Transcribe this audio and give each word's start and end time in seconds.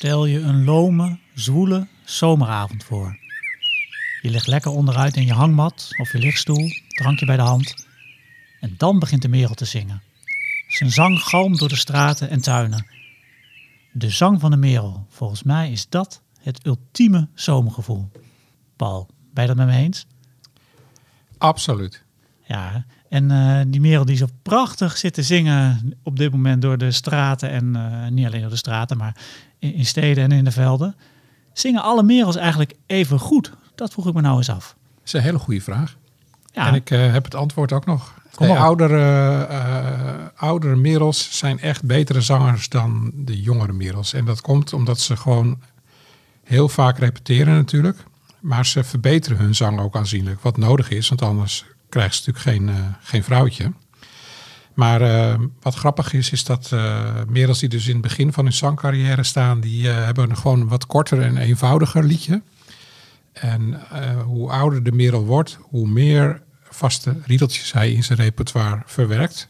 Stel 0.00 0.26
je 0.26 0.40
een 0.40 0.64
lome, 0.64 1.18
zwoele 1.34 1.86
zomeravond 2.04 2.84
voor. 2.84 3.18
Je 4.22 4.30
ligt 4.30 4.46
lekker 4.46 4.70
onderuit 4.70 5.16
in 5.16 5.26
je 5.26 5.32
hangmat 5.32 5.88
of 5.96 6.12
je 6.12 6.18
lichtstoel, 6.18 6.68
drankje 6.88 7.26
bij 7.26 7.36
de 7.36 7.42
hand. 7.42 7.86
En 8.60 8.74
dan 8.76 8.98
begint 8.98 9.22
de 9.22 9.28
merel 9.28 9.54
te 9.54 9.64
zingen. 9.64 10.02
Zijn 10.68 10.90
zang 10.90 11.18
galmt 11.18 11.58
door 11.58 11.68
de 11.68 11.76
straten 11.76 12.30
en 12.30 12.40
tuinen. 12.40 12.86
De 13.92 14.10
zang 14.10 14.40
van 14.40 14.50
de 14.50 14.56
merel, 14.56 15.06
volgens 15.08 15.42
mij 15.42 15.70
is 15.70 15.88
dat 15.88 16.22
het 16.38 16.66
ultieme 16.66 17.28
zomergevoel. 17.34 18.10
Paul, 18.76 19.08
ben 19.32 19.42
je 19.42 19.54
dat 19.54 19.66
met 19.66 19.74
me 19.74 19.82
eens? 19.82 20.06
Absoluut. 21.38 22.04
Ja, 22.44 22.86
en 23.10 23.30
uh, 23.30 23.60
die 23.66 23.80
merel 23.80 24.04
die 24.04 24.16
zo 24.16 24.26
prachtig 24.42 24.96
zit 24.96 25.14
te 25.14 25.22
zingen 25.22 25.92
op 26.02 26.16
dit 26.16 26.32
moment 26.32 26.62
door 26.62 26.78
de 26.78 26.90
straten. 26.90 27.50
En 27.50 27.64
uh, 27.76 28.08
niet 28.08 28.26
alleen 28.26 28.40
door 28.40 28.50
de 28.50 28.56
straten, 28.56 28.96
maar 28.96 29.16
in, 29.58 29.74
in, 29.74 29.86
steden 29.86 30.24
en 30.24 30.32
in 30.32 30.44
de 30.44 30.50
velden. 30.50 30.94
Zingen 31.52 31.82
alle 31.82 32.02
merels 32.02 32.36
eigenlijk 32.36 32.74
even 32.86 33.18
goed? 33.18 33.52
Dat 33.74 33.92
vroeg 33.92 34.06
ik 34.06 34.14
me 34.14 34.20
nou 34.20 34.36
eens 34.36 34.50
af. 34.50 34.76
Dat 34.94 35.06
is 35.06 35.12
een 35.12 35.20
hele 35.20 35.38
goede 35.38 35.60
vraag. 35.60 35.96
Ja. 36.52 36.66
En 36.66 36.74
ik 36.74 36.90
uh, 36.90 37.12
heb 37.12 37.24
het 37.24 37.34
antwoord 37.34 37.72
ook 37.72 37.86
nog. 37.86 38.18
De 38.38 38.56
oudere, 38.56 39.46
oudere 40.36 40.76
merels 40.76 41.38
zijn 41.38 41.60
echt 41.60 41.84
betere 41.84 42.20
zangers 42.20 42.68
dan 42.68 43.10
de 43.14 43.40
jongere 43.40 43.72
merels. 43.72 44.12
En 44.12 44.24
dat 44.24 44.40
komt 44.40 44.72
omdat 44.72 45.00
ze 45.00 45.16
gewoon 45.16 45.58
heel 46.44 46.68
vaak 46.68 46.98
repeteren 46.98 47.54
natuurlijk. 47.54 48.04
Maar 48.40 48.66
ze 48.66 48.84
verbeteren 48.84 49.38
hun 49.38 49.54
zang 49.54 49.80
ook 49.80 49.96
aanzienlijk. 49.96 50.40
Wat 50.40 50.56
nodig 50.56 50.90
is, 50.90 51.08
want 51.08 51.22
anders 51.22 51.64
krijgt 51.90 52.14
ze 52.14 52.30
natuurlijk 52.30 52.56
geen, 52.56 52.76
uh, 52.76 52.86
geen 53.00 53.24
vrouwtje. 53.24 53.72
Maar 54.74 55.02
uh, 55.02 55.34
wat 55.60 55.74
grappig 55.74 56.12
is, 56.12 56.30
is 56.30 56.44
dat 56.44 56.70
uh, 56.74 57.10
merels 57.28 57.58
die 57.58 57.68
dus 57.68 57.86
in 57.86 57.92
het 57.92 58.02
begin 58.02 58.32
van 58.32 58.44
hun 58.44 58.52
zangcarrière 58.52 59.22
staan, 59.22 59.60
die 59.60 59.88
hebben 59.88 60.36
gewoon 60.36 60.68
wat 60.68 60.86
korter 60.86 61.22
en 61.22 61.36
eenvoudiger 61.36 62.04
liedje. 62.04 62.42
En 63.32 63.80
hoe 64.24 64.50
ouder 64.50 64.82
de 64.82 64.92
merel 64.92 65.24
wordt, 65.24 65.58
hoe 65.60 65.88
meer 65.88 66.42
vaste 66.68 67.16
riedeltjes 67.26 67.72
hij 67.72 67.92
in 67.92 68.04
zijn 68.04 68.18
repertoire 68.18 68.82
verwerkt. 68.86 69.48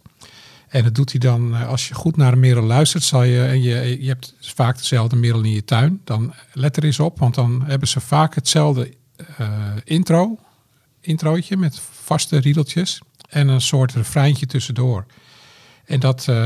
En 0.68 0.84
dat 0.84 0.94
doet 0.94 1.10
hij 1.10 1.20
dan, 1.20 1.66
als 1.66 1.88
je 1.88 1.94
goed 1.94 2.16
naar 2.16 2.32
een 2.32 2.40
merel 2.40 2.62
luistert, 2.62 3.02
zal 3.02 3.22
je, 3.22 3.44
en 3.44 3.62
je, 3.62 4.02
je 4.02 4.08
hebt 4.08 4.34
vaak 4.40 4.78
dezelfde 4.78 5.16
merel 5.16 5.42
in 5.42 5.52
je 5.52 5.64
tuin, 5.64 6.00
dan 6.04 6.34
let 6.52 6.76
er 6.76 6.84
eens 6.84 7.00
op, 7.00 7.18
want 7.18 7.34
dan 7.34 7.62
hebben 7.66 7.88
ze 7.88 8.00
vaak 8.00 8.34
hetzelfde 8.34 8.94
intro, 9.84 10.38
introotje 11.00 11.56
met 11.56 11.80
vaste 12.02 12.38
riedeltjes 12.38 13.00
en 13.28 13.48
een 13.48 13.60
soort 13.60 13.92
refreintje 13.92 14.46
tussendoor. 14.46 15.06
En 15.84 16.00
dat, 16.00 16.26
uh, 16.30 16.36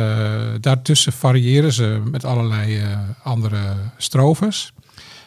daartussen 0.61 1.13
variëren 1.13 1.73
ze 1.73 2.03
met 2.11 2.25
allerlei 2.25 2.83
uh, 2.83 2.99
andere 3.23 3.75
strofes. 3.97 4.73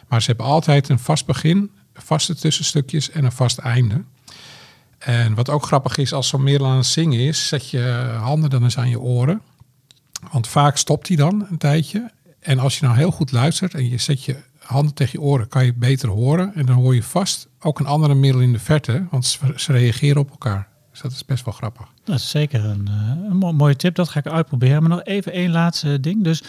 Maar 0.08 0.20
ze 0.20 0.26
hebben 0.26 0.46
altijd 0.46 0.88
een 0.88 0.98
vast 0.98 1.26
begin, 1.26 1.70
vaste 1.94 2.34
tussenstukjes 2.34 3.10
en 3.10 3.24
een 3.24 3.32
vast 3.32 3.58
einde. 3.58 4.04
En 4.98 5.34
wat 5.34 5.48
ook 5.48 5.62
grappig 5.62 5.96
is, 5.96 6.12
als 6.12 6.28
zo'n 6.28 6.42
merel 6.42 6.66
aan 6.66 6.76
het 6.76 6.86
zingen 6.86 7.18
is, 7.18 7.48
zet 7.48 7.70
je 7.70 8.16
handen 8.20 8.50
dan 8.50 8.62
eens 8.62 8.78
aan 8.78 8.88
je 8.88 9.00
oren. 9.00 9.42
Want 10.32 10.48
vaak 10.48 10.76
stopt 10.76 11.08
hij 11.08 11.16
dan 11.16 11.46
een 11.50 11.58
tijdje. 11.58 12.10
En 12.40 12.58
als 12.58 12.78
je 12.78 12.84
nou 12.84 12.96
heel 12.96 13.10
goed 13.10 13.32
luistert 13.32 13.74
en 13.74 13.88
je 13.88 13.98
zet 13.98 14.24
je 14.24 14.36
handen 14.68 14.94
tegen 14.94 15.20
je 15.20 15.26
oren, 15.26 15.48
kan 15.48 15.64
je 15.64 15.74
beter 15.74 16.08
horen. 16.08 16.54
En 16.54 16.66
dan 16.66 16.76
hoor 16.76 16.94
je 16.94 17.02
vast 17.02 17.48
ook 17.60 17.78
een 17.78 17.86
andere 17.86 18.14
middel 18.14 18.40
in 18.40 18.52
de 18.52 18.58
verte, 18.58 19.06
want 19.10 19.38
ze 19.56 19.72
reageren 19.72 20.20
op 20.20 20.30
elkaar. 20.30 20.68
Dus 20.90 21.00
dat 21.00 21.12
is 21.12 21.24
best 21.24 21.44
wel 21.44 21.54
grappig. 21.54 21.86
Dat 22.04 22.16
is 22.16 22.30
zeker 22.30 22.64
een, 22.64 22.88
eh, 22.88 23.30
een 23.30 23.56
mooie 23.56 23.76
tip, 23.76 23.94
dat 23.94 24.08
ga 24.08 24.18
ik 24.18 24.26
uitproberen. 24.26 24.80
Maar 24.80 24.90
nog 24.90 25.04
even 25.04 25.32
één 25.32 25.50
laatste 25.50 26.00
ding. 26.00 26.24
Dus 26.24 26.42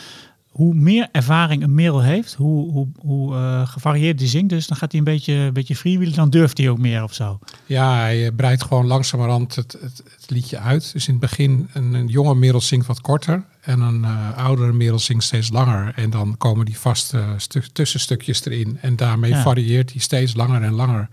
hoe 0.49 0.73
meer 0.73 1.07
ervaring 1.11 1.63
een 1.63 1.73
merel 1.73 2.01
heeft, 2.01 2.33
hoe, 2.33 2.71
hoe, 2.71 2.87
hoe 2.99 3.35
uh, 3.35 3.67
gevarieerd 3.67 4.17
die 4.17 4.27
zingt, 4.27 4.49
dus 4.49 4.67
dan 4.67 4.77
gaat 4.77 4.91
hij 4.91 4.99
een 4.99 5.05
beetje, 5.05 5.33
een 5.33 5.53
beetje 5.53 5.75
freewheelen, 5.75 6.15
dan 6.15 6.29
durft 6.29 6.57
hij 6.57 6.69
ook 6.69 6.77
meer 6.77 7.03
of 7.03 7.13
zo. 7.13 7.39
Ja, 7.65 7.99
hij 7.99 8.31
breidt 8.31 8.63
gewoon 8.63 8.87
langzamerhand 8.87 9.55
het, 9.55 9.71
het, 9.71 9.97
het, 9.97 10.29
liedje 10.29 10.59
uit. 10.59 10.91
Dus 10.93 11.07
in 11.07 11.11
het 11.11 11.21
begin, 11.21 11.69
een, 11.73 11.93
een 11.93 12.07
jonge 12.07 12.35
merel 12.35 12.61
zingt 12.61 12.87
wat 12.87 13.01
korter 13.01 13.43
en 13.61 13.79
een 13.79 14.01
uh, 14.01 14.37
oudere 14.37 14.73
merel 14.73 14.99
zingt 14.99 15.23
steeds 15.23 15.49
langer. 15.49 15.93
En 15.95 16.09
dan 16.09 16.37
komen 16.37 16.65
die 16.65 16.79
vaste 16.79 17.23
stu 17.37 17.61
tussenstukjes 17.73 18.45
erin 18.45 18.77
en 18.81 18.95
daarmee 18.95 19.31
ja. 19.31 19.41
varieert 19.41 19.91
hij 19.91 20.01
steeds 20.01 20.35
langer 20.35 20.61
en 20.61 20.73
langer. 20.73 21.09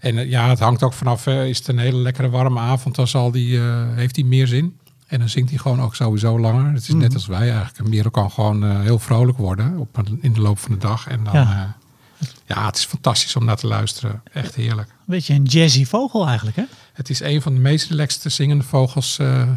En 0.00 0.28
ja, 0.28 0.48
het 0.48 0.58
hangt 0.58 0.82
ook 0.82 0.92
vanaf, 0.92 1.26
is 1.26 1.58
het 1.58 1.68
een 1.68 1.78
hele 1.78 1.98
lekkere 1.98 2.30
warme 2.30 2.60
avond, 2.60 2.94
dan 2.94 3.08
zal 3.08 3.30
die, 3.30 3.58
heeft 3.94 4.16
hij 4.16 4.24
meer 4.24 4.46
zin. 4.46 4.76
En 5.12 5.18
dan 5.18 5.28
zingt 5.28 5.50
hij 5.50 5.58
gewoon 5.58 5.80
ook 5.80 5.94
sowieso 5.94 6.40
langer. 6.40 6.72
Het 6.72 6.82
is 6.82 6.94
net 6.94 7.14
als 7.14 7.26
wij 7.26 7.50
eigenlijk. 7.50 7.78
Een 7.78 7.88
merel 7.88 8.10
kan 8.10 8.30
gewoon 8.30 8.64
uh, 8.64 8.80
heel 8.80 8.98
vrolijk 8.98 9.38
worden 9.38 9.78
op 9.78 9.96
een, 9.96 10.18
in 10.20 10.32
de 10.32 10.40
loop 10.40 10.58
van 10.58 10.72
de 10.72 10.78
dag. 10.78 11.06
En 11.06 11.24
dan, 11.24 11.32
ja. 11.34 11.76
Uh, 12.20 12.28
ja, 12.46 12.66
het 12.66 12.76
is 12.76 12.84
fantastisch 12.84 13.36
om 13.36 13.44
naar 13.44 13.56
te 13.56 13.66
luisteren. 13.66 14.22
Echt 14.32 14.54
heerlijk. 14.54 14.88
Een 14.88 15.04
beetje 15.06 15.34
een 15.34 15.42
jazzy 15.42 15.84
vogel 15.84 16.26
eigenlijk, 16.26 16.56
hè? 16.56 16.62
Het 16.92 17.10
is 17.10 17.20
een 17.20 17.42
van 17.42 17.54
de 17.54 17.60
meest 17.60 17.88
relaxte 17.88 18.28
zingende 18.28 18.64
vogels 18.64 19.18
uh, 19.18 19.48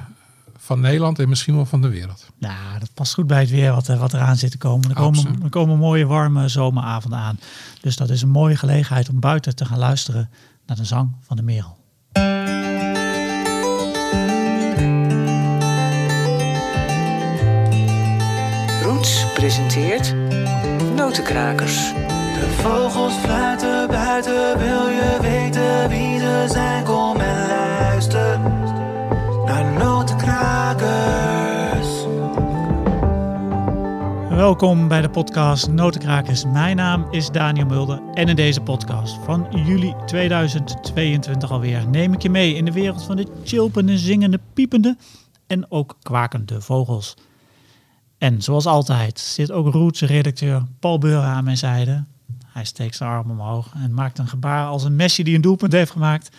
van 0.58 0.80
Nederland 0.80 1.20
en 1.20 1.30
misschien 1.30 1.56
wel 1.56 1.66
van 1.66 1.82
de 1.82 1.90
wereld. 1.90 2.26
Nou, 2.40 2.80
dat 2.80 2.94
past 2.94 3.14
goed 3.14 3.28
bij 3.28 3.40
het 3.40 3.50
weer 3.50 3.72
wat, 3.72 3.88
wat 3.88 4.14
eraan 4.14 4.38
zit 4.38 4.52
te 4.52 4.58
komen. 4.58 4.90
Er 4.90 4.96
komen, 4.96 5.44
er 5.44 5.50
komen 5.50 5.78
mooie 5.78 6.06
warme 6.06 6.48
zomeravonden 6.48 7.20
aan. 7.20 7.40
Dus 7.82 7.96
dat 7.96 8.10
is 8.10 8.22
een 8.22 8.30
mooie 8.30 8.56
gelegenheid 8.56 9.10
om 9.10 9.20
buiten 9.20 9.56
te 9.56 9.66
gaan 9.66 9.80
luisteren 9.80 10.30
naar 10.66 10.78
de 10.78 10.86
zang 10.86 11.16
van 11.22 11.36
de 11.36 11.44
merel. 11.44 11.78
Presenteert 19.46 20.14
Notenkrakers. 20.96 21.94
De 22.34 22.56
vogels 22.62 23.14
fluiten 23.14 23.88
buiten, 23.88 24.58
wil 24.58 24.88
je 24.88 25.18
weten 25.22 25.90
wie 25.90 26.20
ze 26.20 26.46
zijn? 26.52 26.84
Kom 26.84 27.20
en 27.20 27.48
luister 27.48 28.40
naar 29.46 29.74
Notenkrakers. 29.74 31.88
Welkom 34.30 34.88
bij 34.88 35.02
de 35.02 35.10
podcast 35.10 35.68
Notenkrakers. 35.68 36.46
Mijn 36.46 36.76
naam 36.76 37.08
is 37.12 37.30
Daniel 37.30 37.66
Mulder 37.66 38.02
en 38.14 38.28
in 38.28 38.36
deze 38.36 38.62
podcast 38.62 39.18
van 39.24 39.48
juli 39.66 39.94
2022 40.06 41.52
alweer 41.52 41.88
neem 41.88 42.14
ik 42.14 42.22
je 42.22 42.30
mee 42.30 42.56
in 42.56 42.66
de 42.66 42.72
wereld 42.72 43.04
van 43.04 43.16
de 43.16 43.28
chilpende, 43.44 43.98
zingende, 43.98 44.40
piepende 44.54 44.98
en 45.48 45.72
ook 45.72 45.98
kwakende 46.02 46.62
vogels. 46.62 47.16
En 48.26 48.42
zoals 48.42 48.66
altijd 48.66 49.20
zit 49.20 49.52
ook 49.52 49.74
Roetse 49.74 50.06
redacteur 50.06 50.64
Paul 50.80 50.98
Beuren 50.98 51.28
aan 51.28 51.44
mijn 51.44 51.58
zijde. 51.58 52.04
Hij 52.46 52.66
steekt 52.66 52.96
zijn 52.96 53.10
arm 53.10 53.32
omhoog 53.32 53.74
en 53.76 53.94
maakt 53.94 54.18
een 54.18 54.28
gebaar 54.28 54.68
als 54.68 54.84
een 54.84 54.96
Messi 54.96 55.24
die 55.24 55.36
een 55.36 55.42
doelpunt 55.42 55.72
heeft 55.72 55.92
gemaakt. 55.92 56.36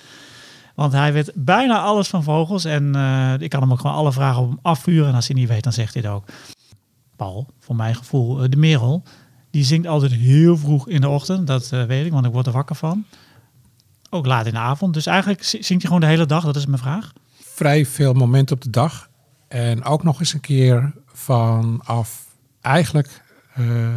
Want 0.74 0.92
hij 0.92 1.12
weet 1.12 1.32
bijna 1.34 1.80
alles 1.80 2.08
van 2.08 2.22
vogels. 2.22 2.64
En 2.64 2.96
uh, 2.96 3.34
ik 3.38 3.50
kan 3.50 3.60
hem 3.60 3.72
ook 3.72 3.80
gewoon 3.80 3.96
alle 3.96 4.12
vragen 4.12 4.42
op 4.42 4.48
hem 4.48 4.58
afvuren. 4.62 5.08
En 5.08 5.14
als 5.14 5.26
hij 5.26 5.36
niet 5.36 5.48
weet, 5.48 5.62
dan 5.62 5.72
zegt 5.72 5.94
hij 5.94 6.02
het 6.02 6.12
ook. 6.12 6.24
Paul, 7.16 7.46
voor 7.60 7.76
mijn 7.76 7.94
gevoel, 7.94 8.42
uh, 8.42 8.50
de 8.50 8.56
merel, 8.56 9.02
die 9.50 9.64
zingt 9.64 9.86
altijd 9.86 10.12
heel 10.12 10.56
vroeg 10.56 10.88
in 10.88 11.00
de 11.00 11.08
ochtend. 11.08 11.46
Dat 11.46 11.70
uh, 11.74 11.84
weet 11.84 12.06
ik, 12.06 12.12
want 12.12 12.26
ik 12.26 12.32
word 12.32 12.46
er 12.46 12.52
wakker 12.52 12.76
van. 12.76 13.04
Ook 14.10 14.26
laat 14.26 14.46
in 14.46 14.52
de 14.52 14.58
avond. 14.58 14.94
Dus 14.94 15.06
eigenlijk 15.06 15.44
zingt 15.44 15.68
hij 15.68 15.80
gewoon 15.80 16.00
de 16.00 16.06
hele 16.06 16.26
dag. 16.26 16.44
Dat 16.44 16.56
is 16.56 16.66
mijn 16.66 16.78
vraag. 16.78 17.12
Vrij 17.40 17.86
veel 17.86 18.12
momenten 18.12 18.56
op 18.56 18.62
de 18.62 18.70
dag. 18.70 19.08
En 19.48 19.84
ook 19.84 20.02
nog 20.02 20.20
eens 20.20 20.32
een 20.32 20.40
keer 20.40 20.92
vanaf 21.06 22.26
eigenlijk 22.60 23.22
uh, 23.58 23.88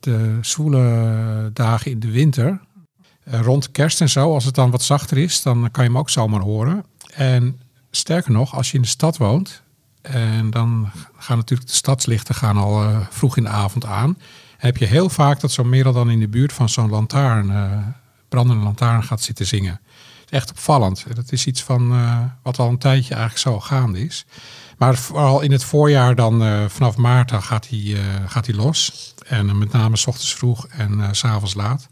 de 0.00 0.38
zwoele 0.40 1.50
dagen 1.52 1.90
in 1.90 2.00
de 2.00 2.10
winter. 2.10 2.60
Uh, 3.24 3.40
rond 3.40 3.70
kerst 3.70 4.00
en 4.00 4.08
zo, 4.08 4.34
als 4.34 4.44
het 4.44 4.54
dan 4.54 4.70
wat 4.70 4.82
zachter 4.82 5.18
is, 5.18 5.42
dan 5.42 5.70
kan 5.70 5.84
je 5.84 5.90
hem 5.90 5.98
ook 5.98 6.10
zomaar 6.10 6.40
horen. 6.40 6.84
En 7.14 7.60
sterker 7.90 8.32
nog, 8.32 8.54
als 8.54 8.70
je 8.70 8.76
in 8.76 8.82
de 8.82 8.88
stad 8.88 9.16
woont, 9.16 9.62
en 10.02 10.50
dan 10.50 10.90
gaan 11.16 11.36
natuurlijk 11.36 11.68
de 11.68 11.76
stadslichten 11.76 12.34
gaan 12.34 12.56
al 12.56 12.82
uh, 12.82 13.00
vroeg 13.10 13.36
in 13.36 13.42
de 13.42 13.48
avond 13.48 13.84
aan. 13.84 14.18
heb 14.56 14.76
je 14.76 14.86
heel 14.86 15.08
vaak 15.08 15.40
dat 15.40 15.52
zo'n 15.52 15.68
merel 15.68 15.92
dan 15.92 16.10
in 16.10 16.20
de 16.20 16.28
buurt 16.28 16.52
van 16.52 16.68
zo'n 16.68 16.90
lantaarn, 16.90 17.94
brandende 18.28 18.64
lantaarn 18.64 19.02
gaat 19.02 19.22
zitten 19.22 19.46
zingen. 19.46 19.80
Het 20.20 20.30
is 20.30 20.38
echt 20.38 20.50
opvallend. 20.50 21.04
Dat 21.14 21.32
is 21.32 21.46
iets 21.46 21.62
van 21.62 21.94
wat 22.42 22.58
al 22.58 22.68
een 22.68 22.78
tijdje 22.78 23.14
eigenlijk 23.14 23.42
zo 23.42 23.60
gaande 23.60 24.04
is. 24.04 24.26
Maar 24.80 24.96
vooral 24.96 25.40
in 25.40 25.52
het 25.52 25.64
voorjaar 25.64 26.14
dan 26.14 26.42
uh, 26.42 26.64
vanaf 26.68 26.96
maart 26.96 27.28
dan 27.28 27.42
gaat 27.42 27.68
hij, 27.68 27.78
uh, 27.78 28.00
gaat 28.26 28.46
hij 28.46 28.54
los. 28.54 29.14
En 29.26 29.46
uh, 29.46 29.52
met 29.52 29.72
name 29.72 29.96
s 29.96 30.06
ochtends 30.06 30.34
vroeg 30.34 30.66
en 30.66 31.08
s 31.12 31.18
s'avonds 31.18 31.54
laat. 31.54 31.88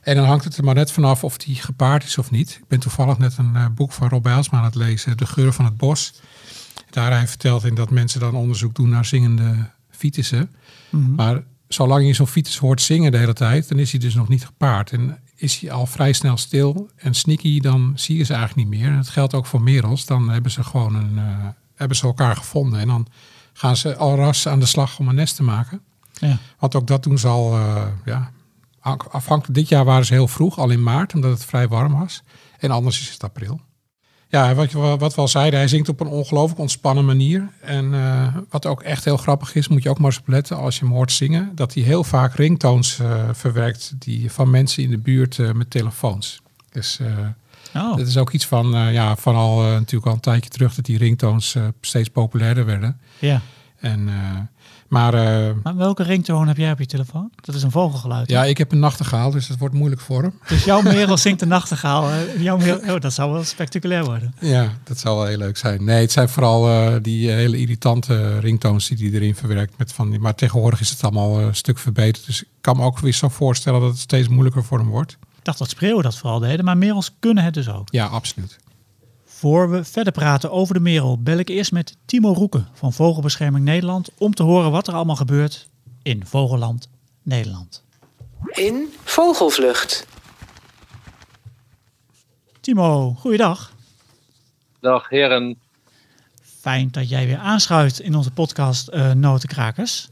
En 0.00 0.16
dan 0.16 0.24
hangt 0.24 0.44
het 0.44 0.56
er 0.56 0.64
maar 0.64 0.74
net 0.74 0.92
vanaf 0.92 1.24
of 1.24 1.38
die 1.38 1.54
gepaard 1.54 2.04
is 2.04 2.18
of 2.18 2.30
niet. 2.30 2.50
Ik 2.50 2.68
ben 2.68 2.80
toevallig 2.80 3.18
net 3.18 3.36
een 3.36 3.74
boek 3.74 3.92
van 3.92 4.08
Rob 4.08 4.22
Bijlsma 4.22 4.58
aan 4.58 4.64
het 4.64 4.74
lezen, 4.74 5.16
De 5.16 5.26
geur 5.26 5.52
van 5.52 5.64
het 5.64 5.76
bos. 5.76 6.14
Daar 6.90 7.10
hij 7.10 7.28
vertelt 7.28 7.64
in 7.64 7.74
dat 7.74 7.90
mensen 7.90 8.20
dan 8.20 8.34
onderzoek 8.34 8.74
doen 8.74 8.88
naar 8.88 9.04
zingende 9.04 9.70
fietsen. 9.90 10.50
Mm 10.90 11.04
-hmm. 11.04 11.14
Maar 11.14 11.42
zolang 11.68 12.06
je 12.06 12.14
zo'n 12.14 12.26
fiets 12.26 12.58
hoort 12.58 12.82
zingen 12.82 13.12
de 13.12 13.18
hele 13.18 13.32
tijd, 13.32 13.68
dan 13.68 13.78
is 13.78 13.90
hij 13.90 14.00
dus 14.00 14.14
nog 14.14 14.28
niet 14.28 14.46
gepaard. 14.46 14.90
En 14.90 15.18
is 15.36 15.60
hij 15.60 15.70
al 15.70 15.86
vrij 15.86 16.12
snel 16.12 16.36
stil 16.36 16.90
en 16.96 17.14
sneaky, 17.14 17.60
dan 17.60 17.92
zie 17.94 18.16
je 18.16 18.24
ze 18.24 18.34
eigenlijk 18.34 18.68
niet 18.68 18.78
meer. 18.78 18.90
En 18.90 18.96
dat 18.96 19.08
geldt 19.08 19.34
ook 19.34 19.46
voor 19.46 19.62
merels. 19.62 20.06
Dan 20.06 20.28
hebben 20.28 20.50
ze 20.50 20.64
gewoon 20.64 20.94
een 20.94 21.18
hebben 21.74 21.96
ze 21.96 22.06
elkaar 22.06 22.36
gevonden. 22.36 22.80
En 22.80 22.88
dan 22.88 23.06
gaan 23.52 23.76
ze 23.76 23.96
al 23.96 24.16
ras 24.16 24.48
aan 24.48 24.60
de 24.60 24.66
slag 24.66 24.98
om 24.98 25.08
een 25.08 25.14
nest 25.14 25.36
te 25.36 25.42
maken. 25.42 25.80
Ja. 26.12 26.38
Want 26.58 26.74
ook 26.74 26.86
dat 26.86 27.02
doen 27.02 27.18
ze 27.18 27.28
al, 27.28 27.58
ja, 28.04 28.30
afhankelijk. 29.10 29.54
Dit 29.54 29.68
jaar 29.68 29.84
waren 29.84 30.06
ze 30.06 30.12
heel 30.12 30.28
vroeg, 30.28 30.58
al 30.58 30.70
in 30.70 30.82
maart, 30.82 31.14
omdat 31.14 31.30
het 31.30 31.44
vrij 31.44 31.68
warm 31.68 31.98
was. 31.98 32.22
En 32.58 32.70
anders 32.70 33.00
is 33.00 33.10
het 33.10 33.24
april. 33.24 33.60
Ja, 34.28 34.54
wat, 34.54 34.72
wat 34.72 35.14
we 35.14 35.20
al 35.20 35.28
zeiden, 35.28 35.58
hij 35.58 35.68
zingt 35.68 35.88
op 35.88 36.00
een 36.00 36.06
ongelooflijk 36.06 36.60
ontspannen 36.60 37.04
manier. 37.04 37.48
En 37.60 37.92
uh, 37.92 38.36
wat 38.48 38.66
ook 38.66 38.82
echt 38.82 39.04
heel 39.04 39.16
grappig 39.16 39.54
is, 39.54 39.68
moet 39.68 39.82
je 39.82 39.90
ook 39.90 39.98
maar 39.98 40.10
eens 40.10 40.20
opletten 40.20 40.56
als 40.56 40.78
je 40.78 40.84
hem 40.84 40.94
hoort 40.94 41.12
zingen, 41.12 41.52
dat 41.54 41.74
hij 41.74 41.82
heel 41.82 42.04
vaak 42.04 42.34
ringtoons 42.34 42.98
uh, 42.98 43.24
verwerkt 43.32 43.92
die, 43.98 44.32
van 44.32 44.50
mensen 44.50 44.82
in 44.82 44.90
de 44.90 44.98
buurt 44.98 45.38
uh, 45.38 45.52
met 45.52 45.70
telefoons. 45.70 46.42
Dus 46.70 47.00
oh. 47.74 47.96
dat 47.96 48.06
is 48.06 48.16
ook 48.16 48.30
iets 48.30 48.46
van, 48.46 48.92
ja, 48.92 49.16
van 49.16 49.34
al 49.34 49.60
natuurlijk 49.60 50.06
al 50.06 50.12
een 50.12 50.20
tijdje 50.20 50.50
terug 50.50 50.74
dat 50.74 50.84
die 50.84 50.98
ringtoons 50.98 51.56
steeds 51.80 52.08
populairder 52.08 52.64
werden. 52.64 53.00
Ja. 53.18 53.40
En 53.80 54.08
maar, 54.88 55.12
maar 55.62 55.76
welke 55.76 56.02
ringtoon 56.02 56.48
heb 56.48 56.56
jij 56.56 56.72
op 56.72 56.78
je 56.78 56.86
telefoon? 56.86 57.30
Dat 57.40 57.54
is 57.54 57.62
een 57.62 57.70
vogelgeluid. 57.70 58.30
Ja, 58.30 58.44
ik 58.44 58.58
heb 58.58 58.72
een 58.72 58.78
nachtegaal, 58.78 59.30
dus 59.30 59.48
het 59.48 59.58
wordt 59.58 59.74
moeilijk 59.74 60.00
voor 60.00 60.22
hem. 60.22 60.32
Dus 60.48 60.64
jouw 60.64 60.82
merel 60.92 61.16
zingt 61.16 61.40
de 61.40 61.46
nachtegaal. 61.46 62.10
Jouw 62.38 62.56
merel, 62.56 62.94
oh, 62.94 63.00
dat 63.00 63.12
zou 63.12 63.32
wel 63.32 63.44
spectaculair 63.44 64.04
worden. 64.04 64.34
Ja, 64.40 64.72
dat 64.84 64.98
zou 64.98 65.16
wel 65.16 65.26
heel 65.26 65.38
leuk 65.38 65.56
zijn. 65.56 65.84
Nee, 65.84 66.00
het 66.00 66.12
zijn 66.12 66.28
vooral 66.28 66.62
die 67.02 67.28
eh, 67.28 67.34
hele 67.34 67.58
irritante 67.58 68.38
ringtoons 68.38 68.88
die 68.88 69.10
hij 69.10 69.20
erin 69.20 69.34
verwerkt. 69.34 69.78
Met 69.78 69.92
van 69.92 70.10
die, 70.10 70.18
maar 70.18 70.34
tegenwoordig 70.34 70.80
is 70.80 70.90
het 70.90 71.02
allemaal 71.02 71.40
een 71.40 71.54
stuk 71.54 71.78
verbeterd. 71.78 72.26
Dus 72.26 72.42
ik 72.42 72.48
kan 72.60 72.76
me 72.76 72.82
ook 72.82 72.98
weer 72.98 73.12
zo 73.12 73.28
voorstellen 73.28 73.80
dat 73.80 73.90
het 73.90 73.98
steeds 73.98 74.28
moeilijker 74.28 74.64
voor 74.64 74.78
hem 74.78 74.88
wordt. 74.88 75.18
Ik 75.44 75.50
dacht 75.50 75.62
dat 75.62 75.76
spreeuwen 75.76 76.02
dat 76.02 76.16
vooral 76.16 76.38
deden, 76.38 76.64
maar 76.64 76.76
merels 76.76 77.10
kunnen 77.18 77.44
het 77.44 77.54
dus 77.54 77.68
ook. 77.68 77.88
Ja, 77.90 78.06
absoluut. 78.06 78.58
Voor 79.24 79.70
we 79.70 79.84
verder 79.84 80.12
praten 80.12 80.50
over 80.50 80.74
de 80.74 80.80
merel, 80.80 81.22
bel 81.22 81.38
ik 81.38 81.48
eerst 81.48 81.72
met 81.72 81.96
Timo 82.04 82.32
Roeken 82.32 82.68
van 82.72 82.92
Vogelbescherming 82.92 83.64
Nederland 83.64 84.10
om 84.18 84.34
te 84.34 84.42
horen 84.42 84.70
wat 84.70 84.88
er 84.88 84.94
allemaal 84.94 85.16
gebeurt 85.16 85.68
in 86.02 86.26
Vogelland 86.26 86.88
Nederland. 87.22 87.84
In 88.46 88.92
Vogelvlucht. 89.02 90.06
Timo, 92.60 93.14
goeiedag. 93.18 93.72
Dag 94.80 95.08
heren. 95.08 95.58
Fijn 96.42 96.88
dat 96.90 97.08
jij 97.08 97.26
weer 97.26 97.38
aanschuift 97.38 98.00
in 98.00 98.14
onze 98.14 98.30
podcast 98.30 98.88
uh, 98.88 99.12
Notenkrakers. 99.12 100.08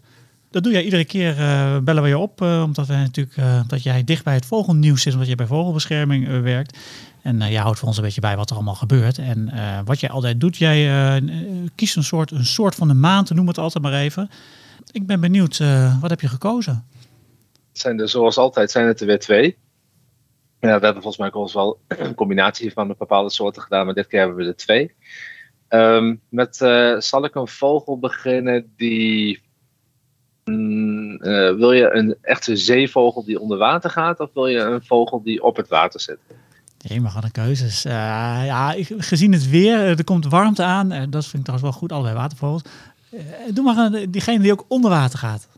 Dat 0.52 0.62
doe 0.62 0.72
jij 0.72 0.82
iedere 0.82 1.04
keer, 1.04 1.38
uh, 1.38 1.78
bellen 1.78 2.02
we 2.02 2.08
je 2.08 2.19
op, 2.19 2.40
uh, 2.40 2.62
omdat, 2.64 2.87
we 2.87 2.93
natuurlijk, 2.94 3.69
dat 3.69 3.82
jij 3.82 4.04
dicht 4.04 4.25
bij 4.25 4.34
het 4.34 4.46
vogelnieuws 4.46 5.02
zit, 5.02 5.12
omdat 5.12 5.28
je 5.28 5.34
bij 5.34 5.46
vogelbescherming 5.46 6.40
werkt. 6.43 6.78
En 7.22 7.40
uh, 7.40 7.50
jij 7.50 7.60
houdt 7.60 7.78
voor 7.78 7.88
ons 7.88 7.96
een 7.96 8.02
beetje 8.02 8.20
bij 8.20 8.37
wat 8.37 8.50
er 8.50 8.56
allemaal 8.56 8.75
gebeurt. 8.75 9.19
En 9.19 9.50
uh, 9.54 9.78
wat 9.84 10.00
jij 10.00 10.10
altijd 10.10 10.40
doet, 10.40 10.56
jij 10.56 11.16
uh, 11.20 11.70
kiest 11.75 11.96
een 11.96 12.02
soort, 12.02 12.31
een 12.31 12.44
soort 12.44 12.75
van 12.75 12.88
de 12.88 12.94
maand, 12.94 13.31
noem 13.31 13.46
het 13.46 13.58
altijd 13.58 13.84
maar 13.84 13.93
even. 13.93 14.31
Ik 14.93 15.06
ben 15.06 15.20
benieuwd, 15.20 15.58
wat 16.00 16.10
heb 16.10 16.20
je 16.20 16.28
gekozen? 16.28 16.84
Zijn 17.72 18.00
er 18.00 18.08
zoals 18.08 18.37
altijd 18.37 18.70
zijn 18.70 18.87
het 18.87 19.00
er 19.00 19.06
weer 19.06 19.19
twee. 19.19 19.56
Ja, 20.60 20.78
we 20.78 20.84
hebben 20.84 21.02
volgens 21.02 21.16
mij 21.16 21.32
ook 21.32 21.52
wel 21.52 21.81
een 21.88 22.14
combinatie 22.14 22.72
van 22.72 22.90
een 22.90 22.94
bepaalde 22.98 23.31
soorten 23.31 23.62
gedaan, 23.62 23.84
maar 23.84 23.94
dit 23.94 24.06
keer 24.06 24.19
hebben 24.19 24.37
we 24.37 24.44
er 24.44 24.56
twee. 24.56 24.94
Um, 25.69 26.20
met, 26.28 26.56
zal 26.98 27.25
ik 27.25 27.34
een 27.34 27.48
vogel 27.48 27.98
beginnen 27.98 28.72
die 28.76 29.43
mm, 30.44 31.18
wil 31.56 31.72
je 31.72 31.90
een 31.92 32.16
echte 32.22 32.56
zeevogel 32.56 33.24
die 33.24 33.40
onder 33.40 33.58
water 33.58 33.90
gaat, 33.90 34.20
of 34.20 34.30
wil 34.34 34.46
je 34.46 34.58
een 34.58 34.84
vogel 34.84 35.22
die 35.22 35.42
op 35.42 35.56
het 35.56 35.68
water 35.68 36.00
zit? 36.00 36.18
Nee, 36.88 37.00
maar 37.00 37.10
gaan 37.10 37.30
keuzes. 37.30 37.86
Uh, 37.86 37.92
ja, 38.44 38.74
gezien 38.98 39.32
het 39.32 39.50
weer, 39.50 39.74
eh, 39.74 39.98
er 39.98 40.04
komt 40.04 40.26
warmte 40.26 40.62
aan. 40.62 40.92
En 40.92 41.10
dat 41.10 41.24
vind 41.26 41.36
ik 41.36 41.44
trouwens 41.44 41.70
wel 41.70 41.80
goed, 41.80 41.92
allebei 41.92 42.14
watervogels. 42.14 42.62
Uh, 43.10 43.20
doe 43.54 43.64
maar 43.64 43.76
een, 43.76 44.10
diegene 44.10 44.42
die 44.42 44.52
ook 44.52 44.64
onder 44.68 44.90
water 44.90 45.18
gaat. 45.18 45.48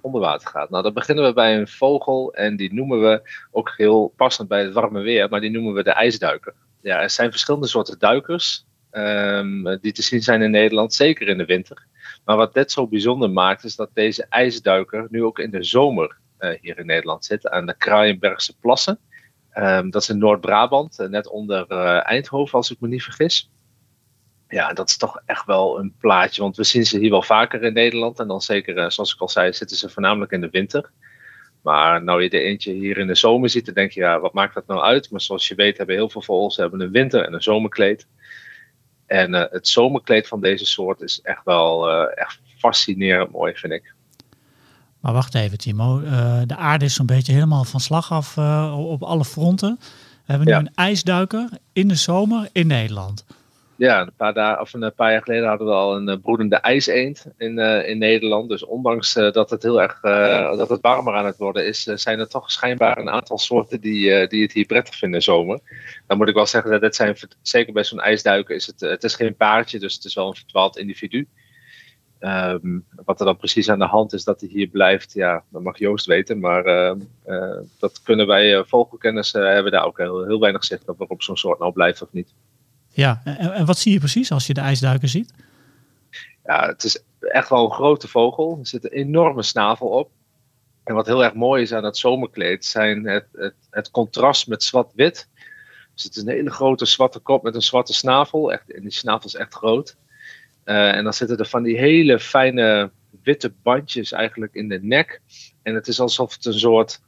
Onder 0.00 0.20
water 0.20 0.48
gaat. 0.48 0.70
Nou, 0.70 0.82
dan 0.82 0.92
beginnen 0.92 1.24
we 1.24 1.32
bij 1.32 1.58
een 1.58 1.68
vogel. 1.68 2.32
En 2.34 2.56
die 2.56 2.74
noemen 2.74 3.00
we 3.00 3.30
ook 3.50 3.74
heel 3.76 4.12
passend 4.16 4.48
bij 4.48 4.62
het 4.62 4.72
warme 4.72 5.00
weer. 5.00 5.28
Maar 5.28 5.40
die 5.40 5.50
noemen 5.50 5.74
we 5.74 5.82
de 5.82 5.92
ijsduiker. 5.92 6.54
Ja, 6.80 7.00
er 7.00 7.10
zijn 7.10 7.30
verschillende 7.30 7.66
soorten 7.66 7.98
duikers. 7.98 8.64
Um, 8.90 9.78
die 9.80 9.92
te 9.92 10.02
zien 10.02 10.22
zijn 10.22 10.42
in 10.42 10.50
Nederland, 10.50 10.94
zeker 10.94 11.28
in 11.28 11.38
de 11.38 11.44
winter. 11.44 11.86
Maar 12.24 12.36
wat 12.36 12.54
dit 12.54 12.72
zo 12.72 12.86
bijzonder 12.86 13.30
maakt, 13.30 13.64
is 13.64 13.76
dat 13.76 13.90
deze 13.92 14.26
ijsduiker 14.28 15.06
nu 15.10 15.24
ook 15.24 15.38
in 15.38 15.50
de 15.50 15.62
zomer 15.62 16.16
uh, 16.38 16.50
hier 16.60 16.78
in 16.78 16.86
Nederland 16.86 17.24
zit. 17.24 17.48
Aan 17.48 17.66
de 17.66 17.76
Kraaienbergse 17.76 18.58
plassen. 18.58 18.98
Um, 19.58 19.90
dat 19.90 20.02
is 20.02 20.08
in 20.08 20.18
Noord-Brabant, 20.18 20.98
eh, 20.98 21.08
net 21.08 21.28
onder 21.28 21.64
uh, 21.68 22.10
Eindhoven, 22.10 22.54
als 22.54 22.70
ik 22.70 22.80
me 22.80 22.88
niet 22.88 23.02
vergis. 23.02 23.50
Ja, 24.48 24.72
dat 24.72 24.88
is 24.88 24.96
toch 24.96 25.22
echt 25.24 25.46
wel 25.46 25.78
een 25.78 25.94
plaatje, 25.98 26.42
want 26.42 26.56
we 26.56 26.64
zien 26.64 26.86
ze 26.86 26.98
hier 26.98 27.10
wel 27.10 27.22
vaker 27.22 27.62
in 27.62 27.72
Nederland. 27.72 28.18
En 28.18 28.28
dan 28.28 28.40
zeker, 28.40 28.92
zoals 28.92 29.14
ik 29.14 29.20
al 29.20 29.28
zei, 29.28 29.52
zitten 29.52 29.76
ze 29.76 29.88
voornamelijk 29.88 30.32
in 30.32 30.40
de 30.40 30.50
winter. 30.50 30.90
Maar 31.62 32.02
nou 32.02 32.22
je 32.22 32.30
er 32.30 32.42
eentje 32.42 32.72
hier 32.72 32.98
in 32.98 33.06
de 33.06 33.14
zomer 33.14 33.48
ziet, 33.48 33.64
dan 33.64 33.74
denk 33.74 33.90
je, 33.90 34.00
ja, 34.00 34.20
wat 34.20 34.32
maakt 34.32 34.54
dat 34.54 34.66
nou 34.66 34.80
uit? 34.80 35.10
Maar 35.10 35.20
zoals 35.20 35.48
je 35.48 35.54
weet 35.54 35.76
hebben 35.76 35.96
heel 35.96 36.08
veel 36.08 36.22
vogels 36.22 36.56
hebben 36.56 36.80
een 36.80 36.90
winter- 36.90 37.24
en 37.24 37.32
een 37.32 37.42
zomerkleed. 37.42 38.06
En 39.14 39.32
het 39.32 39.68
zomerkleed 39.68 40.28
van 40.28 40.40
deze 40.40 40.66
soort 40.66 41.00
is 41.00 41.20
echt 41.22 41.44
wel 41.44 41.90
echt 42.10 42.40
fascinerend 42.58 43.30
mooi, 43.30 43.54
vind 43.54 43.72
ik. 43.72 43.94
Maar 45.00 45.12
wacht 45.12 45.34
even, 45.34 45.58
Timo. 45.58 46.00
Uh, 46.00 46.40
de 46.46 46.56
aarde 46.56 46.84
is 46.84 46.94
zo'n 46.94 47.06
beetje 47.06 47.32
helemaal 47.32 47.64
van 47.64 47.80
slag 47.80 48.12
af 48.12 48.38
op 48.72 49.02
alle 49.02 49.24
fronten. 49.24 49.78
We 49.80 50.32
hebben 50.32 50.46
nu 50.46 50.52
een 50.54 50.74
ijsduiker 50.74 51.48
in 51.72 51.88
de 51.88 51.94
zomer 51.94 52.48
in 52.52 52.66
Nederland. 52.66 53.24
Ja, 53.76 54.00
een 54.00 54.12
paar, 54.16 54.34
dagen, 54.34 54.60
of 54.60 54.72
een 54.72 54.94
paar 54.94 55.12
jaar 55.12 55.22
geleden 55.22 55.48
hadden 55.48 55.66
we 55.66 55.72
al 55.72 55.96
een 55.96 56.08
uh, 56.08 56.16
broedende 56.22 56.56
ijseend 56.56 57.26
in, 57.38 57.58
in 57.58 57.98
Nederland. 57.98 58.48
Dus 58.48 58.64
ondanks 58.64 59.12
dat 59.12 59.50
het 59.50 59.62
heel 59.62 59.82
erg 59.82 60.00
dat 60.56 60.68
het 60.68 60.80
warmer 60.80 61.14
aan 61.14 61.26
het 61.26 61.36
worden 61.36 61.66
is, 61.66 61.82
zijn 61.82 62.18
er 62.18 62.28
toch 62.28 62.50
schijnbaar 62.50 62.98
een 62.98 63.10
aantal 63.10 63.38
soorten 63.38 63.80
die, 63.80 64.26
die 64.26 64.42
het 64.42 64.52
hier 64.52 64.66
prettig 64.66 64.94
vinden 64.94 65.20
in 65.20 65.24
de 65.24 65.32
zomer. 65.32 65.60
Dan 66.06 66.16
moet 66.16 66.28
ik 66.28 66.34
wel 66.34 66.46
zeggen 66.46 66.70
dat 66.70 66.80
dit 66.80 66.94
zijn, 66.94 67.16
zeker 67.42 67.72
bij 67.72 67.84
zo'n 67.84 68.00
ijsduiker, 68.00 68.54
is 68.54 68.66
het, 68.66 68.80
het 68.80 69.04
is 69.04 69.14
geen 69.14 69.36
paardje, 69.36 69.78
dus 69.78 69.94
het 69.94 70.04
is 70.04 70.14
wel 70.14 70.28
een 70.28 70.34
verdwaald 70.34 70.76
individu. 70.76 71.28
Um, 72.20 72.84
wat 73.04 73.20
er 73.20 73.26
dan 73.26 73.36
precies 73.36 73.68
aan 73.68 73.78
de 73.78 73.84
hand 73.84 74.12
is 74.12 74.24
dat 74.24 74.40
hij 74.40 74.48
hier 74.48 74.66
blijft, 74.66 75.12
ja, 75.12 75.44
dat 75.50 75.62
mag 75.62 75.78
Joost 75.78 76.06
weten. 76.06 76.38
Maar 76.38 76.66
uh, 76.66 77.58
dat 77.78 78.02
kunnen 78.02 78.26
wij 78.26 78.56
uh, 78.56 78.62
vogelkenners 78.66 79.32
hebben 79.32 79.72
daar 79.72 79.84
ook 79.84 79.98
heel, 79.98 80.24
heel 80.24 80.40
weinig 80.40 80.64
zicht 80.64 80.88
op 80.88 80.98
waarop 80.98 81.22
zo'n 81.22 81.36
soort 81.36 81.58
nou 81.58 81.72
blijft 81.72 82.02
of 82.02 82.08
niet. 82.12 82.34
Ja, 82.94 83.20
en, 83.24 83.52
en, 83.52 83.66
wat 83.66 83.78
zie 83.78 83.92
je 83.92 83.98
precies 83.98 84.32
als 84.32 84.46
je 84.46 84.54
de 84.54 84.60
ijsduiker 84.60 85.08
ziet? 85.08 85.32
Ja, 86.44 86.66
het 86.66 86.84
is 86.84 87.02
echt 87.20 87.48
wel 87.48 87.64
een 87.64 87.70
grote 87.70 88.08
vogel. 88.08 88.58
Er 88.60 88.66
zit 88.66 88.84
een 88.84 88.90
enorme 88.90 89.42
snavel 89.42 89.88
op. 89.88 90.10
En 90.84 90.94
wat 90.94 91.06
heel 91.06 91.24
erg 91.24 91.34
mooi 91.34 91.62
is 91.62 91.72
aan 91.72 91.84
het 91.84 91.96
zomerkleed, 91.96 92.64
zijn 92.64 93.06
het, 93.06 93.26
het, 93.32 93.54
het 93.70 93.90
contrast 93.90 94.46
met 94.46 94.62
zwart-wit. 94.62 95.28
Dus 95.94 96.04
het 96.04 96.16
is 96.16 96.22
een 96.22 96.28
hele 96.28 96.50
grote 96.50 96.84
zwarte 96.84 97.18
kop 97.18 97.42
met 97.42 97.54
een 97.54 97.62
zwarte 97.62 97.92
snavel. 97.92 98.52
Echt, 98.52 98.72
en 98.72 98.82
die 98.82 98.90
snavel 98.90 99.26
is 99.26 99.34
echt 99.34 99.54
groot. 99.54 99.96
Uh, 100.64 100.94
en 100.94 101.04
dan 101.04 101.12
zitten 101.12 101.38
er 101.38 101.46
van 101.46 101.62
die 101.62 101.78
hele 101.78 102.20
fijne 102.20 102.90
witte 103.22 103.52
bandjes 103.62 104.12
eigenlijk 104.12 104.54
in 104.54 104.68
de 104.68 104.78
nek. 104.82 105.20
En 105.62 105.74
het 105.74 105.88
is 105.88 106.00
alsof 106.00 106.34
het 106.34 106.44
een 106.44 106.58
soort. 106.58 107.00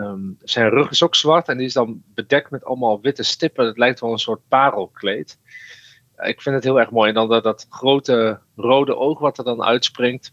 Um, 0.00 0.36
zijn 0.42 0.68
rug 0.68 0.90
is 0.90 1.02
ook 1.02 1.14
zwart 1.14 1.48
en 1.48 1.56
die 1.56 1.66
is 1.66 1.72
dan 1.72 2.02
bedekt 2.14 2.50
met 2.50 2.64
allemaal 2.64 3.00
witte 3.00 3.22
stippen. 3.22 3.66
Het 3.66 3.78
lijkt 3.78 4.00
wel 4.00 4.12
een 4.12 4.18
soort 4.18 4.48
parelkleed. 4.48 5.38
Uh, 6.18 6.28
ik 6.28 6.40
vind 6.40 6.54
het 6.54 6.64
heel 6.64 6.80
erg 6.80 6.90
mooi. 6.90 7.08
En 7.08 7.14
dan 7.14 7.28
dat, 7.28 7.42
dat 7.42 7.66
grote 7.70 8.40
rode 8.56 8.96
oog 8.96 9.18
wat 9.18 9.38
er 9.38 9.44
dan 9.44 9.62
uitspringt. 9.62 10.32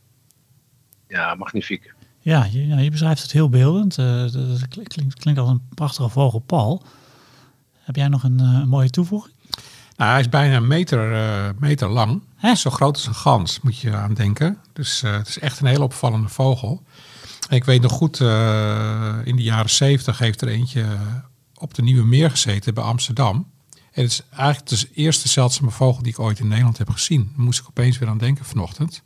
Ja, 1.08 1.36
magnifiek. 1.36 1.94
Ja, 2.20 2.46
je, 2.52 2.68
je 2.68 2.90
beschrijft 2.90 3.22
het 3.22 3.32
heel 3.32 3.50
beeldend. 3.50 3.98
Uh, 3.98 4.22
dat 4.32 4.68
klinkt, 4.68 5.20
klinkt 5.20 5.40
als 5.40 5.50
een 5.50 5.68
prachtige 5.76 6.10
vogel, 6.10 6.40
Paul. 6.40 6.84
Heb 7.78 7.96
jij 7.96 8.08
nog 8.08 8.24
een, 8.24 8.40
een 8.40 8.68
mooie 8.68 8.90
toevoeging? 8.90 9.36
Nou, 9.96 10.12
hij 10.12 10.20
is 10.20 10.30
bijna 10.30 10.56
een 10.56 10.68
meter, 10.68 11.12
uh, 11.12 11.50
meter 11.60 11.90
lang. 11.90 12.24
Zo 12.56 12.70
groot 12.70 12.96
als 12.96 13.08
een 13.08 13.14
gans, 13.14 13.60
moet 13.62 13.78
je 13.78 13.96
aan 13.96 14.14
denken. 14.14 14.58
Dus 14.74 15.04
uh, 15.04 15.18
het 15.18 15.28
is 15.28 15.40
echt 15.40 15.60
een 15.60 15.68
heel 15.68 15.84
opvallende 15.84 16.30
vogel. 16.30 16.84
Ik 17.50 17.64
weet 17.64 17.82
nog 17.82 17.92
goed, 17.92 18.20
uh, 18.20 19.16
in 19.24 19.36
de 19.36 19.44
jaren 19.44 19.70
zeventig 19.70 20.20
heeft 20.20 20.42
er 20.42 20.48
eentje 20.48 20.86
op 21.54 21.74
de 21.74 21.82
Nieuwe 21.82 22.06
Meer 22.06 22.30
gezeten 22.30 22.74
bij 22.74 22.84
Amsterdam. 22.84 23.52
En 23.92 24.02
het 24.02 24.12
is 24.12 24.22
eigenlijk 24.36 24.68
de 24.68 24.90
eerste 24.94 25.30
zeldzame 25.30 25.72
vogel 25.72 26.04
die 26.04 26.12
ik 26.12 26.20
ooit 26.20 26.40
in 26.40 26.48
Nederland 26.48 26.78
heb 26.78 26.90
gezien. 26.90 27.32
Daar 27.36 27.46
moest 27.46 27.60
ik 27.60 27.68
opeens 27.68 27.98
weer 27.98 28.10
aan 28.10 28.18
denken 28.18 28.46
vanochtend. 28.46 29.04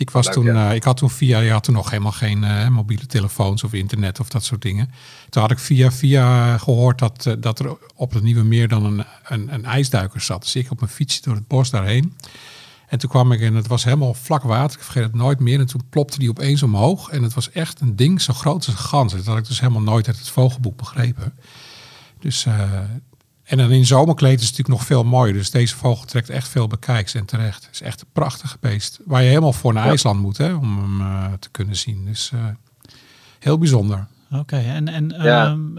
Ik, 0.00 0.10
was 0.10 0.26
toen, 0.26 0.46
uh, 0.46 0.74
ik 0.74 0.84
had 0.84 0.96
toen 0.96 1.10
via, 1.10 1.38
je 1.38 1.50
had 1.50 1.64
toen 1.64 1.74
nog 1.74 1.90
helemaal 1.90 2.12
geen 2.12 2.42
uh, 2.42 2.68
mobiele 2.68 3.06
telefoons 3.06 3.64
of 3.64 3.72
internet 3.72 4.20
of 4.20 4.28
dat 4.28 4.44
soort 4.44 4.62
dingen. 4.62 4.90
Toen 5.28 5.42
had 5.42 5.50
ik 5.50 5.58
via 5.58 5.92
via 5.92 6.58
gehoord 6.58 6.98
dat, 6.98 7.24
uh, 7.28 7.34
dat 7.38 7.58
er 7.58 7.76
op 7.94 8.12
het 8.12 8.22
Nieuwe 8.22 8.42
Meer 8.42 8.68
dan 8.68 8.84
een, 8.84 9.04
een, 9.24 9.54
een, 9.54 9.64
ijsduiker 9.64 10.20
zat. 10.20 10.42
Dus 10.42 10.56
ik 10.56 10.70
op 10.70 10.80
mijn 10.80 10.92
fiets 10.92 11.20
door 11.20 11.34
het 11.34 11.46
bos 11.46 11.70
daarheen. 11.70 12.14
En 12.90 12.98
toen 12.98 13.10
kwam 13.10 13.32
ik 13.32 13.40
en 13.40 13.54
het 13.54 13.66
was 13.66 13.84
helemaal 13.84 14.14
vlak 14.14 14.42
water. 14.42 14.78
Ik 14.78 14.84
vergeet 14.84 15.02
het 15.02 15.14
nooit 15.14 15.40
meer. 15.40 15.58
En 15.58 15.66
toen 15.66 15.82
plopte 15.90 16.18
die 16.18 16.30
opeens 16.30 16.62
omhoog. 16.62 17.08
En 17.08 17.22
het 17.22 17.34
was 17.34 17.50
echt 17.50 17.80
een 17.80 17.96
ding 17.96 18.20
zo 18.20 18.32
groot 18.32 18.54
als 18.54 18.66
een 18.66 18.76
gans. 18.76 19.12
Dat 19.12 19.26
had 19.26 19.38
ik 19.38 19.46
dus 19.46 19.60
helemaal 19.60 19.82
nooit 19.82 20.06
uit 20.06 20.18
het 20.18 20.28
vogelboek 20.28 20.76
begrepen. 20.76 21.34
Dus 22.18 22.46
En 23.50 23.56
dan 23.56 23.70
in 23.70 23.86
zomerkleed 23.86 24.40
is 24.40 24.46
het 24.46 24.50
natuurlijk 24.50 24.78
nog 24.78 24.86
veel 24.86 25.04
mooier. 25.04 25.34
Dus 25.34 25.50
deze 25.50 25.76
vogel 25.76 26.06
trekt 26.06 26.30
echt 26.30 26.48
veel 26.48 26.66
bekijks 26.66 27.14
en 27.14 27.24
terecht. 27.24 27.64
Het 27.64 27.74
is 27.74 27.80
echt 27.80 28.00
een 28.00 28.06
prachtige 28.12 28.56
beest. 28.60 29.00
Waar 29.04 29.22
je 29.22 29.28
helemaal 29.28 29.52
voor 29.52 29.72
naar 29.72 29.86
IJsland 29.86 30.20
moet 30.20 30.36
hè, 30.36 30.52
om 30.52 30.78
hem 30.78 31.00
uh, 31.00 31.32
te 31.38 31.50
kunnen 31.50 31.76
zien. 31.76 32.04
Dus 32.04 32.30
uh, 32.34 32.46
heel 33.38 33.58
bijzonder. 33.58 34.06
Oké, 34.32 34.56
en, 34.56 34.88
en 34.88 35.08
ja. 35.08 35.50
um, 35.50 35.78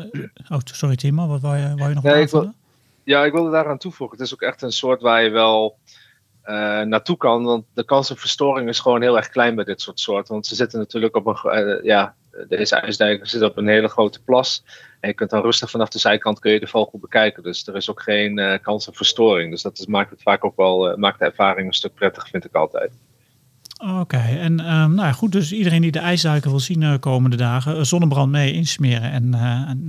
oh, 0.50 0.60
sorry 0.63 0.96
Timo, 0.96 1.27
wat 1.27 1.41
wou 1.41 1.58
je, 1.58 1.75
wou 1.75 1.89
je 1.89 1.96
nog 1.96 2.03
ja, 2.03 2.13
ik 2.13 2.30
wil, 2.30 2.53
ja, 3.03 3.24
ik 3.24 3.32
wilde 3.32 3.51
daaraan 3.51 3.77
toevoegen. 3.77 4.18
Het 4.18 4.25
is 4.25 4.34
ook 4.34 4.41
echt 4.41 4.62
een 4.62 4.72
soort 4.72 5.01
waar 5.01 5.24
je 5.24 5.30
wel 5.30 5.77
uh, 6.45 6.81
naartoe 6.81 7.17
kan. 7.17 7.43
Want 7.43 7.65
de 7.74 7.86
kans 7.86 8.12
op 8.12 8.19
verstoring 8.19 8.69
is 8.69 8.79
gewoon 8.79 9.01
heel 9.01 9.17
erg 9.17 9.29
klein 9.29 9.55
bij 9.55 9.63
dit 9.63 9.81
soort 9.81 10.00
soorten. 10.00 10.33
Want 10.33 10.48
ze 10.48 10.55
zitten 10.55 10.79
natuurlijk 10.79 11.15
op 11.15 11.25
een, 11.25 11.67
uh, 11.67 11.83
ja, 11.83 12.15
deze 12.48 12.75
ijsdijk 12.75 13.27
zit 13.27 13.41
op 13.41 13.57
een 13.57 13.67
hele 13.67 13.88
grote 13.88 14.21
plas. 14.24 14.63
En 15.00 15.10
je 15.10 15.15
kunt 15.15 15.29
dan 15.29 15.41
rustig 15.41 15.69
vanaf 15.69 15.89
de 15.89 16.00
zijkant 16.00 16.39
kun 16.39 16.51
je 16.51 16.60
de 16.60 16.67
vogel 16.67 17.00
bekijken. 17.00 17.43
Dus 17.43 17.67
er 17.67 17.75
is 17.75 17.89
ook 17.89 18.01
geen 18.01 18.38
uh, 18.38 18.53
kans 18.62 18.88
op 18.88 18.95
verstoring. 18.95 19.51
Dus 19.51 19.62
dat 19.62 19.79
is, 19.79 19.86
maakt 19.86 20.10
het 20.10 20.21
vaak 20.21 20.45
ook 20.45 20.55
wel, 20.55 20.98
maakt 20.98 21.19
de 21.19 21.25
ervaring 21.25 21.67
een 21.67 21.74
stuk 21.74 21.93
prettig, 21.93 22.27
vind 22.27 22.45
ik 22.45 22.55
altijd. 22.55 22.91
Oké, 24.00 24.17
en 24.17 24.51
um, 24.51 24.93
nou 24.93 25.07
ja, 25.07 25.12
goed, 25.12 25.31
dus 25.31 25.51
iedereen 25.51 25.81
die 25.81 25.91
de 25.91 26.00
ijsduiken 26.00 26.50
wil 26.50 26.60
zien 26.60 26.81
uh, 26.81 26.93
komende 27.00 27.36
dagen, 27.36 27.86
zonnebrand 27.86 28.31
mee 28.31 28.53
insmeren 28.53 29.12
en 29.12 29.29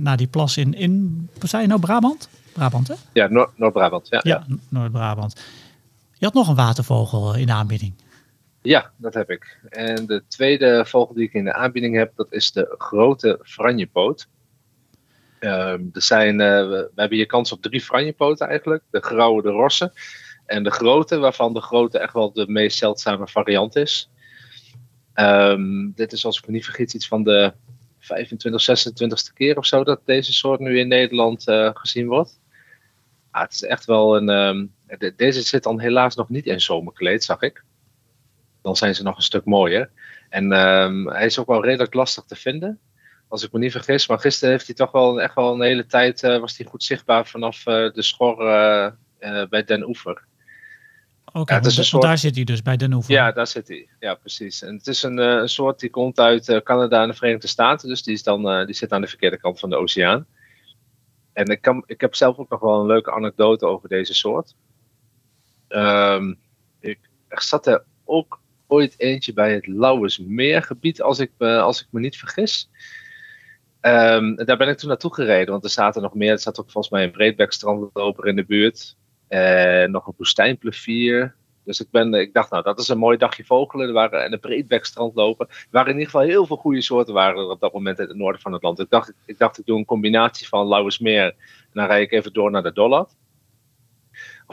naar 0.01 0.17
die 0.17 0.27
plas 0.27 0.57
in, 0.57 0.73
in, 0.73 1.29
zei 1.39 1.61
je 1.61 1.67
nou, 1.67 1.79
Brabant? 1.79 2.29
Brabant, 2.53 2.87
hè? 2.87 2.93
Ja, 3.13 3.27
Noord-Brabant. 3.55 4.07
ja, 4.09 4.19
ja, 4.23 4.43
ja. 4.47 4.55
Noord-Brabant. 4.69 5.35
Je 6.23 6.29
had 6.29 6.37
nog 6.37 6.47
een 6.47 6.65
watervogel 6.65 7.35
in 7.35 7.45
de 7.45 7.51
aanbieding. 7.51 7.93
Ja, 8.61 8.91
dat 8.97 9.13
heb 9.13 9.29
ik. 9.29 9.59
En 9.69 10.05
de 10.05 10.23
tweede 10.27 10.85
vogel 10.85 11.15
die 11.15 11.23
ik 11.23 11.33
in 11.33 11.43
de 11.43 11.53
aanbieding 11.53 11.95
heb, 11.95 12.15
dat 12.15 12.27
is 12.33 12.51
de 12.51 12.75
grote 12.77 13.39
franjepoot. 13.41 14.27
Um, 15.39 15.89
er 15.93 16.01
zijn, 16.01 16.33
uh, 16.33 16.67
we, 16.67 16.91
hebben 16.95 17.17
hier 17.17 17.25
kans 17.25 17.51
op 17.51 17.61
drie 17.61 17.81
franjepoten 17.81 18.47
eigenlijk. 18.47 18.83
De 18.89 19.01
grauwe, 19.01 19.41
de 19.41 19.49
rosse 19.49 19.93
en 20.45 20.63
de 20.63 20.71
grote, 20.71 21.17
waarvan 21.17 21.53
de 21.53 21.61
grote 21.61 21.99
echt 21.99 22.13
wel 22.13 22.33
de 22.33 22.47
meest 22.47 22.77
zeldzame 22.77 23.27
variant 23.27 23.75
is. 23.75 24.09
Um, 25.15 25.91
dit 25.95 26.11
is 26.11 26.25
als 26.25 26.37
ik 26.37 26.47
me 26.47 26.53
niet 26.53 26.65
vergis 26.65 26.93
iets 26.93 27.07
van 27.07 27.23
de 27.23 27.53
25, 27.99 28.89
26e 28.89 29.33
keer 29.33 29.57
of 29.57 29.65
zo 29.65 29.83
dat 29.83 30.01
deze 30.05 30.33
soort 30.33 30.59
nu 30.59 30.79
in 30.79 30.87
Nederland 30.87 31.47
uh, 31.47 31.69
gezien 31.73 32.07
wordt. 32.07 32.39
Ah, 33.31 33.41
het 33.41 33.53
is 33.53 33.63
echt 33.63 33.85
wel 33.85 34.15
een. 34.17 34.29
Um, 34.29 34.73
de, 34.97 35.13
deze 35.15 35.41
zit 35.41 35.63
dan 35.63 35.79
helaas 35.79 36.15
nog 36.15 36.29
niet 36.29 36.45
in 36.45 36.61
zomerkleed, 36.61 37.23
zag 37.23 37.41
ik. 37.41 37.63
Dan 38.61 38.75
zijn 38.75 38.95
ze 38.95 39.03
nog 39.03 39.15
een 39.15 39.23
stuk 39.23 39.45
mooier. 39.45 39.89
En 40.29 40.51
um, 40.51 41.07
hij 41.09 41.25
is 41.25 41.39
ook 41.39 41.47
wel 41.47 41.63
redelijk 41.63 41.93
lastig 41.93 42.23
te 42.23 42.35
vinden. 42.35 42.79
Als 43.27 43.43
ik 43.43 43.51
me 43.51 43.59
niet 43.59 43.71
vergis. 43.71 44.07
Maar 44.07 44.19
gisteren 44.19 44.53
heeft 44.53 44.65
hij 44.65 44.75
toch 44.75 44.91
wel 44.91 45.21
echt 45.21 45.35
wel 45.35 45.53
een 45.53 45.61
hele 45.61 45.85
tijd. 45.85 46.23
Uh, 46.23 46.39
was 46.39 46.57
hij 46.57 46.65
goed 46.65 46.83
zichtbaar 46.83 47.27
vanaf 47.27 47.65
uh, 47.67 47.93
de 47.93 48.01
schor 48.01 48.35
bij 49.49 49.63
Den 49.65 49.87
Oever. 49.87 50.23
Oké, 51.25 51.39
okay, 51.39 51.59
ja, 51.61 51.69
soort... 51.69 52.03
daar 52.03 52.17
zit 52.17 52.35
hij 52.35 52.43
dus 52.43 52.61
bij 52.61 52.77
Den 52.77 52.93
Oever. 52.93 53.13
Ja, 53.13 53.31
daar 53.31 53.47
zit 53.47 53.67
hij. 53.67 53.87
Ja, 53.99 54.15
precies. 54.15 54.61
En 54.61 54.75
het 54.75 54.87
is 54.87 55.03
een, 55.03 55.17
een 55.17 55.49
soort 55.49 55.79
die 55.79 55.89
komt 55.89 56.19
uit 56.19 56.61
Canada 56.63 57.01
en 57.01 57.07
de 57.07 57.13
Verenigde 57.13 57.47
Staten. 57.47 57.89
Dus 57.89 58.03
die, 58.03 58.13
is 58.13 58.23
dan, 58.23 58.65
die 58.65 58.75
zit 58.75 58.91
aan 58.91 59.01
de 59.01 59.07
verkeerde 59.07 59.37
kant 59.37 59.59
van 59.59 59.69
de 59.69 59.75
oceaan. 59.75 60.25
En 61.33 61.45
ik, 61.45 61.61
kan, 61.61 61.83
ik 61.85 62.01
heb 62.01 62.15
zelf 62.15 62.37
ook 62.37 62.49
nog 62.49 62.59
wel 62.59 62.79
een 62.79 62.87
leuke 62.87 63.11
anekdote 63.11 63.65
over 63.65 63.89
deze 63.89 64.13
soort. 64.13 64.55
Um, 65.75 66.39
ik, 66.79 66.99
er 67.27 67.41
zat 67.41 67.67
er 67.67 67.83
ook 68.05 68.39
ooit 68.67 68.99
eentje 68.99 69.33
bij 69.33 69.53
het 69.53 69.67
Lauwersmeergebied, 69.67 71.01
als 71.01 71.19
ik, 71.19 71.31
me, 71.37 71.59
als 71.59 71.81
ik 71.81 71.87
me 71.89 71.99
niet 71.99 72.17
vergis. 72.17 72.69
Um, 73.81 74.35
daar 74.35 74.57
ben 74.57 74.67
ik 74.67 74.77
toen 74.77 74.89
naartoe 74.89 75.13
gereden, 75.13 75.51
want 75.51 75.63
er 75.63 75.69
zaten 75.69 76.01
nog 76.01 76.13
meer. 76.13 76.31
Er 76.31 76.39
zat 76.39 76.59
ook 76.59 76.71
volgens 76.71 76.93
mij 76.93 77.03
een 77.03 77.11
breedbekstrandloper 77.11 78.27
in 78.27 78.35
de 78.35 78.45
buurt. 78.45 78.95
En 79.27 79.91
nog 79.91 80.07
een 80.07 80.13
woestijnplevier. 80.17 81.35
Dus 81.65 81.79
ik, 81.79 81.87
ben, 81.91 82.13
ik 82.13 82.33
dacht, 82.33 82.51
nou, 82.51 82.63
dat 82.63 82.79
is 82.79 82.87
een 82.87 82.97
mooi 82.97 83.17
dagje 83.17 83.45
vogelen. 83.45 83.87
Er 83.87 83.93
waren, 83.93 84.23
en 84.23 84.33
een 84.33 84.39
breedbekstrand 84.39 85.15
lopen. 85.15 85.47
Er 85.49 85.67
waren 85.71 85.91
in 85.91 85.97
ieder 85.97 86.11
geval 86.11 86.27
heel 86.27 86.45
veel 86.45 86.57
goede 86.57 86.81
soorten 86.81 87.13
waren 87.13 87.37
er 87.37 87.49
op 87.49 87.59
dat 87.59 87.73
moment 87.73 87.99
in 87.99 88.07
het 88.07 88.17
noorden 88.17 88.41
van 88.41 88.53
het 88.53 88.63
land. 88.63 88.79
Ik 88.79 88.89
dacht, 88.89 89.13
ik, 89.25 89.37
dacht, 89.37 89.57
ik 89.57 89.65
doe 89.65 89.77
een 89.77 89.85
combinatie 89.85 90.47
van 90.47 90.67
Lauwersmeer. 90.67 91.25
En 91.25 91.35
dan 91.73 91.85
rijd 91.85 92.03
ik 92.03 92.11
even 92.11 92.33
door 92.33 92.51
naar 92.51 92.63
de 92.63 92.73
Dollard. 92.73 93.15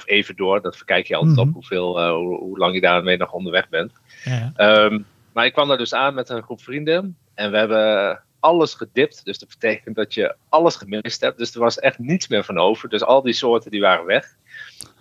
Of 0.01 0.09
even 0.09 0.37
door, 0.37 0.63
dat 0.63 0.77
verkijk 0.77 1.07
je 1.07 1.15
altijd 1.15 1.33
mm 1.33 1.39
-hmm. 1.39 1.49
op 1.49 1.55
hoeveel, 1.55 2.01
uh, 2.01 2.13
hoe, 2.13 2.39
hoe, 2.39 2.59
lang 2.59 2.75
je 2.75 2.81
daarmee 2.81 3.17
nog 3.17 3.33
onderweg 3.33 3.69
bent. 3.69 3.93
Ja. 4.25 4.53
Um, 4.85 5.07
maar 5.33 5.45
ik 5.45 5.53
kwam 5.53 5.69
daar 5.69 5.79
dus 5.79 5.95
aan 5.95 6.15
met 6.15 6.29
een 6.29 6.43
groep 6.43 6.63
vrienden. 6.63 7.17
En 7.35 7.51
we 7.51 7.57
hebben 7.57 8.23
alles 8.41 8.75
gedipt. 8.75 9.25
Dus 9.25 9.39
dat 9.39 9.49
betekent 9.49 9.97
dat 9.97 10.15
je 10.15 10.35
alles 10.49 10.77
gemist 10.77 11.21
hebt. 11.21 11.39
Dus 11.39 11.55
er 11.55 11.61
was 11.61 11.79
echt 11.79 11.99
niets 11.99 12.29
meer 12.29 12.45
van 12.45 12.59
over. 12.59 12.89
Dus 12.89 13.03
al 13.03 13.23
die 13.23 13.33
soorten 13.33 13.71
die 13.71 13.81
waren 13.81 14.07
weg. 14.07 14.37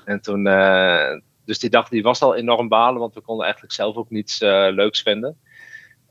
En 0.06 0.22
toen, 0.22 0.46
uh, 0.46 1.20
dus 1.46 1.60
die 1.60 1.70
dag 1.70 1.90
die 1.90 2.04
was 2.04 2.22
al 2.22 2.36
enorm 2.36 2.68
balen, 2.68 3.00
want 3.00 3.14
we 3.14 3.22
konden 3.22 3.44
eigenlijk 3.44 3.74
zelf 3.74 3.96
ook 3.96 4.10
niets 4.10 4.42
uh, 4.42 4.68
leuks 4.72 5.02
vinden. 5.02 5.38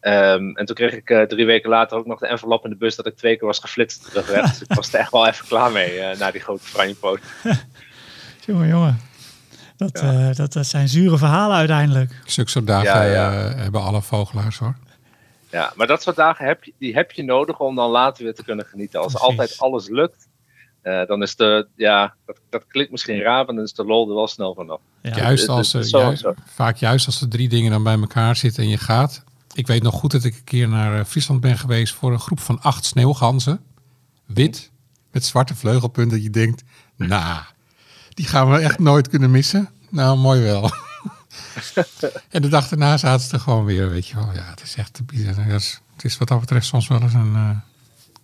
Um, 0.01 0.57
en 0.57 0.65
toen 0.67 0.75
kreeg 0.75 0.93
ik 0.93 1.11
uh, 1.11 1.23
drie 1.23 1.47
weken 1.47 1.71
later 1.71 1.99
ook 1.99 2.07
nog 2.07 2.19
de 2.19 2.27
envelop 2.27 2.65
in 2.65 2.71
de 2.71 2.77
bus 2.77 2.97
dat 2.97 3.07
ik 3.07 3.17
twee 3.17 3.37
keer 3.37 3.47
was 3.47 3.59
geflitst 3.59 4.05
terugweg. 4.11 4.49
dus 4.49 4.63
ik 4.63 4.73
was 4.73 4.93
er 4.93 5.01
echt 5.01 5.13
wel 5.13 5.27
even 5.27 5.47
klaar 5.47 5.73
mee 5.73 5.99
uh, 5.99 6.19
na 6.19 6.31
die 6.31 6.41
grote 6.41 6.63
franjepoot. 6.63 7.21
jongen, 8.49 8.69
jongen. 8.69 9.01
Dat, 9.77 10.01
ja. 10.01 10.33
dat, 10.33 10.53
dat, 10.53 10.67
zijn 10.67 10.89
zure 10.89 11.19
verhalen 11.19 11.57
uiteindelijk. 11.57 12.21
Zulke 12.25 12.51
soort 12.51 12.67
dagen 12.67 12.87
ja, 12.87 13.03
ja. 13.03 13.31
hebben 13.55 13.83
alle 13.83 14.03
vogelaars 14.03 14.59
hoor. 14.59 14.77
Ja, 15.51 15.73
maar 15.77 15.87
dat 15.87 16.03
soort 16.03 16.17
dagen 16.17 16.47
heb 16.47 16.65
je, 16.65 16.73
die 16.79 16.95
heb 16.95 17.13
je 17.13 17.23
nodig 17.23 17.59
om 17.59 17.75
dan 17.75 17.91
later 17.91 18.25
weer 18.25 18.35
te 18.35 18.45
kunnen 18.45 18.65
genieten. 18.65 19.01
Als 19.01 19.13
Precies. 19.13 19.29
altijd 19.29 19.59
alles 19.59 19.89
lukt, 19.89 20.29
uh, 20.83 21.07
dan 21.07 21.23
is 21.23 21.37
de, 21.37 21.67
ja, 21.77 22.15
dat, 22.27 22.41
dat, 22.51 22.65
klinkt 22.69 22.91
misschien 22.91 23.21
raar, 23.21 23.45
maar 23.45 23.55
dan 23.55 23.65
is 23.65 23.73
de 23.73 23.85
lol 23.85 24.09
er 24.09 24.15
wel 24.15 24.29
snel 24.29 24.55
vanaf. 24.55 24.81
Ja. 25.03 25.17
Juist 25.17 25.49
als, 25.49 25.75
uh, 25.75 25.83
zo, 25.83 25.99
juist, 25.99 26.21
zo. 26.21 26.35
vaak 26.47 26.77
juist 26.77 27.07
als 27.07 27.19
de 27.19 27.29
drie 27.29 27.49
dingen 27.49 27.71
dan 27.71 27.83
bij 27.83 27.99
elkaar 27.99 28.37
zitten 28.37 28.63
en 28.63 28.69
je 28.69 28.79
gaat. 28.79 29.25
Ik 29.55 29.67
weet 29.67 29.83
nog 29.83 29.95
goed 29.95 30.11
dat 30.11 30.25
ik 30.25 30.35
een 30.35 30.45
keer 30.45 30.69
naar 30.69 31.05
Friesland 31.05 31.41
ben 31.41 31.59
geweest 31.59 31.95
voor 31.95 32.13
een 32.13 32.21
groep 32.21 32.41
van 32.41 32.61
acht 32.61 32.85
sneeuwganzen. 32.85 33.61
Wit, 34.27 34.71
met 35.11 35.25
zwarte 35.25 35.55
vleugelpunten. 35.55 36.17
Dat 36.17 36.23
je 36.23 36.31
denkt, 36.31 36.63
nou, 36.97 37.43
die 38.19 38.27
gaan 38.27 38.51
we 38.51 38.59
echt 38.59 38.79
nooit 38.79 39.09
kunnen 39.09 39.31
missen. 39.31 39.69
Nou, 39.89 40.19
mooi 40.19 40.43
wel. 40.43 40.63
en 42.31 42.43
de 42.43 42.49
dag 42.49 42.69
daarna 42.69 42.97
zaten 42.97 43.27
ze 43.27 43.35
er 43.35 43.41
gewoon 43.41 43.65
weer, 43.65 43.91
weet 43.91 44.07
je 44.07 44.15
wel. 44.15 44.33
Ja, 44.35 44.51
het 44.51 44.63
is 44.63 44.75
echt 44.75 44.95
te 44.95 45.03
bizar. 45.03 45.45
Het 45.45 46.05
is 46.05 46.19
wat 46.19 46.29
dat 46.29 46.41
betreft 46.41 46.67
soms 46.67 46.89
wel 46.89 47.01
eens 47.01 47.15
een... 47.15 47.33
Uh, 47.33 47.51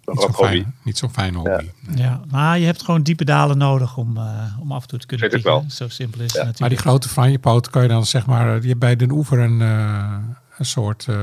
niet 0.05 0.21
zo'n 0.21 0.35
fijn, 0.35 0.75
niet 0.83 0.99
zo 0.99 1.09
fijne 1.09 1.37
hobby. 1.37 1.51
Ja. 1.51 1.63
Nee. 1.81 2.03
ja. 2.03 2.21
maar 2.31 2.59
je 2.59 2.65
hebt 2.65 2.83
gewoon 2.83 3.03
diepe 3.03 3.25
dalen 3.25 3.59
nodig 3.59 3.97
om, 3.97 4.17
uh, 4.17 4.59
om 4.61 4.73
af 4.73 4.83
en 4.83 4.89
toe 4.89 4.99
te 4.99 5.07
kunnen 5.07 5.31
pieken. 5.31 5.71
Zo 5.71 5.89
simpel 5.89 6.21
is 6.21 6.33
ja. 6.33 6.39
het 6.39 6.47
natuurlijk. 6.47 6.59
Maar 6.59 6.69
die 6.69 6.79
grote 6.79 7.09
franjepoot 7.09 7.71
kan 7.71 7.83
je 7.83 7.89
dan 7.89 8.07
zeg 8.07 8.27
maar... 8.27 8.63
Je 8.63 8.69
hebt 8.69 8.79
bij 8.79 8.97
Den 8.97 9.11
Oever 9.11 9.39
een, 9.39 9.61
uh, 9.61 10.17
een 10.59 10.67
soort 10.67 11.07
uh, 11.11 11.17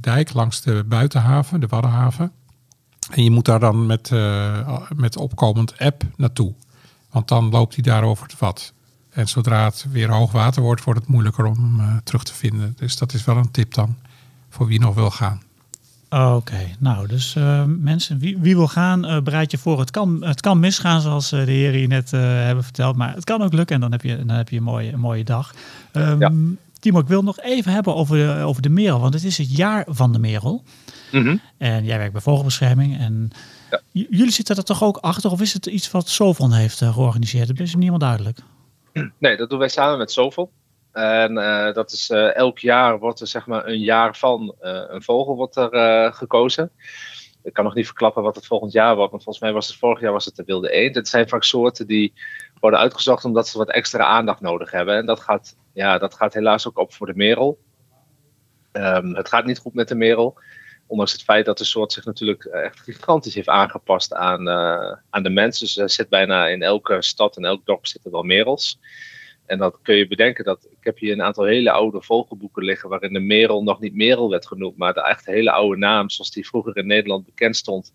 dijk 0.00 0.32
langs 0.32 0.60
de 0.60 0.84
buitenhaven, 0.86 1.60
de 1.60 1.66
Waddenhaven. 1.66 2.32
En 3.10 3.24
je 3.24 3.30
moet 3.30 3.44
daar 3.44 3.60
dan 3.60 3.86
met, 3.86 4.10
met 4.94 5.16
opkomend 5.16 5.78
app 5.78 6.02
naartoe. 6.16 6.54
Want 7.14 7.28
dan 7.28 7.48
loopt 7.50 7.74
hij 7.74 7.82
daar 7.82 8.02
over 8.02 8.22
het 8.22 8.34
vat. 8.34 8.72
En 9.10 9.28
zodra 9.28 9.64
het 9.64 9.86
weer 9.90 10.10
hoog 10.10 10.32
water 10.32 10.62
wordt, 10.62 10.84
wordt 10.84 11.00
het 11.00 11.08
moeilijker 11.08 11.44
om 11.44 11.80
hem 11.80 12.00
terug 12.04 12.22
te 12.22 12.34
vinden. 12.34 12.74
Dus 12.76 12.96
dat 12.96 13.12
is 13.12 13.24
wel 13.24 13.36
een 13.36 13.50
tip 13.50 13.74
dan 13.74 13.96
voor 14.48 14.66
wie 14.66 14.80
nog 14.80 14.94
wil 14.94 15.10
gaan. 15.10 15.42
Oké, 16.08 16.24
okay. 16.24 16.76
nou 16.78 17.06
dus 17.06 17.34
uh, 17.34 17.64
mensen, 17.66 18.18
wie, 18.18 18.38
wie, 18.38 18.56
wil 18.56 18.68
gaan, 18.68 19.04
uh, 19.04 19.20
bereid 19.20 19.50
je 19.50 19.58
voor. 19.58 19.80
Het 19.80 19.90
kan, 19.90 20.24
het 20.24 20.40
kan 20.40 20.60
misgaan 20.60 21.00
zoals 21.00 21.32
uh, 21.32 21.44
de 21.44 21.50
heren 21.50 21.78
hier 21.78 21.88
net 21.88 22.10
hebben 22.10 22.64
verteld, 22.64 22.96
maar 22.96 23.14
het 23.14 23.24
kan 23.24 23.42
ook 23.42 23.52
lukken 23.52 23.74
en 23.74 23.80
dan 23.80 23.92
heb 23.92 24.02
je, 24.02 24.24
dan 24.24 24.36
heb 24.36 24.48
je 24.48 24.56
een, 24.56 24.62
mooie, 24.62 24.92
een 24.92 25.00
mooie 25.00 25.24
dag. 25.24 25.54
Um, 25.92 26.20
ja. 26.20 26.32
Timo, 26.78 26.98
ik 26.98 27.06
wil 27.06 27.22
nog 27.22 27.40
even 27.40 27.72
hebben 27.72 27.94
over 27.94 28.16
de, 28.16 28.42
over 28.42 28.62
de 28.62 28.68
merel, 28.68 29.00
want 29.00 29.14
het 29.14 29.24
is 29.24 29.38
het 29.38 29.56
jaar 29.56 29.84
van 29.88 30.12
de 30.12 30.18
merel. 30.18 30.64
Mm 31.12 31.22
-hmm. 31.22 31.40
En 31.58 31.84
jij 31.84 31.98
werkt 31.98 32.12
bij 32.12 32.22
vogelbescherming 32.22 32.98
en 32.98 33.30
jullie 33.92 34.30
zitten 34.30 34.56
er 34.56 34.64
toch 34.64 34.82
ook 34.82 34.96
achter 34.96 35.30
of 35.30 35.40
is 35.40 35.52
het 35.52 35.66
iets 35.66 35.90
wat 35.90 36.08
Sovon 36.08 36.52
heeft 36.52 36.78
georganiseerd? 36.78 37.48
Dat 37.48 37.58
is 37.58 37.74
niet 37.74 37.84
helemaal 37.84 37.98
duidelijk. 37.98 38.38
Nee, 39.18 39.36
dat 39.36 39.50
doen 39.50 39.58
wij 39.58 39.68
samen 39.68 39.98
met 39.98 40.12
Sovon. 40.12 40.48
En 40.92 41.32
uh, 41.36 41.72
dat 41.72 41.92
is 41.92 42.10
uh, 42.10 42.36
elk 42.36 42.58
jaar 42.58 42.98
wordt 42.98 43.20
er 43.20 43.26
zeg 43.26 43.46
maar 43.46 43.66
een 43.66 43.80
jaar 43.80 44.16
van 44.16 44.54
een 44.60 45.02
vogel 45.02 45.36
wordt 45.36 45.56
er 45.56 46.12
gekozen. 46.12 46.70
Ik 47.42 47.52
kan 47.52 47.64
nog 47.64 47.74
niet 47.74 47.86
verklappen 47.86 48.22
wat 48.22 48.34
het 48.34 48.46
volgend 48.46 48.72
jaar 48.72 48.96
wordt, 48.96 49.10
want 49.10 49.22
volgens 49.22 49.44
mij 49.44 49.54
was 49.54 49.66
het 49.66 49.76
vorig 49.76 50.00
jaar 50.00 50.12
was 50.12 50.24
het 50.24 50.36
de 50.36 50.44
wilde 50.46 50.70
eend. 50.70 50.94
Het 50.94 51.08
zijn 51.08 51.28
vaak 51.28 51.44
soorten 51.44 51.86
die 51.86 52.12
worden 52.60 52.80
uitgezocht 52.80 53.24
omdat 53.24 53.48
ze 53.48 53.58
wat 53.58 53.70
extra 53.70 54.04
aandacht 54.04 54.40
nodig 54.40 54.70
hebben. 54.70 54.96
En 54.96 55.06
dat 55.06 55.20
gaat, 55.20 55.56
ja, 55.72 55.98
dat 55.98 56.14
gaat 56.14 56.34
helaas 56.34 56.66
ook 56.68 56.78
op 56.78 56.92
voor 56.92 57.06
de 57.06 57.14
merel. 57.14 57.58
Um, 58.72 59.14
het 59.14 59.28
gaat 59.28 59.44
niet 59.44 59.58
goed 59.58 59.74
met 59.74 59.88
de 59.88 59.94
merel. 59.94 60.38
Ondanks 60.86 61.12
het 61.12 61.22
feit 61.22 61.44
dat 61.44 61.58
de 61.58 61.64
soort 61.64 61.92
zich 61.92 62.04
natuurlijk 62.04 62.44
echt 62.44 62.80
gigantisch 62.80 63.34
heeft 63.34 63.48
aangepast 63.48 64.14
aan, 64.14 64.48
aan 65.10 65.22
de 65.22 65.30
mensen. 65.30 65.66
Dus 65.66 65.76
er 65.76 65.90
zit 65.90 66.08
bijna 66.08 66.46
in 66.48 66.62
elke 66.62 67.02
stad 67.02 67.36
en 67.36 67.44
elk 67.44 67.66
dorp 67.66 67.86
zitten 67.86 68.10
wel 68.10 68.22
merels. 68.22 68.78
En 69.46 69.58
dat 69.58 69.78
kun 69.82 69.94
je 69.94 70.08
bedenken 70.08 70.44
dat 70.44 70.66
ik 70.70 70.76
heb 70.80 70.98
hier 70.98 71.12
een 71.12 71.22
aantal 71.22 71.44
hele 71.44 71.70
oude 71.70 72.02
vogelboeken 72.02 72.64
liggen 72.64 72.88
waarin 72.88 73.12
de 73.12 73.20
merel 73.20 73.62
nog 73.62 73.80
niet 73.80 73.94
merel 73.94 74.30
werd 74.30 74.46
genoemd, 74.46 74.76
maar 74.76 74.94
de 74.94 75.02
echt 75.02 75.26
hele 75.26 75.50
oude 75.50 75.76
naam 75.76 76.10
zoals 76.10 76.30
die 76.30 76.46
vroeger 76.46 76.76
in 76.76 76.86
Nederland 76.86 77.24
bekend 77.24 77.56
stond, 77.56 77.92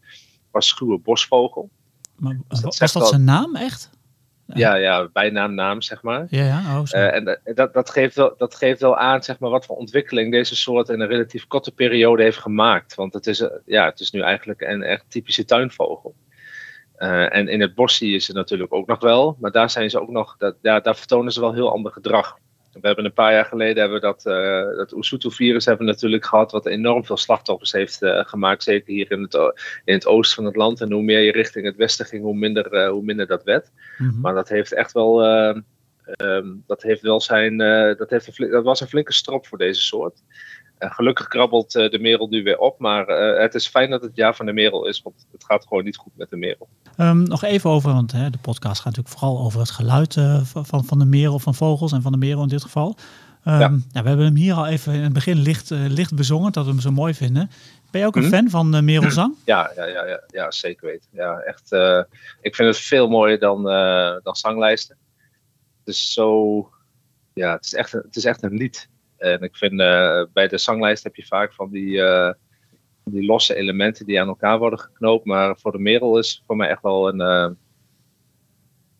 was 0.51 0.67
schuwe 0.67 0.98
bosvogel. 0.98 1.69
Maar, 2.15 2.39
dus 2.48 2.60
dat 2.60 2.77
was 2.77 2.93
dat 2.93 3.08
zijn 3.08 3.24
naam 3.24 3.55
echt? 3.55 3.89
Ja, 4.53 4.75
ja, 4.75 5.08
bijnaam, 5.13 5.53
naam, 5.53 5.82
zeg 5.82 6.01
maar. 6.01 6.27
Ja, 6.29 6.44
ja. 6.44 6.79
Oh, 6.79 6.86
uh, 6.91 7.15
en 7.15 7.39
dat, 7.56 7.74
dat, 7.74 7.89
geeft 7.89 8.15
wel, 8.15 8.34
dat 8.38 8.56
geeft 8.56 8.82
wel 8.82 8.98
aan, 8.98 9.24
zeg 9.24 9.39
maar, 9.39 9.50
wat 9.50 9.65
voor 9.65 9.75
ontwikkeling 9.75 10.32
deze 10.32 10.56
soort 10.56 10.89
in 10.89 11.00
een 11.00 11.08
relatief 11.08 11.48
korte 11.48 11.72
periode 11.72 12.24
heeft 12.24 12.38
gemaakt. 12.38 12.96
Want 12.96 13.13
het 13.13 13.27
is, 13.27 13.50
ja, 13.65 13.86
het 13.86 14.00
is 14.00 14.12
nu 14.12 14.22
eigenlijk 14.22 14.62
een 14.62 14.84
echt 14.84 15.06
typische 15.08 15.46
tuinvogel. 15.46 16.15
Uh, 16.98 17.36
en 17.36 17.48
in 17.48 17.62
het 17.62 17.75
bos 17.75 17.96
zie 17.96 18.12
je 18.12 18.18
ze 18.18 18.34
natuurlijk 18.34 18.74
ook 18.74 18.88
nog 18.88 19.00
wel, 19.00 19.38
maar 19.39 19.51
daar 19.51 19.70
zijn 19.70 19.89
ze 19.89 20.01
ook 20.01 20.10
nog, 20.10 20.38
dat, 20.38 20.56
ja, 20.62 20.79
daar 20.79 20.96
vertonen 20.96 21.32
ze 21.32 21.39
wel 21.39 21.53
heel 21.53 21.72
ander 21.72 21.91
gedrag. 21.91 22.38
We 22.74 22.88
hebben 22.88 23.06
een 23.06 23.14
paar 23.14 23.34
jaar 23.34 23.46
geleden 23.46 23.78
hebben 23.78 24.00
we 24.00 24.06
dat, 24.06 24.26
uh, 24.26 24.78
dat 24.78 24.94
Usutu-virus 24.94 25.66
hebben 25.66 25.86
we 25.86 25.92
natuurlijk 25.92 26.26
gehad, 26.26 26.52
wat 26.52 26.66
enorm 26.66 27.06
veel 27.06 27.18
slachtoffers 27.18 27.72
heeft 27.72 28.02
uh, 28.02 28.26
gemaakt, 28.26 28.64
zeker 28.64 28.94
hier 28.94 29.12
in 29.12 29.22
het, 29.22 29.34
in 29.86 29.94
het 29.94 30.06
oosten 30.06 30.36
van 30.36 30.46
het 30.46 30.56
land. 30.56 30.82
En 30.82 30.92
hoe 30.92 31.04
meer 31.04 31.20
je 31.20 31.32
richting 31.32 31.66
het 31.66 31.76
westen 31.76 32.06
ging, 32.06 32.24
hoe 32.24 32.36
minder, 32.36 32.74
uh, 32.74 32.90
hoe 32.90 33.04
minder 33.04 33.28
dat 33.28 33.44
werd. 33.44 33.72
Mm 33.98 34.10
-hmm. 34.10 34.22
Maar 34.22 34.34
dat 34.34 34.50
heeft 34.50 34.74
echt 34.74 34.92
wel, 34.92 35.26
um, 36.18 36.64
dat 36.68 36.82
heeft 36.82 37.02
wel 37.02 37.22
zijn, 37.22 37.58
dat, 37.98 38.10
heeft 38.10 38.40
een, 38.40 38.50
dat 38.50 38.64
was 38.64 38.82
een 38.82 38.88
flinke 38.88 39.14
strop 39.14 39.48
voor 39.48 39.58
deze 39.58 39.82
soort. 39.82 40.22
Uh, 40.79 40.91
gelukkig 40.91 41.27
krabbelt 41.27 41.75
uh, 41.75 41.89
de 41.89 42.00
merel 42.00 42.27
nu 42.27 42.43
weer 42.43 42.57
op, 42.57 42.79
maar 42.79 43.09
uh, 43.09 43.41
het 43.41 43.55
is 43.55 43.67
fijn 43.67 43.89
dat 43.89 44.01
het 44.01 44.15
jaar 44.15 44.36
van 44.36 44.45
de 44.45 44.53
merel 44.53 44.88
is, 44.88 45.01
want 45.01 45.27
het 45.31 45.43
gaat 45.43 45.65
gewoon 45.67 45.83
niet 45.83 45.98
goed 45.98 46.12
met 46.15 46.29
de 46.29 46.36
merel. 46.38 46.69
Um, 46.98 47.24
nog 47.24 47.43
even 47.43 47.69
over, 47.69 47.93
want 47.93 48.12
hè, 48.12 48.29
de 48.29 48.38
podcast 48.38 48.75
gaat 48.81 48.95
natuurlijk 48.95 49.17
vooral 49.17 49.39
over 49.39 49.59
het 49.59 49.69
geluid 49.69 50.13
van, 50.43 50.86
van 50.86 51.00
de 51.00 51.05
merel, 51.05 51.39
van 51.39 51.55
vogels 51.55 51.91
en 51.91 52.01
van 52.01 52.12
de 52.12 52.17
merel 52.17 52.41
in 52.41 52.48
dit 52.48 52.62
geval. 52.62 52.95
Um, 53.45 53.59
ja. 53.59 53.67
Nou, 53.67 53.81
we 53.91 54.07
hebben 54.07 54.25
hem 54.25 54.36
hier 54.36 54.53
al 54.53 54.67
even 54.67 54.93
in 54.93 55.03
het 55.03 55.13
begin 55.13 55.38
licht, 55.38 55.69
licht 55.69 56.15
bezongen, 56.15 56.51
dat 56.51 56.65
we 56.65 56.71
hem 56.71 56.79
zo 56.79 56.91
mooi 56.91 57.13
vinden. 57.13 57.50
Ben 57.91 58.01
je 58.01 58.07
ook 58.07 58.15
een 58.15 58.21
Mhm. 58.21 58.31
fan 58.31 58.50
van 58.50 58.86
merelzang? 58.86 59.36
Ja, 59.45 59.71
ja, 59.75 59.86
ja, 59.86 60.05
ja, 60.05 60.21
ja, 60.27 60.51
zeker 60.51 60.88
weten. 60.88 61.09
Ja, 61.12 61.38
echt, 61.39 61.71
ik 62.41 62.55
vind 62.55 62.67
het 62.67 62.77
veel 62.77 63.07
mooier 63.07 63.39
dan, 63.39 63.63
dan 64.24 64.36
zanglijsten. 64.36 64.98
Is 65.86 66.13
zo, 66.13 66.69
ja, 67.33 67.51
het 67.51 67.65
is 67.65 67.74
echt, 67.74 67.91
het 67.91 68.15
is 68.15 68.25
echt 68.25 68.43
een 68.43 68.53
lied. 68.57 68.89
En 69.20 69.42
ik 69.42 69.56
vind 69.56 69.72
uh, 69.72 70.24
bij 70.34 70.48
de 70.48 70.58
zanglijst 70.58 71.04
heb 71.04 71.16
je 71.16 71.26
vaak 71.26 71.54
van 71.54 71.70
die, 71.70 71.90
uh, 71.90 72.32
die 73.04 73.26
losse 73.26 73.56
elementen 73.56 74.06
die 74.06 74.22
aan 74.22 74.28
elkaar 74.28 74.60
worden 74.60 74.80
geknoopt. 74.80 75.26
Maar 75.26 75.58
voor 75.58 75.72
de 75.72 75.80
merel 75.80 76.18
is 76.18 76.44
voor 76.48 76.56
mij 76.56 76.70
echt 76.70 76.82
wel 76.82 77.08
een. 77.08 77.20
Uh, 77.20 77.56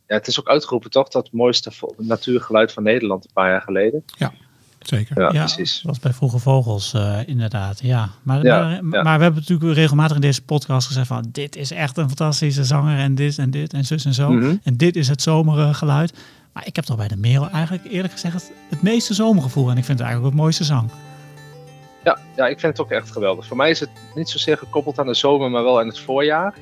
ja, 0.08 0.16
het 0.16 0.28
is 0.28 0.40
ook 0.40 0.48
uitgeroepen 0.48 0.90
toch 0.90 1.10
dat 1.10 1.32
mooiste 1.32 1.72
natuurgeluid 1.98 2.72
van 2.72 2.84
Nederland 2.84 3.24
een 3.24 3.34
paar 3.34 3.50
jaar 3.50 3.62
geleden. 3.62 4.04
Ja, 4.06 4.34
zeker. 4.80 5.22
Ja, 5.22 5.32
Ja, 5.32 5.44
precies. 5.44 5.82
was 5.82 6.00
bij 6.00 6.14
Vroege 6.14 6.40
Vogels 6.40 6.94
uh, 6.94 7.20
inderdaad, 7.26 7.80
ja. 7.80 8.10
Maar, 8.24 8.46
Ja, 8.46 8.80
maar, 8.82 8.98
ja. 8.98 9.04
maar 9.04 9.18
we 9.18 9.24
hebben 9.24 9.42
natuurlijk 9.42 9.74
regelmatig 9.74 10.16
in 10.16 10.22
deze 10.22 10.44
podcast 10.44 10.88
gezegd 10.88 11.08
van... 11.08 11.26
dit 11.32 11.56
is 11.56 11.72
echt 11.72 11.98
een 11.98 12.08
fantastische 12.08 12.64
zanger 12.64 12.98
en 12.98 13.16
dit 13.16 13.38
en 13.38 13.52
dit 13.52 13.74
en 13.74 13.86
zus 13.86 14.06
en 14.06 14.14
zo. 14.14 14.32
Mhm. 14.32 14.56
En 14.64 14.78
dit 14.78 14.96
is 14.96 15.08
het 15.08 15.22
zomerige 15.22 15.74
geluid. 15.74 16.14
Maar 16.54 16.68
ik 16.68 16.76
heb 16.76 16.86
toch 16.86 16.98
bij 16.98 17.08
de 17.08 17.18
merel 17.18 17.50
eigenlijk 17.50 17.86
eerlijk 17.86 18.14
gezegd 18.14 18.52
het, 18.70 18.82
meeste 18.82 19.14
zomergevoel. 19.14 19.70
En 19.70 19.78
ik 19.78 19.86
vind 19.86 20.00
het 20.00 20.08
eigenlijk 20.08 20.34
het 20.34 20.42
mooiste 20.44 20.64
zang. 20.64 20.90
Ja, 22.04 22.20
ja, 22.36 22.48
ik 22.48 22.60
vind 22.60 22.78
het 22.78 22.86
ook 22.86 22.92
echt 22.92 23.12
geweldig. 23.12 23.46
Voor 23.46 23.58
mij 23.58 23.70
is 23.70 23.80
het 23.80 23.90
niet 24.16 24.30
zozeer 24.30 24.58
gekoppeld 24.58 25.00
aan 25.00 25.08
de 25.08 25.14
zomer, 25.14 25.52
maar 25.52 25.64
wel 25.64 25.80
aan 25.80 25.88
het 25.88 26.00
voorjaar. 26.00 26.54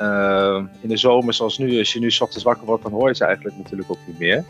Uh, 0.00 0.62
in 0.80 0.88
de 0.88 0.96
zomer, 0.96 1.34
zoals 1.34 1.58
nu, 1.58 1.78
als 1.78 1.92
je 1.92 2.00
nu 2.00 2.10
's 2.10 2.20
ochtends 2.20 2.44
wakker 2.44 2.66
wordt, 2.66 2.82
dan 2.82 2.92
hoor 2.92 3.08
je 3.08 3.14
ze 3.14 3.24
eigenlijk 3.24 3.56
natuurlijk 3.56 3.90
ook 3.90 3.98
niet 4.06 4.18
meer. 4.18 4.44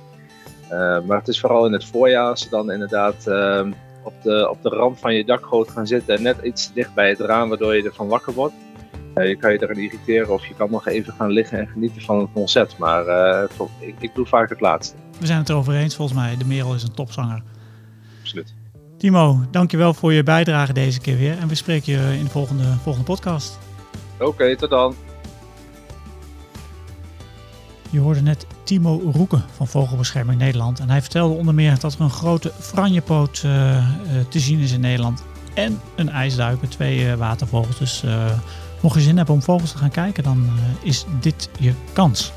Uh, 0.72 1.00
maar 1.00 1.18
het 1.18 1.28
is 1.28 1.40
vooral 1.40 1.66
in 1.66 1.72
het 1.72 1.84
voorjaar, 1.84 2.28
als 2.28 2.42
ze 2.42 2.48
dan 2.48 2.72
inderdaad 2.72 3.24
uh, 3.26 3.66
op, 4.02 4.12
de, 4.22 4.50
op 4.50 4.62
de 4.62 4.68
rand 4.68 4.98
van 4.98 5.14
je 5.14 5.24
dakgoot 5.24 5.70
gaan 5.70 5.86
zitten, 5.86 6.16
en 6.16 6.22
net 6.22 6.36
iets 6.42 6.72
dicht 6.72 6.94
bij 6.94 7.08
het 7.08 7.20
raam, 7.20 7.48
waardoor 7.48 7.76
je 7.76 7.82
ervan 7.82 8.08
wakker 8.08 8.32
wordt. 8.32 8.54
Uh, 9.14 9.28
je 9.28 9.36
kan 9.36 9.52
je 9.52 9.62
eraan 9.62 9.78
irriteren 9.78 10.32
of 10.34 10.46
je 10.46 10.54
kan 10.54 10.70
nog 10.70 10.86
even 10.86 11.12
gaan 11.12 11.30
liggen 11.30 11.58
en 11.58 11.68
genieten 11.68 12.02
van 12.02 12.18
het 12.18 12.28
concert. 12.32 12.78
Maar 12.78 13.04
voor, 13.48 13.68
ik, 13.78 13.94
ik 13.98 14.14
doe 14.14 14.26
vaak 14.26 14.48
het 14.48 14.60
laatste. 14.60 14.96
We 15.18 15.26
zijn 15.26 15.38
het 15.38 15.48
erover 15.48 15.74
eens 15.74 15.96
volgens 15.96 16.18
mij. 16.18 16.36
De 16.36 16.44
merel 16.44 16.74
is 16.74 16.82
een 16.82 16.94
topzanger. 16.94 17.42
Absoluut. 18.20 18.54
Timo, 18.98 19.40
dankjewel 19.50 19.94
voor 19.94 20.12
je 20.12 20.22
bijdrage 20.22 20.72
deze 20.72 21.00
keer 21.00 21.16
weer. 21.16 21.38
En 21.38 21.48
we 21.48 21.54
spreken 21.54 21.92
je 21.92 22.16
in 22.18 22.24
de 22.24 22.30
volgende, 22.30 22.64
volgende 22.82 23.06
podcast. 23.06 23.58
Oké, 24.14 24.24
okay, 24.24 24.56
tot 24.56 24.70
dan. 24.70 24.94
Je 27.90 28.00
hoorde 28.00 28.20
net 28.22 28.46
Timo 28.64 29.10
Roeken 29.12 29.44
van 29.56 29.66
Vogelbescherming 29.66 30.38
Nederland. 30.38 30.80
En 30.80 30.90
hij 30.90 31.00
vertelde 31.00 31.34
onder 31.34 31.54
meer 31.54 31.78
dat 31.78 31.94
er 31.94 32.00
een 32.00 32.10
grote 32.10 32.52
franjepoot 32.58 33.42
uh, 33.46 33.52
uh, 33.52 33.84
te 34.28 34.38
zien 34.40 34.58
is 34.58 34.72
in 34.72 34.80
Nederland. 34.80 35.24
En 35.54 35.80
een 35.96 36.08
ijsduiker, 36.08 36.68
twee 36.68 37.04
uh, 37.04 37.14
watervogels. 37.14 37.78
Dus 37.78 38.04
mocht 38.82 38.94
je 38.94 39.00
zin 39.00 39.16
hebben 39.16 39.34
om 39.34 39.42
vogels 39.42 39.70
te 39.70 39.78
gaan 39.78 39.90
kijken, 39.90 40.22
dan 40.22 40.48
is 40.82 41.04
dit 41.20 41.50
je 41.58 41.74
kans. 41.92 42.32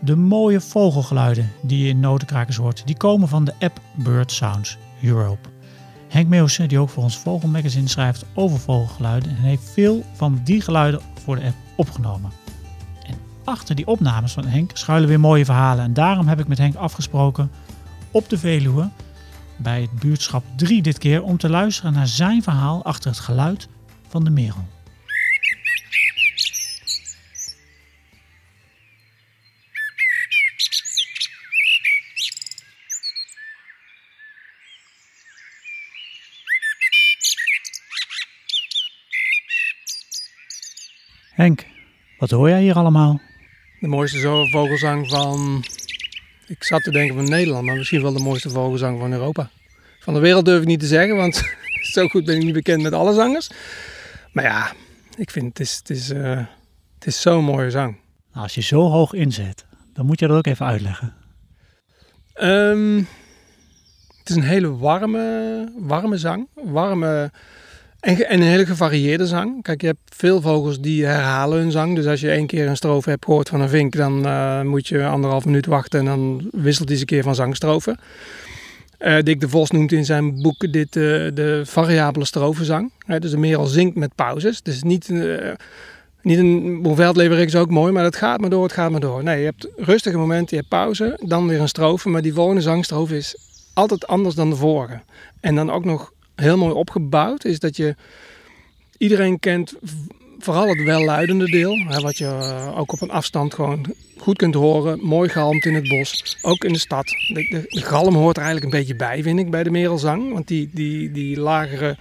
De 0.00 0.16
mooie 0.16 0.60
vogelgeluiden 0.60 1.52
die 1.62 1.82
je 1.84 1.88
in 1.88 2.00
notenkrakers 2.00 2.56
hoort, 2.56 2.82
die 2.86 2.96
komen 2.96 3.28
van 3.28 3.44
de 3.44 3.54
app 3.58 3.80
Bird 3.94 4.32
Sounds 4.32 4.78
Europe. 5.02 5.48
Henk 6.08 6.28
Meeuwse, 6.28 6.66
die 6.66 6.78
ook 6.78 6.88
voor 6.88 7.02
ons 7.02 7.18
Vogelmagazine 7.18 7.88
schrijft 7.88 8.24
over 8.34 8.58
vogelgeluiden, 8.58 9.30
en 9.30 9.36
heeft 9.36 9.70
veel 9.72 10.04
van 10.12 10.40
die 10.44 10.60
geluiden 10.60 11.00
voor 11.22 11.36
de 11.36 11.44
app 11.44 11.54
opgenomen. 11.76 12.30
En 13.06 13.14
achter 13.44 13.74
die 13.74 13.86
opnames 13.86 14.32
van 14.32 14.46
Henk 14.46 14.70
schuilen 14.74 15.08
weer 15.08 15.20
mooie 15.20 15.44
verhalen. 15.44 15.84
En 15.84 15.92
daarom 15.92 16.26
heb 16.26 16.40
ik 16.40 16.48
met 16.48 16.58
Henk 16.58 16.74
afgesproken 16.74 17.50
op 18.10 18.28
de 18.28 18.38
Veluwe, 18.38 18.88
bij 19.56 19.80
het 19.80 19.92
buurtschap 19.92 20.44
3 20.56 20.82
dit 20.82 20.98
keer, 20.98 21.22
om 21.22 21.36
te 21.36 21.48
luisteren 21.48 21.92
naar 21.92 22.06
zijn 22.06 22.42
verhaal 22.42 22.84
achter 22.84 23.10
het 23.10 23.20
geluid 23.20 23.68
van 24.08 24.24
de 24.24 24.30
merel. 24.30 24.66
Henk, 41.34 41.66
wat 42.18 42.30
hoor 42.30 42.48
jij 42.48 42.62
hier 42.62 42.74
allemaal? 42.74 43.20
De 43.80 43.86
mooiste 43.86 44.48
vogelzang 44.50 45.08
van. 45.08 45.64
Ik 46.46 46.64
zat 46.64 46.82
te 46.82 46.90
denken 46.90 47.14
van 47.14 47.24
Nederland, 47.24 47.64
maar 47.64 47.76
misschien 47.76 48.02
wel 48.02 48.12
de 48.12 48.22
mooiste 48.22 48.50
vogelzang 48.50 48.98
van 48.98 49.12
Europa. 49.12 49.50
Van 50.00 50.14
de 50.14 50.20
wereld 50.20 50.44
durf 50.44 50.60
ik 50.60 50.66
niet 50.66 50.80
te 50.80 50.86
zeggen, 50.86 51.16
want 51.16 51.42
zo 51.94 52.08
goed 52.08 52.24
ben 52.24 52.36
ik 52.36 52.42
niet 52.42 52.52
bekend 52.52 52.82
met 52.82 52.92
alle 52.92 53.14
zangers. 53.14 53.50
Maar 54.32 54.44
ja, 54.44 54.72
ik 55.16 55.30
vind 55.30 55.46
het 55.46 55.60
is, 55.60 55.76
het 55.76 55.90
is, 55.90 56.10
uh, 56.10 56.46
het 56.94 57.06
is 57.06 57.20
zo'n 57.20 57.44
mooie 57.44 57.70
zang. 57.70 57.96
Nou, 58.32 58.42
als 58.42 58.54
je 58.54 58.62
zo 58.62 58.88
hoog 58.88 59.12
inzet, 59.12 59.64
dan 59.92 60.06
moet 60.06 60.20
je 60.20 60.26
dat 60.26 60.36
ook 60.36 60.46
even 60.46 60.66
uitleggen. 60.66 61.14
Um, 62.40 63.08
het 64.18 64.30
is 64.30 64.36
een 64.36 64.42
hele 64.42 64.76
warme, 64.76 65.68
warme 65.78 66.16
zang. 66.16 66.48
Warme 66.54 67.30
en, 68.04 68.28
en, 68.28 68.40
een 68.40 68.46
hele 68.46 68.66
gevarieerde 68.66 69.26
zang. 69.26 69.62
Kijk, 69.62 69.80
je 69.80 69.86
hebt 69.86 70.14
veel 70.16 70.40
vogels 70.40 70.80
die 70.80 71.04
herhalen 71.04 71.58
hun 71.58 71.70
zang. 71.70 71.94
Dus 71.94 72.06
als 72.06 72.20
je 72.20 72.30
één 72.30 72.46
keer 72.46 72.68
een 72.68 72.76
strofe 72.76 73.10
hebt 73.10 73.24
gehoord 73.24 73.48
van 73.48 73.60
een 73.60 73.68
vink, 73.68 73.96
dan 73.96 74.26
uh, 74.26 74.62
moet 74.62 74.88
je 74.88 75.06
anderhalf 75.06 75.44
minuut 75.44 75.66
wachten 75.66 75.98
en 75.98 76.04
dan 76.04 76.48
wisselt 76.52 76.88
hij 76.88 76.92
eens 76.92 77.00
een 77.00 77.06
keer 77.06 77.22
van 77.22 77.34
zangstrofe. 77.34 77.96
Uh, 78.98 79.18
Dick 79.22 79.40
de 79.40 79.48
Vos 79.48 79.70
noemt 79.70 79.92
in 79.92 80.04
zijn 80.04 80.42
boek 80.42 80.72
dit 80.72 80.96
uh, 80.96 81.02
de 81.34 81.62
variabele 81.64 82.24
strofenzang. 82.24 82.92
Dus 83.18 83.30
de 83.30 83.36
merel 83.36 83.66
zingt 83.66 83.96
met 83.96 84.14
pauzes. 84.14 84.62
Dus 84.62 84.82
niet, 84.82 85.08
niet 86.22 86.38
een 86.38 86.80
Veldleverik 86.94 87.46
is 87.46 87.56
ook 87.56 87.70
mooi, 87.70 87.92
maar 87.92 88.04
het 88.04 88.16
gaat 88.16 88.40
maar 88.40 88.50
door, 88.50 88.62
het 88.62 88.72
gaat 88.72 88.90
maar 88.90 89.00
door. 89.00 89.22
Nee, 89.22 89.38
je 89.38 89.44
hebt 89.44 89.68
rustige 89.76 90.16
momenten, 90.16 90.56
je 90.56 90.56
hebt 90.56 90.68
pauze, 90.68 91.20
dan 91.22 91.46
weer 91.46 91.60
een 91.60 91.68
strofe. 91.68 92.08
Maar 92.08 92.22
die 92.22 92.34
volgende 92.34 92.60
zangstrofe 92.60 93.16
is 93.16 93.36
altijd 93.74 94.06
anders 94.06 94.34
dan 94.34 94.50
de 94.50 94.56
vorige. 94.56 95.00
En 95.40 95.54
dan 95.54 95.70
ook 95.70 95.84
nog 95.84 96.12
heel 96.34 96.56
mooi 96.56 96.74
opgebouwd 96.74 97.44
is 97.44 97.58
dat 97.58 97.76
je 97.76 97.94
iedereen 98.98 99.38
kent 99.38 99.74
vooral 100.38 100.68
het 100.68 100.82
welluidende 100.82 101.50
deel, 101.50 101.76
hè, 101.88 102.00
wat 102.00 102.18
je 102.18 102.24
uh, 102.24 102.78
ook 102.78 102.92
op 102.92 103.00
een 103.00 103.10
afstand 103.10 103.54
gewoon 103.54 103.94
goed 104.18 104.36
kunt 104.36 104.54
horen. 104.54 104.98
Mooi 105.02 105.28
galmt 105.28 105.64
in 105.64 105.74
het 105.74 105.88
bos, 105.88 106.38
ook 106.42 106.64
in 106.64 106.72
de 106.72 106.78
stad. 106.78 107.04
De, 107.04 107.66
galm 107.70 108.14
hoort 108.14 108.36
er 108.36 108.42
eigenlijk 108.42 108.72
een 108.72 108.80
beetje 108.80 108.96
bij, 108.96 109.22
vind 109.22 109.38
ik, 109.38 109.50
bij 109.50 109.62
de 109.62 109.70
merelzang. 109.70 110.32
Want 110.32 110.48
die, 110.48 110.70
die, 110.72 111.12
die 111.12 111.40
lagere, 111.40 111.96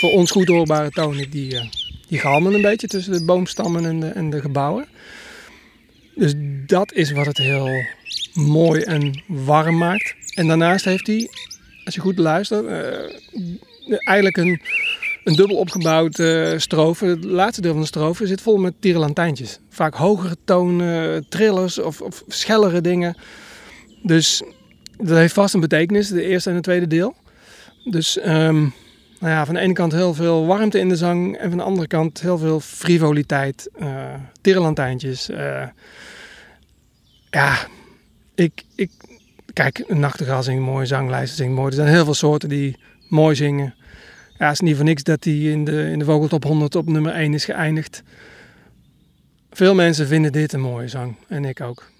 voor 0.00 0.10
ons 0.10 0.30
goed 0.30 0.48
hoorbare 0.48 0.90
tonen, 0.90 1.30
die, 1.30 1.54
uh, 1.54 1.62
die 2.08 2.18
galmen 2.18 2.54
een 2.54 2.62
beetje 2.62 2.86
tussen 2.86 3.12
de 3.12 3.24
boomstammen 3.24 3.84
en 3.84 4.00
de, 4.00 4.06
en 4.06 4.30
de 4.30 4.40
gebouwen. 4.40 4.86
Dus 6.14 6.34
dat 6.66 6.92
is 6.92 7.10
wat 7.10 7.26
het 7.26 7.38
heel 7.38 7.68
mooi 8.34 8.82
en 8.82 9.22
warm 9.26 9.78
maakt. 9.78 10.14
En 10.34 10.46
daarnaast 10.46 10.84
heeft 10.84 11.06
hij, 11.06 11.28
als 11.84 11.94
je 11.94 12.00
goed 12.00 12.18
luistert, 12.18 12.64
uh, 12.64 13.62
eigenlijk 13.86 14.36
een, 14.36 14.60
een 15.24 15.34
dubbel 15.34 15.56
opgebouwd 15.56 16.18
uh, 16.18 16.58
strofe. 16.58 17.06
Het 17.06 17.24
laatste 17.24 17.60
deel 17.60 17.72
van 17.72 17.80
de 17.80 17.86
strofe 17.86 18.26
zit 18.26 18.40
vol 18.40 18.56
met 18.56 18.74
tierenlantijntjes. 18.80 19.58
Vaak 19.68 19.94
hogere 19.94 20.36
tonen, 20.44 21.28
trillers 21.28 21.78
of, 21.78 22.00
of 22.00 22.22
schellere 22.28 22.80
dingen. 22.80 23.16
Dus 24.02 24.42
dat 24.96 25.16
heeft 25.16 25.34
vast 25.34 25.54
een 25.54 25.60
betekenis, 25.60 26.08
de 26.08 26.22
eerste 26.22 26.48
en 26.48 26.54
het 26.54 26.64
tweede 26.64 26.86
deel. 26.86 27.14
Dus 27.84 28.18
um, 28.26 28.72
nou 29.18 29.34
ja, 29.34 29.44
van 29.44 29.54
de 29.54 29.60
ene 29.60 29.72
kant 29.72 29.92
heel 29.92 30.14
veel 30.14 30.46
warmte 30.46 30.78
in 30.78 30.88
de 30.88 30.96
zang 30.96 31.36
en 31.36 31.48
van 31.48 31.58
de 31.58 31.64
andere 31.64 31.86
kant 31.86 32.20
heel 32.20 32.38
veel 32.38 32.60
frivoliteit, 32.60 33.70
uh, 33.80 34.14
tirelantijntjes. 34.40 35.30
Uh, 35.30 35.64
ja, 37.30 37.58
ik, 38.34 38.62
ik, 38.74 38.90
kijk, 39.52 39.84
een 39.86 40.00
nachtegaal 40.00 40.42
zingt 40.42 40.62
mooi, 40.62 40.86
zanglijsten 40.86 41.36
zingt 41.36 41.54
mooi. 41.54 41.68
Er 41.68 41.74
zijn 41.74 41.88
heel 41.88 42.04
veel 42.04 42.14
soorten 42.14 42.48
die 42.48 42.76
mooi 43.12 43.34
zingen. 43.34 43.74
Ja, 44.38 44.44
het 44.44 44.52
is 44.52 44.60
niet 44.60 44.76
voor 44.76 44.84
niks 44.84 45.02
dat 45.02 45.24
hij 45.24 45.34
in 45.34 45.64
de, 45.64 45.90
in 45.90 45.98
de 45.98 46.04
Vogeltop 46.04 46.44
100 46.44 46.74
op 46.74 46.88
nummer 46.88 47.12
1 47.12 47.34
is 47.34 47.44
geëindigd. 47.44 48.02
Veel 49.50 49.74
mensen 49.74 50.06
vinden 50.06 50.32
dit 50.32 50.52
een 50.52 50.60
mooie 50.60 50.88
zang 50.88 51.16
en 51.28 51.44
ik 51.44 51.60
ook. 51.60 51.90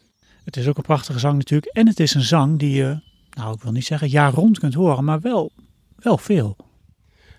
Het 0.45 0.57
is 0.57 0.69
ook 0.69 0.77
een 0.77 0.83
prachtige 0.83 1.19
zang 1.19 1.37
natuurlijk. 1.37 1.73
En 1.73 1.89
het 1.89 2.01
is 2.01 2.15
een 2.15 2.23
zang 2.23 2.59
die 2.59 2.75
je, 2.75 3.01
nou 3.31 3.55
ik 3.55 3.63
wil 3.63 3.73
niet 3.73 3.85
zeggen 3.85 4.09
jaar 4.09 4.33
rond 4.33 4.59
kunt 4.59 4.75
horen, 4.75 5.05
maar 5.05 5.21
wel, 5.21 5.53
wel 5.97 6.19
veel. 6.19 6.57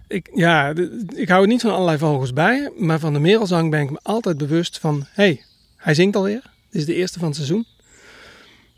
Ik, 0.08 0.30
ja, 0.34 0.74
ik 1.16 1.30
hou 1.30 1.42
het 1.42 1.50
niet 1.50 1.62
van 1.62 1.72
allerlei 1.72 1.98
vogels 1.98 2.34
bij, 2.34 2.72
maar 2.78 3.00
van 3.00 3.14
de 3.14 3.20
merelzang 3.20 3.70
ben 3.72 3.82
ik 3.82 3.92
me 3.92 4.00
altijd 4.02 4.38
bewust 4.38 4.80
van, 4.80 5.06
hé, 5.10 5.24
hey, 5.24 5.44
hij 5.78 5.94
zingt 5.94 6.16
alweer. 6.16 6.42
Dit 6.70 6.82
is 6.82 6.86
de 6.86 6.96
eerste 6.96 7.20
van 7.20 7.28
het 7.28 7.36
seizoen. 7.36 7.66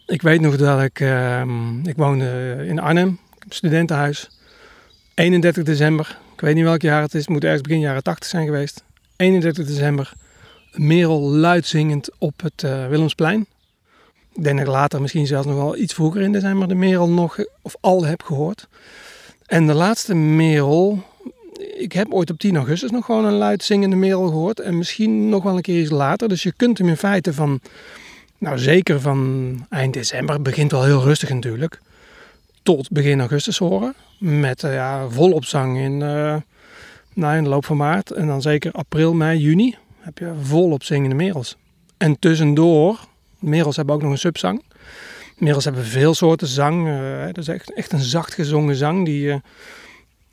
Ik 0.05 0.21
weet 0.21 0.41
nog 0.41 0.57
dat 0.57 0.81
ik, 0.81 0.99
uh, 0.99 1.41
ik 1.83 1.95
woonde 1.95 2.55
in 2.67 2.79
Arnhem, 2.79 3.19
studentenhuis. 3.49 4.29
31 5.15 5.63
december, 5.63 6.17
ik 6.33 6.41
weet 6.41 6.55
niet 6.55 6.63
welk 6.63 6.81
jaar 6.81 7.01
het 7.01 7.13
is, 7.13 7.19
het 7.19 7.29
moet 7.29 7.43
ergens 7.43 7.61
begin 7.61 7.79
jaren 7.79 8.03
80 8.03 8.29
zijn 8.29 8.45
geweest. 8.45 8.83
31 9.15 9.65
december, 9.65 10.13
merel 10.73 11.21
luid 11.21 11.65
zingend 11.65 12.09
op 12.17 12.41
het 12.41 12.63
uh, 12.63 12.87
Willemsplein. 12.87 13.45
Ik 14.33 14.43
denk 14.43 14.57
dat 14.57 14.67
ik 14.67 14.73
later 14.73 15.01
misschien 15.01 15.27
zelfs 15.27 15.47
nog 15.47 15.55
wel 15.55 15.77
iets 15.77 15.93
vroeger 15.93 16.21
in 16.21 16.31
december 16.31 16.67
de 16.67 16.75
merel 16.75 17.09
nog 17.09 17.37
of 17.61 17.75
al 17.79 18.05
heb 18.05 18.23
gehoord. 18.23 18.67
En 19.45 19.67
de 19.67 19.73
laatste 19.73 20.15
merel, 20.15 21.03
ik 21.77 21.91
heb 21.91 22.13
ooit 22.13 22.29
op 22.29 22.39
10 22.39 22.55
augustus 22.55 22.91
nog 22.91 23.05
gewoon 23.05 23.25
een 23.25 23.33
luid 23.33 23.63
zingende 23.63 23.95
merel 23.95 24.27
gehoord. 24.27 24.59
En 24.59 24.77
misschien 24.77 25.29
nog 25.29 25.43
wel 25.43 25.55
een 25.55 25.61
keer 25.61 25.81
iets 25.81 25.91
later. 25.91 26.27
Dus 26.27 26.43
je 26.43 26.53
kunt 26.57 26.77
hem 26.77 26.87
in 26.87 26.97
feite 26.97 27.33
van, 27.33 27.59
nou 28.37 28.57
zeker 28.59 29.01
van 29.01 29.65
eind 29.69 29.93
december, 29.93 30.41
begint 30.41 30.71
wel 30.71 30.83
heel 30.83 31.03
rustig 31.03 31.29
natuurlijk. 31.29 31.79
Tot 32.65 32.91
begin 32.91 33.19
augustus 33.19 33.57
horen. 33.57 33.95
Met 34.19 34.63
uh, 34.63 34.73
ja, 34.73 35.09
volop 35.09 35.45
zang 35.45 35.77
in, 35.77 35.99
uh, 35.99 36.35
in 37.13 37.43
de 37.43 37.49
loop 37.49 37.65
van 37.65 37.77
maart. 37.77 38.11
En 38.11 38.27
dan 38.27 38.41
zeker 38.41 38.71
april, 38.71 39.13
mei, 39.13 39.39
juni 39.39 39.75
heb 39.99 40.17
je 40.17 40.33
volop 40.41 40.83
zingende 40.83 41.15
merels. 41.15 41.55
En 41.97 42.19
tussendoor, 42.19 42.99
merels 43.39 43.75
hebben 43.75 43.95
ook 43.95 44.01
nog 44.01 44.11
een 44.11 44.17
subzang. 44.17 44.63
Merels 45.37 45.63
hebben 45.63 45.85
veel 45.85 46.13
soorten 46.13 46.47
zang. 46.47 46.87
Uh, 46.87 47.25
dat 47.25 47.37
is 47.37 47.47
echt, 47.47 47.73
echt 47.73 47.91
een 47.91 47.99
zacht 47.99 48.33
gezongen 48.33 48.75
zang. 48.75 49.05
Die, 49.05 49.41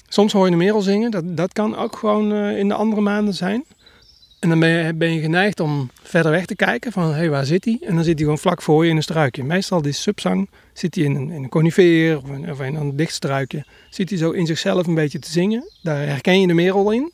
soms 0.09 0.33
hoor 0.33 0.47
je 0.47 0.53
een 0.53 0.59
merel 0.59 0.81
zingen. 0.81 1.11
Dat, 1.11 1.37
dat 1.37 1.53
kan 1.53 1.77
ook 1.77 1.97
gewoon 1.97 2.35
in 2.35 2.69
de 2.69 2.75
andere 2.75 3.03
maanden 3.03 3.35
zijn. 3.35 3.65
En 4.43 4.49
dan 4.49 4.59
ben 4.99 5.13
je, 5.13 5.21
geneigd 5.21 5.61
om 5.61 5.91
verder 6.03 6.31
weg 6.31 6.45
te 6.45 6.55
kijken 6.55 6.93
van 6.93 7.05
hé, 7.09 7.13
hey, 7.13 7.31
waar 7.31 7.45
zit 7.45 7.65
hij? 7.65 7.79
En 7.81 7.95
dan 7.95 8.05
zit 8.05 8.15
hij 8.15 8.23
gewoon 8.23 8.39
vlak 8.39 8.63
voor 8.63 8.85
je 8.85 8.91
in 8.91 8.97
een 8.97 9.03
struikje. 9.03 9.45
Meestal 9.45 9.83
die 9.83 9.93
subzang 9.93 10.49
zit 10.73 10.95
hij 10.95 11.05
in 11.05 11.15
een, 11.15 11.31
in 11.31 11.43
een 11.43 11.49
conifeer 11.49 12.17
of 12.17 12.29
in, 12.29 12.51
of 12.51 12.61
in 12.61 12.75
een 12.75 12.97
dicht 12.97 13.15
struikje. 13.15 13.65
Zit 13.91 14.09
hij 14.09 14.19
zo 14.19 14.31
in 14.31 14.47
zichzelf 14.47 14.87
een 14.87 14.95
beetje 14.95 15.19
te 15.19 15.31
zingen. 15.31 15.71
Daar 15.83 16.07
herken 16.07 16.41
je 16.41 16.47
de 16.47 16.55
merel 16.55 16.91
in. 16.91 17.13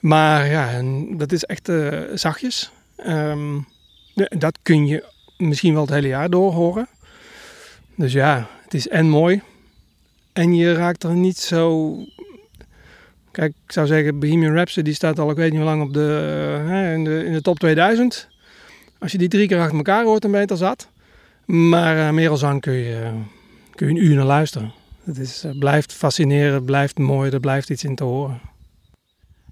Maar 0.00 0.46
ja, 0.46 0.82
dat 1.10 1.32
is 1.32 1.44
echt 1.44 1.68
uh, 1.68 2.00
zachtjes. 2.14 2.70
Um, 3.06 3.66
dat 4.14 4.58
kun 4.62 4.86
je 4.86 5.04
misschien 5.36 5.72
wel 5.72 5.82
het 5.82 5.90
hele 5.90 6.08
jaar 6.08 6.30
door 6.30 6.52
horen. 6.52 6.88
Dus 7.94 8.12
ja, 8.12 8.48
het 8.62 8.74
is 8.74 8.88
en 8.88 9.08
mooi. 9.08 9.42
En 10.32 10.54
je 10.54 10.72
raakt 10.72 11.02
er 11.02 11.14
niet 11.14 11.38
zo. 11.38 11.94
Kijk, 13.36 13.52
ik 13.66 13.72
zou 13.72 13.86
zeggen, 13.86 14.18
Bohemian 14.18 14.54
Rhapsody 14.54 14.94
staat 14.94 15.18
al, 15.18 15.30
ik 15.30 15.36
weet 15.36 15.50
niet 15.50 15.60
hoe 15.60 15.68
lang, 15.68 15.82
op 15.82 15.92
de, 15.92 16.62
uh, 16.66 16.92
in, 16.92 17.04
de, 17.04 17.24
in 17.24 17.32
de 17.32 17.42
top 17.42 17.58
2000. 17.58 18.28
Als 18.98 19.12
je 19.12 19.18
die 19.18 19.28
drie 19.28 19.48
keer 19.48 19.60
achter 19.60 19.76
elkaar 19.76 20.04
hoort, 20.04 20.22
dan 20.22 20.30
ben 20.30 20.40
je 20.40 20.46
er 20.46 20.56
zat. 20.56 20.88
Maar 21.44 22.14
uh, 22.14 22.58
kun 22.58 22.72
je, 22.72 23.10
kun 23.74 23.86
je 23.86 23.92
een 23.92 24.04
uur 24.06 24.14
naar 24.14 24.24
luisteren. 24.24 24.72
Het 25.04 25.18
is, 25.18 25.44
uh, 25.44 25.58
blijft 25.58 25.92
fascineren, 25.92 26.64
blijft 26.64 26.98
mooi, 26.98 27.30
er 27.30 27.40
blijft 27.40 27.70
iets 27.70 27.84
in 27.84 27.94
te 27.94 28.04
horen. 28.04 28.40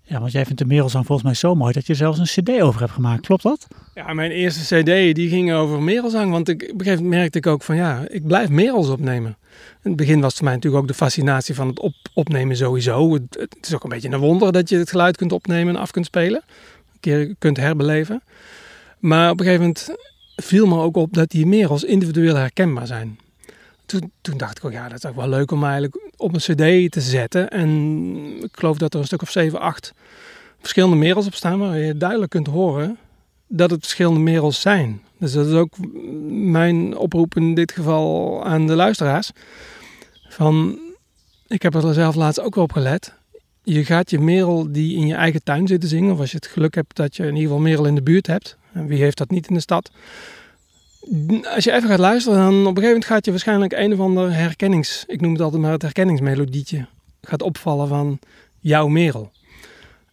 Ja, 0.02 0.20
want 0.20 0.32
jij 0.32 0.44
vindt 0.44 0.60
de 0.60 0.66
merelzang 0.66 1.06
volgens 1.06 1.26
mij 1.26 1.36
zo 1.36 1.54
mooi 1.54 1.72
dat 1.72 1.86
je 1.86 1.94
zelfs 1.94 2.18
een 2.18 2.42
cd 2.42 2.60
over 2.60 2.80
hebt 2.80 2.92
gemaakt. 2.92 3.26
Klopt 3.26 3.42
dat? 3.42 3.66
Ja, 3.94 4.12
mijn 4.12 4.30
eerste 4.30 4.80
cd 4.80 5.14
die 5.14 5.28
ging 5.28 5.52
over 5.52 5.82
merelzang. 5.82 6.30
Want 6.30 6.48
ik, 6.48 6.62
op 6.62 6.68
een 6.68 6.78
gegeven 6.78 7.02
moment 7.02 7.20
merkte 7.20 7.38
ik 7.38 7.46
ook 7.46 7.62
van 7.62 7.76
ja, 7.76 8.04
ik 8.08 8.26
blijf 8.26 8.48
merels 8.48 8.88
opnemen. 8.88 9.36
In 9.82 9.90
het 9.90 9.96
begin 9.96 10.20
was 10.20 10.34
voor 10.34 10.44
mij 10.44 10.54
natuurlijk 10.54 10.82
ook 10.82 10.88
de 10.88 10.94
fascinatie 10.94 11.54
van 11.54 11.68
het 11.68 11.78
op, 11.80 11.94
opnemen 12.14 12.56
sowieso. 12.56 13.12
Het, 13.12 13.36
het, 13.38 13.56
is 13.60 13.74
ook 13.74 13.84
een 13.84 13.90
beetje 13.90 14.08
een 14.10 14.18
wonder 14.18 14.52
dat 14.52 14.68
je 14.68 14.76
het 14.76 14.90
geluid 14.90 15.16
kunt 15.16 15.32
opnemen 15.32 15.74
en 15.74 15.80
af 15.80 15.90
kunt 15.90 16.06
spelen. 16.06 16.42
Een 16.92 17.00
keer 17.00 17.34
kunt 17.38 17.56
herbeleven. 17.56 18.22
Maar 18.98 19.30
op 19.30 19.40
een 19.40 19.46
gegeven 19.46 19.66
moment 19.66 19.94
viel 20.36 20.66
me 20.66 20.78
ook 20.78 20.96
op 20.96 21.12
dat 21.12 21.30
die 21.30 21.46
merels 21.46 21.84
individueel 21.84 22.36
herkenbaar 22.36 22.86
zijn. 22.86 23.18
Toen, 23.86 24.12
toen, 24.20 24.36
dacht 24.36 24.58
ik 24.58 24.64
ook, 24.64 24.72
ja, 24.72 24.88
dat 24.88 25.04
is 25.04 25.10
ook 25.10 25.16
wel 25.16 25.28
leuk 25.28 25.50
om 25.50 25.64
eigenlijk 25.64 26.12
op 26.16 26.34
een 26.34 26.40
cd 26.40 26.92
te 26.92 27.00
zetten. 27.00 27.48
En 27.50 27.70
ik 28.42 28.50
geloof 28.52 28.78
dat 28.78 28.94
er 28.94 29.00
een 29.00 29.06
stuk 29.06 29.22
of 29.22 29.30
7, 29.30 29.60
8 29.60 29.92
verschillende 30.60 30.96
merels 30.96 31.26
op 31.26 31.34
staan, 31.34 31.58
waar 31.58 31.78
je 31.78 31.96
duidelijk 31.96 32.30
kunt 32.30 32.46
horen 32.46 32.98
dat 33.56 33.70
het 33.70 33.80
verschillende 33.80 34.20
merels 34.20 34.60
zijn. 34.60 35.02
Dus 35.18 35.32
dat 35.32 35.46
is 35.46 35.52
ook 35.52 35.74
mijn 36.28 36.96
oproep 36.96 37.36
in 37.36 37.54
dit 37.54 37.72
geval 37.72 38.44
aan 38.44 38.66
de 38.66 38.74
luisteraars. 38.74 39.30
Van, 40.28 40.78
ik 41.46 41.62
heb 41.62 41.74
er 41.74 41.94
zelf 41.94 42.14
laatst 42.14 42.40
ook 42.40 42.56
op 42.56 42.72
gelet. 42.72 43.14
Je 43.62 43.84
gaat 43.84 44.10
je 44.10 44.18
merel 44.18 44.72
die 44.72 44.96
in 44.96 45.06
je 45.06 45.14
eigen 45.14 45.42
tuin 45.42 45.66
zitten 45.66 45.88
zingen, 45.88 46.12
of 46.12 46.18
als 46.18 46.30
je 46.30 46.36
het 46.36 46.46
geluk 46.46 46.74
hebt 46.74 46.96
dat 46.96 47.16
je 47.16 47.22
in 47.22 47.28
ieder 47.28 47.42
geval 47.42 47.58
merel 47.58 47.86
in 47.86 47.94
de 47.94 48.02
buurt 48.02 48.26
hebt. 48.26 48.56
En 48.72 48.86
wie 48.86 49.02
heeft 49.02 49.18
dat 49.18 49.30
niet 49.30 49.48
in 49.48 49.54
de 49.54 49.60
stad? 49.60 49.90
als 51.54 51.64
je 51.64 51.72
even 51.72 51.88
gaat 51.88 51.98
luisteren, 51.98 52.38
dan 52.38 52.48
op 52.48 52.54
een 52.54 52.64
gegeven 52.64 52.86
moment 52.86 53.04
gaat 53.04 53.24
je 53.24 53.30
waarschijnlijk 53.30 53.72
een 53.72 53.92
of 53.92 53.98
ander 53.98 54.34
herkennings... 54.34 55.04
Ik 55.06 55.20
noem 55.20 55.32
het 55.32 55.40
altijd 55.42 55.62
maar 55.62 55.72
het 55.72 55.82
herkenningsmelodietje. 55.82 56.86
Gaat 57.22 57.42
opvallen 57.42 57.88
van 57.88 58.18
jouw 58.60 58.88
merel. 58.88 59.30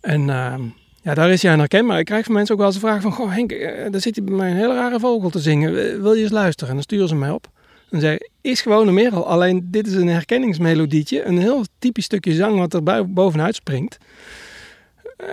En 0.01 0.27
uh, 0.27 0.53
ja, 1.01 1.13
daar 1.13 1.29
is 1.31 1.41
jij 1.41 1.51
aan 1.51 1.59
herkenbaar. 1.59 1.99
Ik 1.99 2.05
krijg 2.05 2.25
van 2.25 2.33
mensen 2.33 2.53
ook 2.53 2.59
wel 2.59 2.69
eens 2.69 2.79
de 2.79 2.87
vraag 2.87 3.01
van... 3.01 3.11
Goh 3.11 3.33
Henk, 3.33 3.51
uh, 3.51 3.91
daar 3.91 4.01
zit 4.01 4.15
hij 4.15 4.25
bij 4.25 4.35
mij 4.35 4.49
een 4.49 4.57
hele 4.57 4.73
rare 4.73 4.99
vogel 4.99 5.29
te 5.29 5.39
zingen. 5.39 6.01
Wil 6.01 6.13
je 6.13 6.21
eens 6.21 6.31
luisteren? 6.31 6.69
En 6.69 6.75
dan 6.75 6.83
sturen 6.83 7.07
ze 7.07 7.15
mij 7.15 7.29
op. 7.29 7.49
En 7.89 7.99
zeggen, 7.99 8.29
is 8.41 8.61
gewoon 8.61 8.87
een 8.87 8.93
merel. 8.93 9.27
Alleen 9.27 9.67
dit 9.71 9.87
is 9.87 9.93
een 9.93 10.07
herkenningsmelodietje. 10.07 11.23
Een 11.23 11.37
heel 11.37 11.65
typisch 11.79 12.05
stukje 12.05 12.33
zang 12.33 12.57
wat 12.57 12.73
er 12.73 13.13
bovenuit 13.13 13.55
springt. 13.55 13.97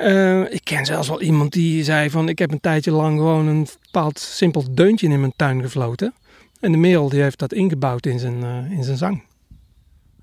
Uh, 0.05 0.53
ik 0.53 0.61
ken 0.65 0.87
zelfs 0.87 1.09
wel 1.09 1.23
iemand 1.23 1.53
die 1.53 1.85
zei 1.85 2.11
van 2.11 2.29
ik 2.29 2.39
heb 2.39 2.51
een 2.51 2.61
tijdje 2.61 2.91
lang 2.91 3.19
gewoon 3.19 3.47
een 3.47 3.67
bepaald 3.83 4.19
simpel 4.19 4.65
deuntje 4.71 5.09
in 5.09 5.21
mijn 5.21 5.33
tuin 5.37 5.63
gefloten. 5.63 6.15
En 6.61 6.73
de 6.73 6.79
merel 6.79 7.09
die 7.09 7.23
heeft 7.23 7.39
dat 7.39 7.53
ingebouwd 7.53 8.07
in 8.07 8.19
zijn, 8.19 8.41
uh, 8.41 8.71
in 8.71 8.85
zijn 8.85 8.97
zang. 8.97 9.23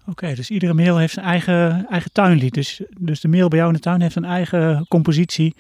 Oké, 0.07 0.33
dus 0.33 0.49
iedere 0.49 0.73
merel 0.73 0.97
heeft 0.97 1.13
zijn 1.13 1.25
eigen, 1.25 1.85
eigen 1.89 2.11
tuinlied. 2.11 2.53
Dus, 2.53 2.81
dus 2.99 3.19
de 3.21 3.27
merel 3.27 3.47
bij 3.47 3.57
jou 3.57 3.69
in 3.69 3.75
de 3.75 3.81
tuin 3.81 4.01
heeft 4.01 4.15
een 4.15 4.25
eigen 4.25 4.85
compositie. 4.87 5.55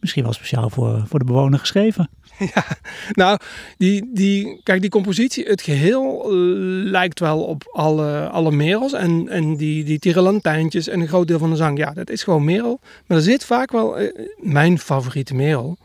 Misschien 0.00 0.22
wel 0.22 0.32
speciaal 0.32 0.70
voor, 0.70 1.04
voor 1.06 1.18
de 1.18 1.24
bewoner 1.24 1.58
geschreven. 1.58 2.08
Ja, 2.54 2.64
nou, 3.12 3.38
die, 3.76 4.10
die, 4.12 4.60
kijk, 4.62 4.80
die 4.80 4.90
compositie, 4.90 5.44
het 5.44 5.62
geheel 5.62 6.32
uh, 6.32 6.90
lijkt 6.90 7.20
wel 7.20 7.42
op 7.42 7.70
alle, 7.72 8.28
alle 8.28 8.50
merels. 8.50 8.92
En, 8.92 9.28
en 9.28 9.56
die, 9.56 9.84
die 9.84 9.98
tirelantijntjes 9.98 10.88
en 10.88 11.00
een 11.00 11.08
groot 11.08 11.28
deel 11.28 11.38
van 11.38 11.50
de 11.50 11.56
zang, 11.56 11.78
ja, 11.78 11.92
dat 11.92 12.10
is 12.10 12.22
gewoon 12.22 12.44
merel. 12.44 12.80
Maar 13.06 13.16
er 13.16 13.22
zit 13.22 13.44
vaak 13.44 13.72
wel 13.72 14.00
uh, 14.00 14.08
mijn 14.36 14.78
favoriete 14.78 15.34
merel 15.34 15.76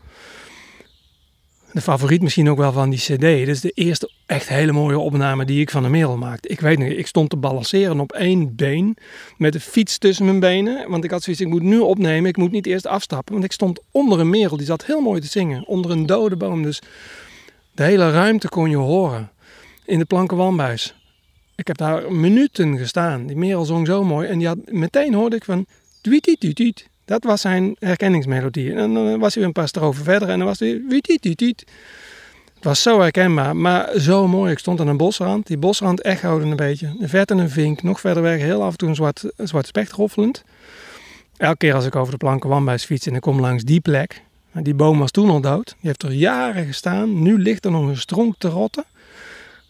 de 1.74 1.82
favoriet 1.82 2.22
misschien 2.22 2.50
ook 2.50 2.58
wel 2.58 2.72
van 2.72 2.90
die 2.90 3.00
cd. 3.00 3.20
Dit 3.20 3.48
is 3.48 3.62
de 3.62 3.72
eerste 3.72 4.12
echt 4.26 4.48
hele 4.48 4.72
mooie 4.72 5.00
opname 5.00 5.46
die 5.46 5.62
ik 5.62 5.70
van 5.70 5.84
de 5.84 5.90
merel 5.90 6.18
maakte. 6.18 6.48
Ik 6.48 6.60
weet 6.60 6.78
nog, 6.78 6.88
ik 6.88 7.08
stond 7.08 7.30
te 7.30 7.38
balanceren 7.38 8.00
op 8.00 8.12
één 8.12 8.56
been 8.56 8.98
met 9.38 9.54
de 9.54 9.60
fiets 9.60 9.98
tussen 9.98 10.26
mijn 10.26 10.40
benen. 10.40 10.90
Want 10.90 11.04
ik 11.04 11.12
had 11.12 11.24
zoiets, 11.24 11.42
ik 11.42 11.50
moet 11.50 11.62
nu 11.62 11.80
opnemen, 11.80 12.30
ik 12.30 12.38
moet 12.38 12.52
niet 12.52 12.66
eerst 12.66 12.88
afstappen. 12.88 13.34
Want 13.34 13.46
ik 13.46 13.52
stond 13.52 13.80
onder 13.92 14.20
een 14.20 14.30
merel, 14.30 14.58
die 14.58 14.66
zat 14.66 14.86
heel 14.86 15.02
mooi 15.02 15.22
te 15.22 15.28
zingen. 15.28 15.68
Onder 15.68 15.92
een 15.92 16.06
dode 16.06 16.36
boom, 16.36 16.64
dus 16.64 16.82
de 17.72 17.84
hele 17.84 18.12
ruimte 18.12 18.50
kon 18.50 18.70
je 18.70 18.78
horen. 18.78 19.32
In 19.86 20.00
de 20.00 20.06
planken 20.06 20.78
Ik 21.56 21.68
heb 21.68 21.78
daar 21.78 22.12
minuten 22.12 22.78
gestaan. 22.78 23.28
Die 23.28 23.38
merel 23.38 23.66
zong 23.66 23.88
zo 23.88 24.04
mooi. 24.04 24.28
En 24.28 24.38
die 24.38 24.48
had, 24.48 24.58
meteen 24.66 25.14
hoorde 25.14 25.36
ik 25.36 25.44
van... 25.44 25.66
Tweet, 26.02 26.90
dat 27.12 27.24
was 27.24 27.42
zijn 27.42 27.76
herkenningsmelodie. 27.80 28.74
En 28.74 28.94
dan 28.94 29.20
was 29.20 29.36
hij 29.36 29.44
een 29.44 29.52
paar 29.52 29.68
strofen 29.68 30.04
verder 30.04 30.30
en 30.30 30.38
dan 30.38 30.48
was 30.48 30.60
hij... 30.60 30.82
Het 32.56 32.70
was 32.70 32.82
zo 32.82 33.00
herkenbaar, 33.00 33.56
maar 33.56 34.00
zo 34.00 34.28
mooi. 34.28 34.52
Ik 34.52 34.60
stond 34.60 34.80
aan 34.80 34.88
een 34.88 34.98
bosrand. 34.98 35.48
Die 35.48 35.58
bosrand 35.58 36.02
echode 36.02 36.46
een 36.46 36.56
beetje. 36.56 36.96
De 37.00 37.08
verte 37.08 37.34
een 37.34 37.50
vink, 37.50 37.84
nog 37.84 38.00
verder 38.00 38.24
weg, 38.24 38.40
heel 38.40 38.64
af 38.64 38.72
en 38.72 38.78
toe 38.78 38.90
een 38.90 38.96
zwart, 38.96 39.24
een 39.36 39.48
zwart 39.48 39.68
specht 39.68 39.92
roffelend. 39.92 40.44
Elke 41.38 41.58
keer 41.58 41.74
als 41.74 41.86
ik 41.86 41.96
over 41.96 42.12
de 42.12 42.18
planken 42.18 42.50
wandbuis 42.50 42.86
fiets 42.86 43.08
en 43.08 43.16
ik 43.16 43.22
kom 43.22 43.40
langs 43.40 43.64
die 43.64 43.80
plek. 43.80 44.22
Die 44.54 44.74
boom 44.74 45.00
was 45.00 45.12
toen 45.12 45.30
al 45.30 45.42
dood. 45.42 45.66
Die 45.66 45.76
heeft 45.80 46.04
er 46.04 46.12
jaren 46.12 46.66
gestaan. 46.66 47.22
Nu 47.22 47.40
ligt 47.40 47.66
er 47.66 47.72
nog 47.72 47.88
een 47.88 47.98
stronk 47.98 48.36
te 48.38 48.48
rotten. 48.48 48.84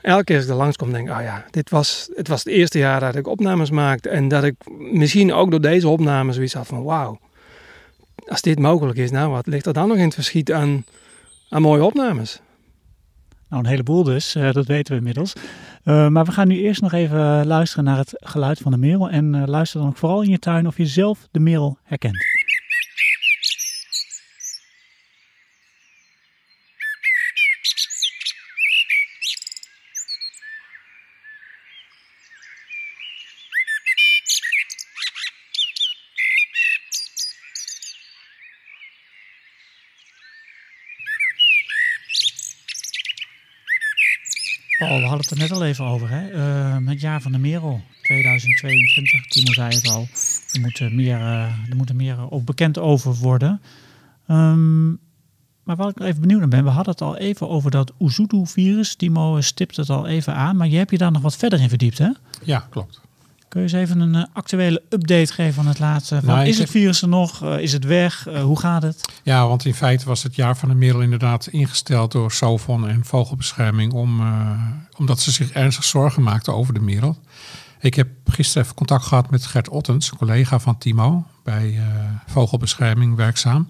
elke 0.01 0.23
keer 0.23 0.35
als 0.35 0.45
ik 0.45 0.51
er 0.51 0.57
langskom, 0.57 0.91
denk 0.91 1.07
ik, 1.07 1.13
oh 1.13 1.21
ja, 1.21 1.45
dit 1.51 1.69
was, 1.69 2.09
het 2.15 2.27
was 2.27 2.43
het 2.43 2.53
eerste 2.53 2.77
jaar 2.77 2.99
dat 2.99 3.15
ik 3.15 3.27
opnames 3.27 3.69
maakte. 3.69 4.09
En 4.09 4.27
dat 4.27 4.43
ik 4.43 4.55
misschien 4.91 5.33
ook 5.33 5.51
door 5.51 5.61
deze 5.61 5.87
opnames 5.87 6.35
zoiets 6.35 6.53
had 6.53 6.67
van, 6.67 6.83
wauw, 6.83 7.19
als 8.25 8.41
dit 8.41 8.59
mogelijk 8.59 8.97
is, 8.97 9.11
nou, 9.11 9.31
wat 9.31 9.47
ligt 9.47 9.65
er 9.65 9.73
dan 9.73 9.87
nog 9.87 9.97
in 9.97 10.03
het 10.03 10.13
verschiet 10.13 10.51
aan, 10.51 10.85
aan 11.49 11.61
mooie 11.61 11.83
opnames? 11.83 12.41
Nou, 13.49 13.63
een 13.63 13.69
heleboel 13.69 14.03
dus, 14.03 14.35
uh, 14.35 14.51
dat 14.51 14.65
weten 14.65 14.91
we 14.91 14.97
inmiddels. 14.97 15.33
Uh, 15.85 16.07
maar 16.07 16.25
we 16.25 16.31
gaan 16.31 16.47
nu 16.47 16.57
eerst 16.57 16.81
nog 16.81 16.93
even 16.93 17.47
luisteren 17.47 17.83
naar 17.83 17.97
het 17.97 18.13
geluid 18.15 18.59
van 18.59 18.71
de 18.71 18.77
merel. 18.77 19.09
En 19.09 19.33
uh, 19.33 19.43
luister 19.45 19.79
dan 19.79 19.89
ook 19.89 19.97
vooral 19.97 20.21
in 20.21 20.29
je 20.29 20.39
tuin 20.39 20.67
of 20.67 20.77
je 20.77 20.85
zelf 20.85 21.27
de 21.31 21.39
merel 21.39 21.77
herkent. 21.83 22.40
Hadden 45.11 45.29
het 45.29 45.31
er 45.31 45.49
net 45.49 45.51
al 45.51 45.65
even 45.65 45.85
over. 45.85 46.09
Hè? 46.09 46.39
Het 46.89 47.01
jaar 47.01 47.21
van 47.21 47.31
de 47.31 47.37
Merel 47.37 47.81
2022. 48.01 49.27
Timo 49.27 49.53
zei 49.53 49.75
het 49.75 49.87
al. 49.87 50.07
Er 50.51 50.61
moet 50.61 50.93
meer, 50.93 51.19
uh, 51.19 51.69
er 51.69 51.75
moet 51.75 51.93
meer 51.93 52.31
ook 52.31 52.45
bekend 52.45 52.77
over 52.77 53.13
worden. 53.13 53.61
Um, 54.27 54.99
maar 55.63 55.75
wat 55.75 55.89
ik 55.89 55.99
even 55.99 56.21
benieuwd 56.21 56.39
naar 56.39 56.47
ben, 56.47 56.63
we 56.63 56.69
hadden 56.69 56.93
het 56.93 57.01
al 57.01 57.17
even 57.17 57.49
over 57.49 57.71
dat 57.71 57.93
Oezutu-virus. 57.99 58.95
Timo 58.95 59.41
stipt 59.41 59.75
het 59.75 59.89
al 59.89 60.07
even 60.07 60.35
aan, 60.35 60.55
maar 60.57 60.67
je 60.67 60.77
hebt 60.77 60.91
je 60.91 60.97
daar 60.97 61.11
nog 61.11 61.21
wat 61.21 61.35
verder 61.35 61.61
in 61.61 61.69
verdiept, 61.69 61.97
hè? 61.97 62.09
Ja, 62.43 62.67
klopt. 62.69 63.01
Kun 63.51 63.61
je 63.61 63.67
eens 63.67 63.89
even 63.89 63.99
een 63.99 64.15
uh, 64.15 64.23
actuele 64.33 64.83
update 64.89 65.33
geven 65.33 65.53
van 65.53 65.67
het 65.67 65.79
laatste? 65.79 66.15
Van, 66.15 66.35
nou, 66.35 66.47
is 66.47 66.57
het 66.57 66.69
virus 66.69 67.01
er 67.01 67.07
nog? 67.07 67.43
Uh, 67.43 67.59
is 67.59 67.73
het 67.73 67.83
weg? 67.83 68.27
Uh, 68.27 68.43
hoe 68.43 68.59
gaat 68.59 68.81
het? 68.81 69.11
Ja, 69.23 69.47
want 69.47 69.65
in 69.65 69.73
feite 69.73 70.05
was 70.05 70.23
het 70.23 70.35
jaar 70.35 70.57
van 70.57 70.69
de 70.69 70.75
merel 70.75 71.01
inderdaad 71.01 71.47
ingesteld 71.47 72.11
door 72.11 72.31
Sovon 72.31 72.87
en 72.87 73.05
Vogelbescherming. 73.05 73.93
Om, 73.93 74.21
omdat 74.97 75.19
ze 75.19 75.31
zich 75.31 75.51
ernstig 75.51 75.83
zorgen 75.83 76.23
maakten 76.23 76.55
over 76.55 76.73
de 76.73 76.79
merel. 76.79 77.17
Ik 77.79 77.93
heb 77.93 78.07
gisteren 78.25 78.63
even 78.63 78.75
contact 78.75 79.05
gehad 79.05 79.29
met 79.29 79.45
Gert 79.45 79.69
Ottens, 79.69 80.11
een 80.11 80.17
collega 80.17 80.59
van 80.59 80.77
Timo, 80.77 81.25
bij 81.43 81.79
Vogelbescherming 82.27 83.15
werkzaam. 83.15 83.69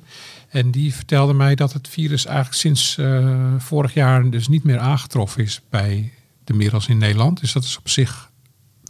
En 0.49 0.71
die 0.71 0.93
vertelde 0.95 1.33
mij 1.33 1.55
dat 1.55 1.73
het 1.73 1.87
virus 1.87 2.25
eigenlijk 2.25 2.57
sinds 2.57 2.97
vorig 3.57 3.93
jaar 3.93 4.29
dus 4.29 4.47
niet 4.47 4.63
meer 4.63 4.79
aangetroffen 4.79 5.43
is 5.43 5.61
bij 5.69 6.13
de 6.43 6.53
merels 6.53 6.87
in 6.87 6.97
Nederland. 6.97 7.39
Dus 7.39 7.53
dat 7.53 7.63
is 7.63 7.77
op 7.77 7.89
zich 7.89 8.30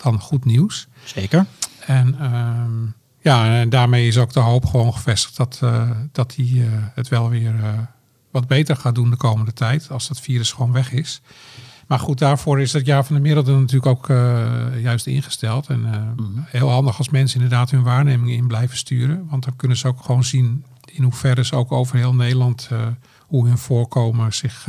dan 0.04 0.20
goed 0.20 0.46
nieuws. 0.46 0.88
Zeker. 1.04 1.46
En 1.86 2.16
uh, 2.22 2.92
ja, 3.22 3.60
en 3.60 3.70
daarmee 3.70 4.08
is 4.08 4.18
ook 4.18 4.34
de 4.34 4.40
hoop 4.40 4.66
gewoon 4.66 4.94
gevestigd 4.94 5.38
dat, 5.38 5.60
uh, 5.64 5.90
dat 6.12 6.36
hij 6.36 6.46
uh, 6.46 6.68
het 6.72 7.08
wel 7.08 7.30
weer 7.30 7.56
uh, 7.56 7.68
wat 8.32 8.48
beter 8.48 8.76
gaat 8.76 8.96
doen 8.96 9.10
de 9.10 9.16
komende 9.16 9.54
tijd. 9.54 9.92
Als 9.92 10.08
dat 10.08 10.20
virus 10.20 10.52
gewoon 10.52 10.72
weg 10.72 10.92
is. 10.92 11.22
Maar 11.88 12.00
goed, 12.00 12.20
daarvoor 12.20 12.62
is 12.62 12.74
het 12.74 12.86
jaar 12.86 13.06
van 13.06 13.16
de 13.16 13.22
Merel 13.22 13.44
natuurlijk 13.44 13.86
ook 13.86 14.08
juist 14.82 15.08
ingesteld. 15.08 15.68
En 15.68 15.80
mm. 16.18 16.46
heel 16.48 16.70
handig 16.70 16.98
als 16.98 17.10
mensen 17.10 17.42
inderdaad 17.42 17.70
hun 17.70 17.84
waarnemingen 17.84 18.36
in 18.36 18.48
blijven 18.48 18.78
sturen. 18.78 19.28
Want 19.30 19.44
dan 19.44 19.56
kunnen 19.56 19.78
ze 19.78 19.88
ook 19.88 20.02
gewoon 20.02 20.24
zien 20.24 20.66
in 20.86 21.04
hoeverre 21.04 21.46
ze 21.46 21.56
ook 21.56 21.72
over 21.72 21.98
heel 21.98 22.16
Nederland 22.16 22.70
hoe 23.28 23.48
hun 23.48 23.58
voorkomen 23.58 24.34
zich, 24.34 24.68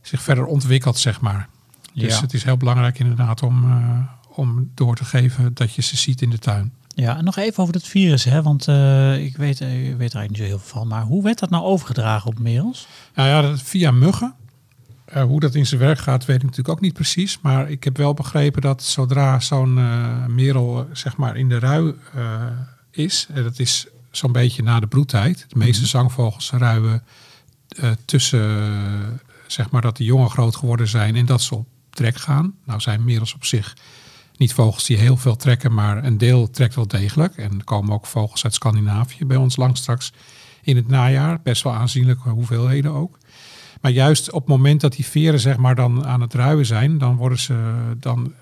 zich 0.00 0.22
verder 0.22 0.44
ontwikkelt, 0.44 0.98
zeg 0.98 1.20
maar. 1.20 1.48
Dus 1.92 2.20
het 2.20 2.34
is 2.34 2.44
heel 2.44 2.56
belangrijk 2.56 2.98
inderdaad 2.98 3.42
om, 3.42 3.64
uh, 3.64 3.98
om 4.34 4.70
door 4.74 4.96
te 4.96 5.04
geven 5.04 5.54
dat 5.54 5.74
je 5.74 5.82
ze 5.82 5.96
ziet 5.96 6.22
in 6.22 6.30
de 6.30 6.38
tuin. 6.38 6.72
Ja, 6.94 7.16
en 7.16 7.24
nog 7.24 7.36
even 7.36 7.62
over 7.62 7.74
het 7.74 7.86
virus, 7.86 8.24
hè? 8.24 8.42
want 8.42 8.68
uh, 8.68 9.24
ik 9.24 9.36
weet, 9.36 9.60
uh, 9.60 9.68
weet 9.68 9.90
er 9.90 9.98
eigenlijk 9.98 10.28
niet 10.28 10.38
zo 10.38 10.44
heel 10.44 10.58
veel 10.58 10.78
van. 10.78 10.88
Maar 10.88 11.02
hoe 11.02 11.22
werd 11.22 11.38
dat 11.38 11.50
nou 11.50 11.64
overgedragen 11.64 12.30
op 12.30 12.38
merels? 12.38 12.86
Nou 13.14 13.28
ja, 13.28 13.56
via 13.56 13.90
muggen. 13.90 14.34
Uh, 15.14 15.22
hoe 15.22 15.40
dat 15.40 15.54
in 15.54 15.66
zijn 15.66 15.80
werk 15.80 15.98
gaat, 15.98 16.24
weet 16.24 16.36
ik 16.36 16.42
natuurlijk 16.42 16.68
ook 16.68 16.80
niet 16.80 16.92
precies. 16.92 17.38
Maar 17.40 17.70
ik 17.70 17.84
heb 17.84 17.96
wel 17.96 18.14
begrepen 18.14 18.62
dat 18.62 18.82
zodra 18.82 19.40
zo'n 19.40 19.74
merel 20.34 20.86
zeg 20.92 21.16
maar 21.16 21.36
in 21.36 21.48
de 21.48 21.58
rui 21.58 21.94
is, 22.90 23.26
en 23.34 23.42
dat 23.42 23.58
is 23.58 23.86
zo'n 24.10 24.32
beetje 24.32 24.62
na 24.62 24.80
de 24.80 24.86
broedtijd. 24.86 25.44
De 25.48 25.58
meeste 25.58 25.82
mhm. 25.82 25.90
zangvogels 25.90 26.50
ruien 26.50 27.02
tussen 28.04 29.20
zeg 29.46 29.70
maar 29.70 29.82
dat 29.82 29.96
de 29.96 30.04
jongen 30.04 30.30
groot 30.30 30.56
geworden 30.56 30.88
zijn 30.88 31.16
en 31.16 31.26
dat 31.26 31.42
ze 31.42 31.54
op 31.54 31.66
trek 31.90 32.16
gaan. 32.16 32.54
Nou 32.64 32.80
zijn 32.80 33.04
merels 33.04 33.34
op 33.34 33.44
zich 33.44 33.74
niet 34.36 34.54
vogels 34.54 34.86
die 34.86 34.96
heel 34.96 35.16
veel 35.16 35.36
trekken, 35.36 35.74
maar 35.74 36.04
een 36.04 36.18
deel 36.18 36.50
trekt 36.50 36.74
wel 36.74 36.86
degelijk. 36.86 37.36
En 37.36 37.58
er 37.58 37.64
komen 37.64 37.92
ook 37.92 38.06
vogels 38.06 38.44
uit 38.44 38.54
Scandinavië 38.54 39.24
bij 39.24 39.36
ons 39.36 39.56
langs 39.56 39.80
straks 39.80 40.12
in 40.62 40.76
het 40.76 40.88
najaar. 40.88 41.40
Best 41.42 41.62
wel 41.62 41.72
aanzienlijke 41.72 42.28
hoeveelheden 42.28 42.92
ook. 42.92 43.18
Maar 43.80 43.90
juist 43.90 44.30
op 44.30 44.40
het 44.40 44.48
moment 44.48 44.80
dat 44.80 44.92
die 44.92 45.06
veren 45.06 45.40
zeg 45.40 45.56
maar 45.56 45.74
dan 45.74 46.06
aan 46.06 46.20
het 46.20 46.34
ruien 46.34 46.66
zijn, 46.66 46.98
dan, 46.98 47.16
worden 47.16 47.38
ze, 47.38 47.74
dan 47.96 48.32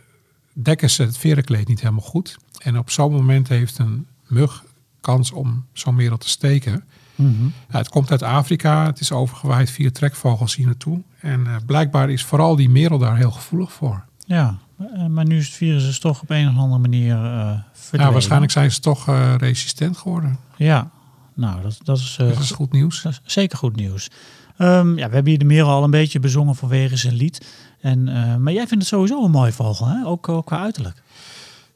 dekken 0.53 0.91
ze 0.91 1.03
het 1.03 1.19
verenkleed 1.19 1.69
niet 1.69 1.81
helemaal 1.81 2.05
goed. 2.05 2.37
En 2.59 2.79
op 2.79 2.91
zo'n 2.91 3.13
moment 3.13 3.49
heeft 3.49 3.79
een 3.79 4.07
mug 4.27 4.65
kans 5.01 5.31
om 5.31 5.67
zo'n 5.73 5.95
merel 5.95 6.19
te 6.19 6.29
steken. 6.29 6.85
Mm 7.19 7.53
het 7.69 7.89
komt 7.89 8.11
uit 8.11 8.23
Afrika, 8.23 8.87
het 8.87 9.01
is 9.01 9.13
overgewaaid 9.13 9.71
via 9.71 9.91
trekvogels 9.91 10.57
hier 10.57 10.67
naartoe. 10.67 11.03
En 11.21 11.41
uh, 11.41 11.57
blijkbaar 11.67 12.11
is 12.11 12.25
vooral 12.25 12.57
die 12.57 12.69
merel 12.69 12.99
daar 12.99 13.17
heel 13.17 13.31
gevoelig 13.31 13.73
voor. 13.73 14.05
Ja, 14.27 14.59
eh, 14.79 15.07
maar 15.07 15.27
nu 15.27 15.37
is 15.37 15.47
het 15.47 15.55
virus 15.55 15.85
dus 15.85 15.99
toch 15.99 16.23
op 16.23 16.31
een 16.31 16.49
of 16.49 16.57
andere 16.57 16.81
manier 16.81 17.15
uh, 17.17 17.51
Ja, 17.93 18.13
waarschijnlijk 18.13 18.53
zijn 18.53 18.73
ze 18.73 18.81
toch 18.81 19.07
resistent 19.39 19.97
geworden. 19.97 20.39
Ja, 20.57 20.91
nou 21.35 21.63
dat, 21.63 21.79
dat 21.83 21.99
is... 21.99 22.15
dat 22.19 22.39
is 22.39 22.51
goed 22.51 22.73
nieuws. 22.73 23.07
zeker 23.25 23.59
goed 23.59 23.77
nieuws. 23.77 24.11
Um, 24.59 24.99
ja, 24.99 25.09
we 25.09 25.15
hebben 25.15 25.27
hier 25.27 25.39
de 25.39 25.45
merel 25.45 25.71
al 25.71 25.85
een 25.85 25.91
beetje 25.91 26.21
bezongen 26.21 26.55
vanwege 26.55 26.97
zijn 26.97 27.15
lied. 27.15 27.47
En, 27.81 28.05
maar 28.43 28.53
jij 28.53 28.67
vindt 28.67 28.85
het 28.85 28.87
sowieso 28.87 29.25
een 29.25 29.31
mooi 29.31 29.53
vogel, 29.53 29.87
hè? 29.87 30.07
Ook, 30.07 30.29
ook 30.29 30.47
qua 30.47 30.59
uiterlijk. 30.59 31.03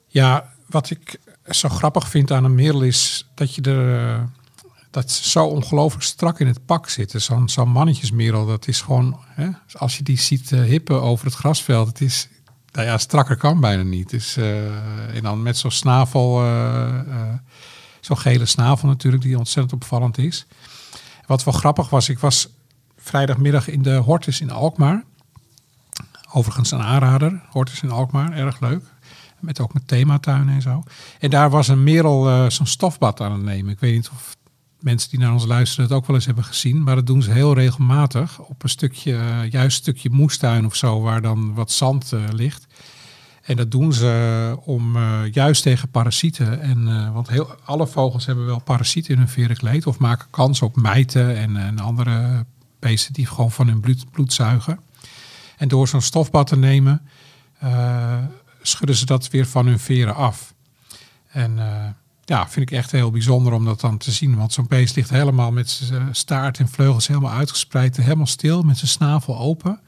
Ja, 0.07 0.49
wat 0.69 0.91
ik 0.91 1.21
zo 1.51 1.69
grappig 1.69 2.09
vind 2.09 2.31
aan 2.31 2.45
een 2.45 2.55
merel 2.55 2.83
is 2.83 3.29
dat 3.35 3.55
je 3.55 3.63
er 3.63 4.29
dat 4.93 5.11
ze 5.11 5.29
zo 5.29 5.47
ongelooflijk 5.47 6.05
strak 6.05 6.41
in 6.41 6.47
het 6.47 6.67
pak 6.67 6.89
zitten. 6.89 7.23
Zo'n 7.23 7.49
zo'n 7.49 7.69
mannetjesmerel, 7.69 8.47
dat 8.47 8.69
is 8.69 8.81
gewoon, 8.81 9.21
hè, 9.29 9.49
als 9.73 9.97
je 9.97 10.03
die 10.03 10.19
ziet 10.19 10.51
uh, 10.51 10.61
hippen 10.61 11.03
over 11.03 11.27
het 11.27 11.35
grasveld, 11.35 11.87
het 11.87 12.01
is, 12.01 12.29
nou 12.73 12.87
ja, 12.87 12.99
strakker 12.99 13.37
kan 13.37 13.61
bijna 13.61 13.83
niet. 13.83 14.11
Dus, 14.11 14.37
uh, 14.37 15.17
en 15.17 15.23
dan 15.23 15.43
met 15.43 15.59
zo'n 15.59 15.71
snavel, 15.71 16.45
uh, 16.45 17.01
zo'n 18.01 18.19
gele 18.19 18.47
snavel 18.47 18.89
natuurlijk, 18.89 19.23
die 19.23 19.39
ontzettend 19.39 19.83
opvallend 19.83 20.19
is. 20.19 20.47
Wat 21.27 21.45
wel 21.45 21.55
grappig 21.55 21.91
was, 21.91 22.09
ik 22.09 22.19
was 22.19 22.49
vrijdagmiddag 22.97 23.69
in 23.69 23.83
de 23.83 23.95
Hortus 23.95 24.41
in 24.41 24.51
Alkmaar. 24.51 25.05
Overigens 26.33 26.71
een 26.71 26.83
aanrader, 26.83 27.43
Hortus 27.51 27.83
in 27.83 27.91
Alkmaar, 27.91 28.33
erg 28.33 28.61
leuk. 28.61 28.85
Met 29.41 29.61
ook 29.61 29.73
met 29.73 29.89
thematuinen 29.89 30.55
en 30.55 30.63
zo. 30.63 30.83
En 31.19 31.31
daar 31.31 31.51
was 31.51 31.69
een 31.69 31.83
merel 31.83 32.51
zo'n 32.51 32.67
stofbad 32.67 33.21
aan 33.21 33.33
het 33.33 33.43
nemen. 33.43 33.73
Ik 33.73 33.81
weet 33.81 33.95
niet 33.95 34.09
of 34.09 34.37
mensen 34.83 35.11
die 35.11 35.18
naar 35.18 35.33
ons 35.33 35.45
luisteren 35.45 35.85
het 35.85 35.95
ook 35.95 36.07
wel 36.07 36.16
eens 36.16 36.27
hebben 36.27 36.45
gezien. 36.45 36.83
Maar 36.83 36.95
dat 36.95 37.07
doen 37.07 37.23
ze 37.23 37.31
heel 37.31 37.55
regelmatig 37.55 38.38
op 38.38 38.62
een 38.62 38.68
stukje, 38.68 39.12
uh, 39.12 39.51
juist 39.51 39.77
stukje 39.77 40.11
moestuin 40.11 40.66
of 40.66 40.75
zo, 40.75 41.01
waar 41.01 41.23
dan 41.23 41.55
wat 41.55 41.71
zand 41.71 42.12
uh, 42.12 42.21
ligt. 42.33 42.66
En 43.42 43.57
dat 43.57 43.71
doen 43.71 43.92
ze 43.92 44.57
om 44.64 44.97
uh, 44.97 45.21
juist 45.31 45.62
tegen 45.62 45.88
parasieten. 45.88 46.61
En, 46.61 47.12
want 47.12 47.29
heel, 47.29 47.55
alle 47.64 47.87
vogels 47.87 48.27
hebben 48.27 48.47
wel 48.47 48.61
parasieten 48.61 49.12
in 49.12 49.18
hun 49.18 49.29
verenkleed. 49.29 49.87
Of 49.87 49.99
maken 49.99 50.27
kans 50.31 50.62
op 50.62 50.77
mijten 50.77 51.37
en, 51.37 51.57
en 51.57 51.79
andere 51.79 52.45
beesten 52.79 53.12
die 53.12 53.27
gewoon 53.27 53.51
van 53.51 53.68
hun 53.68 53.81
bloed, 53.81 54.11
bloed 54.11 54.33
zuigen. 54.33 54.81
En 55.57 55.68
door 55.68 55.88
zo'n 55.88 56.01
stofbad 56.01 56.47
te 56.47 56.57
nemen, 56.57 57.03
schudden 58.62 58.97
ze 58.97 59.07
dat 59.07 59.31
weer 59.31 59.47
van 59.47 59.66
hun 59.66 59.79
veren 59.79 60.14
af. 60.14 60.55
En 61.29 61.59
ja, 62.25 62.49
vind 62.49 62.71
ik 62.71 62.77
echt 62.77 62.91
heel 62.91 63.11
bijzonder 63.11 63.53
om 63.53 63.65
dat 63.65 63.81
dan 63.81 63.99
te 63.99 64.11
zien. 64.11 64.37
Want 64.37 64.53
zo'n 64.53 64.67
beest 64.69 64.97
ligt 64.97 65.11
helemaal 65.11 65.53
met 65.53 65.71
zijn 65.71 66.15
staart 66.15 66.59
en 66.59 66.69
vleugels 66.69 67.07
helemaal 67.07 67.33
uitgespreid. 67.33 67.97
Helemaal 67.97 68.27
stil, 68.27 68.63
met 68.63 68.79
zijn 68.79 68.91
snavel 68.91 69.39
open. 69.39 69.81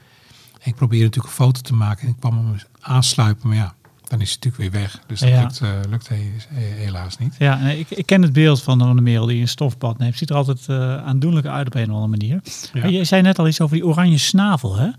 En 0.52 0.70
ik 0.70 0.74
probeer 0.74 1.02
natuurlijk 1.02 1.26
een 1.26 1.44
foto 1.44 1.60
te 1.60 1.74
maken. 1.74 2.02
En 2.02 2.08
ik 2.08 2.20
kwam 2.20 2.46
hem 2.46 2.56
aansluipen, 2.80 3.48
maar 3.48 3.56
ja, 3.56 3.74
dan 4.08 4.20
is 4.20 4.28
hij 4.28 4.38
natuurlijk 4.42 4.72
weer 4.72 4.80
weg. 4.82 5.00
Dus 5.06 5.20
dat 5.20 5.30
lukt, 5.30 5.60
uh, 5.60 5.90
lukt 5.90 6.08
helaas 6.54 7.18
niet. 7.18 7.34
Ja, 7.38 7.58
nee, 7.58 7.78
ik, 7.78 7.90
ik, 7.90 8.06
ken 8.06 8.22
het 8.22 8.32
beeld 8.32 8.62
van 8.62 8.78
de 8.78 9.02
merel 9.02 9.26
die 9.26 9.40
een 9.40 9.48
stofbad 9.48 9.98
neemt. 9.98 10.18
Ziet 10.18 10.30
er 10.30 10.36
altijd 10.36 10.66
uh, 10.70 10.96
aandoenlijk 10.96 11.46
uit 11.46 11.66
op 11.66 11.74
een 11.74 11.90
of 11.90 11.94
andere 11.94 12.08
manier. 12.08 12.40
Ja. 12.72 12.86
Je 12.86 13.04
zei 13.04 13.22
net 13.22 13.38
al 13.38 13.48
iets 13.48 13.60
over 13.60 13.76
die 13.76 13.86
oranje 13.86 14.18
snavel, 14.18 14.76
hè? 14.76 14.90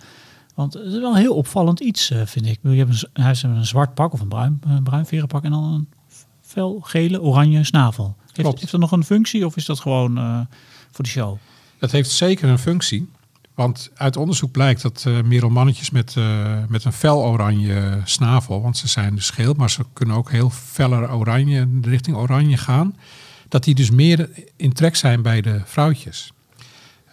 Want 0.55 0.73
het 0.73 0.85
is 0.85 0.99
wel 0.99 1.11
een 1.11 1.19
heel 1.19 1.35
opvallend 1.35 1.79
iets, 1.79 2.11
uh, 2.11 2.21
vind 2.25 2.45
ik. 2.45 2.59
Je 2.61 2.69
hebt 2.69 2.89
een, 2.89 3.09
hij 3.13 3.25
heeft 3.25 3.43
een 3.43 3.65
zwart 3.65 3.93
pak 3.93 4.13
of 4.13 4.19
een 4.19 4.27
bruin, 4.27 4.59
een 4.67 4.83
bruin 4.83 5.05
verenpak 5.05 5.43
en 5.43 5.51
dan 5.51 5.63
een 5.63 5.87
fel, 6.55 6.79
gele, 6.83 7.21
oranje 7.21 7.63
snavel. 7.63 8.15
Heeft, 8.33 8.59
heeft 8.59 8.71
dat 8.71 8.79
nog 8.79 8.91
een 8.91 9.03
functie 9.03 9.45
of 9.45 9.55
is 9.55 9.65
dat 9.65 9.79
gewoon 9.79 10.17
uh, 10.17 10.39
voor 10.91 11.03
de 11.03 11.09
show? 11.09 11.37
Dat 11.79 11.91
heeft 11.91 12.09
zeker 12.09 12.49
een 12.49 12.59
functie. 12.59 13.09
Want 13.53 13.91
uit 13.95 14.17
onderzoek 14.17 14.51
blijkt 14.51 14.81
dat 14.81 15.05
uh, 15.07 15.21
merelmannetjes 15.21 15.89
met, 15.89 16.15
uh, 16.17 16.57
met 16.67 16.83
een 16.83 16.93
fel 16.93 17.23
oranje 17.23 18.01
snavel, 18.03 18.61
want 18.61 18.77
ze 18.77 18.87
zijn 18.87 19.15
dus 19.15 19.29
geel, 19.29 19.53
maar 19.53 19.69
ze 19.69 19.85
kunnen 19.93 20.15
ook 20.15 20.31
heel 20.31 20.49
feller 20.49 21.13
oranje, 21.13 21.67
richting 21.81 22.17
oranje 22.17 22.57
gaan, 22.57 22.95
dat 23.49 23.63
die 23.63 23.75
dus 23.75 23.91
meer 23.91 24.29
in 24.55 24.73
trek 24.73 24.95
zijn 24.95 25.21
bij 25.21 25.41
de 25.41 25.61
vrouwtjes. 25.65 26.31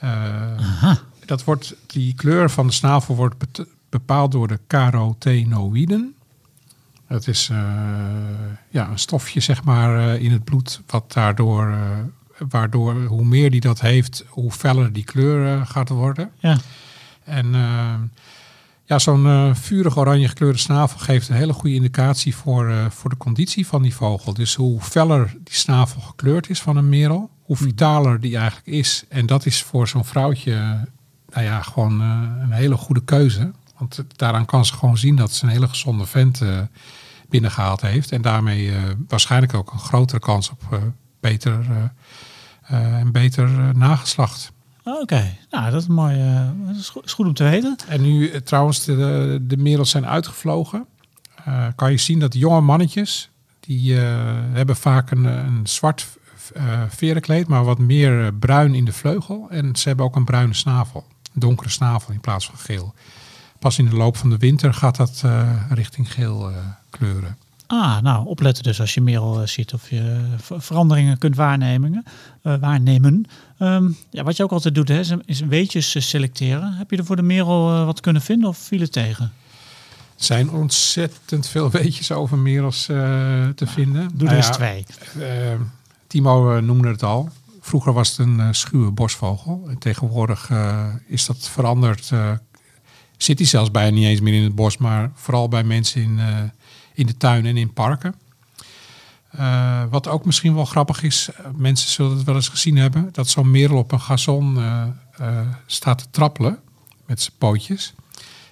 Uh, 0.04 0.92
dat 1.24 1.44
wordt, 1.44 1.74
die 1.86 2.14
kleur 2.14 2.50
van 2.50 2.66
de 2.66 2.72
snavel 2.72 3.16
wordt 3.16 3.34
bepaald 3.88 4.32
door 4.32 4.48
de 4.48 4.60
carotenoïden. 4.66 6.14
Dat 7.12 7.26
is 7.26 7.50
ja, 8.68 8.88
een 8.88 8.98
stofje 8.98 9.40
zeg 9.40 9.64
maar, 9.64 10.20
in 10.20 10.32
het 10.32 10.44
bloed 10.44 10.80
wat 10.86 11.12
daardoor 11.12 11.74
waardoor 12.48 13.04
hoe 13.04 13.24
meer 13.24 13.50
die 13.50 13.60
dat 13.60 13.80
heeft, 13.80 14.24
hoe 14.28 14.50
feller 14.50 14.92
die 14.92 15.04
kleur 15.04 15.66
gaat 15.66 15.88
worden. 15.88 16.30
Ja. 16.38 16.58
En 17.24 17.54
ja, 18.84 18.98
zo'n 18.98 19.26
uh, 19.26 19.54
vurig 19.54 19.98
oranje 19.98 20.28
gekleurde 20.28 20.58
snavel 20.58 20.98
geeft 20.98 21.28
een 21.28 21.34
hele 21.34 21.52
goede 21.52 21.74
indicatie 21.74 22.36
voor, 22.36 22.72
voor 22.90 23.10
de 23.10 23.16
conditie 23.16 23.66
van 23.66 23.82
die 23.82 23.94
vogel. 23.94 24.34
Dus 24.34 24.54
hoe 24.54 24.80
feller 24.80 25.36
die 25.44 25.54
snavel 25.54 26.00
gekleurd 26.00 26.50
is 26.50 26.62
van 26.62 26.76
een 26.76 26.88
merel, 26.88 27.30
hoe 27.42 27.56
hmm. 27.56 27.66
vitaler 27.66 28.20
die 28.20 28.36
eigenlijk 28.36 28.66
is. 28.66 29.04
En 29.08 29.26
dat 29.26 29.46
is 29.46 29.62
voor 29.62 29.88
zo'n 29.88 30.04
vrouwtje 30.04 30.52
nou 31.32 31.44
ja, 31.44 31.62
gewoon 31.62 32.00
een 32.00 32.52
hele 32.52 32.76
goede 32.76 33.04
keuze. 33.04 33.52
Want 33.78 34.04
daaraan 34.16 34.44
kan 34.44 34.64
ze 34.64 34.74
gewoon 34.74 34.98
zien 34.98 35.16
dat 35.16 35.32
ze 35.32 35.44
een 35.44 35.50
hele 35.50 35.68
gezonde 35.68 36.06
vent 36.06 36.40
binnengehaald 37.32 37.80
heeft. 37.80 38.12
En 38.12 38.22
daarmee 38.22 38.72
waarschijnlijk 39.08 39.54
ook 39.54 39.72
een 39.72 39.78
grotere 39.78 40.20
kans 40.20 40.50
op 40.50 40.80
beter 41.20 41.66
eh, 42.62 42.98
en 42.98 43.12
beter 43.12 43.44
eh, 43.44 43.74
nageslacht. 43.74 44.52
Oké, 44.84 45.36
nou 45.50 45.70
dat 45.70 45.80
is 45.80 45.88
mooi. 45.88 46.18
Dat 46.66 46.76
is 46.76 46.88
goed, 46.88 47.26
om 47.26 47.34
te 47.34 47.44
weten. 47.44 47.76
En 47.88 48.02
nu 48.02 48.42
trouwens 48.42 48.84
de, 48.84 49.38
de 49.42 49.56
merels 49.56 49.90
zijn 49.90 50.06
uitgevlogen. 50.06 50.86
kan 51.74 51.90
je 51.90 51.96
zien 51.96 52.18
dat 52.18 52.34
jonge 52.34 52.60
mannetjes, 52.60 53.30
die 53.60 53.94
hebben 53.94 54.76
vaak 54.76 55.10
een, 55.10 55.24
een 55.24 55.66
zwart 55.66 56.06
verenkleed, 56.88 57.46
maar 57.46 57.64
wat 57.64 57.78
meer 57.78 58.34
bruin 58.34 58.74
in 58.74 58.84
de 58.84 58.92
vleugel. 58.92 59.46
En 59.50 59.76
ze 59.76 59.88
hebben 59.88 60.06
ook 60.06 60.16
een 60.16 60.24
bruine 60.24 60.54
snavel, 60.54 61.06
donkere 61.32 61.68
snavel 61.68 62.12
in 62.12 62.20
plaats 62.20 62.46
van 62.46 62.58
geel. 62.58 62.94
Pas 63.62 63.78
in 63.78 63.84
de 63.84 63.96
loop 63.96 64.16
van 64.16 64.30
de 64.30 64.36
winter 64.36 64.74
gaat 64.74 64.96
dat 64.96 65.22
richting 65.70 66.12
geel 66.12 66.52
kleuren. 66.90 67.36
Ah, 67.72 68.02
nou, 68.02 68.26
opletten 68.26 68.62
dus 68.62 68.80
als 68.80 68.94
je 68.94 69.00
merel 69.00 69.40
uh, 69.40 69.46
ziet 69.46 69.74
of 69.74 69.90
je 69.90 70.24
veranderingen 70.38 71.18
kunt 71.18 71.36
waarnemen. 71.36 72.04
Uh, 72.42 72.54
waarnemen. 72.60 73.24
Ehm, 73.58 73.90
ja, 74.10 74.22
wat 74.22 74.36
je 74.36 74.42
ook 74.42 74.52
altijd 74.52 74.74
doet, 74.74 74.88
hè, 74.88 75.00
is, 75.24 75.40
weetjes 75.40 75.94
eh, 75.94 76.02
selecteren. 76.02 76.72
Heb 76.72 76.90
je 76.90 76.96
er 76.96 77.04
voor 77.04 77.16
de 77.16 77.22
merel 77.22 77.84
wat 77.84 78.00
kunnen 78.00 78.22
vinden 78.22 78.48
of 78.48 78.58
viel 78.58 78.80
het 78.80 78.92
tegen? 78.92 79.32
Er 80.18 80.24
zijn 80.24 80.50
ontzettend 80.50 81.48
veel 81.48 81.70
weetjes 81.80 82.12
over 82.12 82.38
merels 82.38 82.84
te 82.84 83.66
vinden. 83.66 84.10
Doe 84.14 84.28
er 84.28 84.34
nou 84.34 84.36
eens 84.36 84.56
twee. 84.56 84.86
Timo 86.06 86.60
noemde 86.60 86.88
het 86.88 87.02
al. 87.02 87.28
Vroeger 87.60 87.92
was 87.92 88.08
het 88.08 88.18
een 88.18 88.54
schuwe 88.54 88.90
bosvogel. 88.90 89.64
En 89.68 89.78
tegenwoordig 89.78 90.50
is 91.06 91.26
dat 91.26 91.48
veranderd. 91.48 92.10
Zit 93.22 93.38
hij 93.38 93.46
zelfs 93.46 93.70
bijna 93.70 93.96
niet 93.96 94.06
eens 94.06 94.20
meer 94.20 94.34
in 94.34 94.42
het 94.42 94.54
bos, 94.54 94.76
maar 94.76 95.10
vooral 95.14 95.48
bij 95.48 95.64
mensen 95.64 96.02
in 96.02 96.20
in 96.94 97.06
de 97.06 97.16
tuin 97.16 97.46
en 97.46 97.56
in 97.56 97.72
parken. 97.72 98.14
Uh, 99.38 99.82
wat 99.90 100.08
ook 100.08 100.24
misschien 100.24 100.54
wel 100.54 100.64
grappig 100.64 101.02
is, 101.02 101.28
eh, 101.36 101.46
mensen 101.54 101.90
zullen 101.90 102.16
het 102.16 102.24
wel 102.24 102.34
eens 102.34 102.48
gezien 102.48 102.76
hebben, 102.76 103.08
dat 103.12 103.28
zo'n 103.28 103.50
merel 103.50 103.78
op 103.78 103.92
een 103.92 104.00
gazon 104.00 104.58
staat 105.66 105.98
te 105.98 106.10
trappelen 106.10 106.58
met 107.06 107.20
zijn 107.20 107.36
pootjes. 107.38 107.94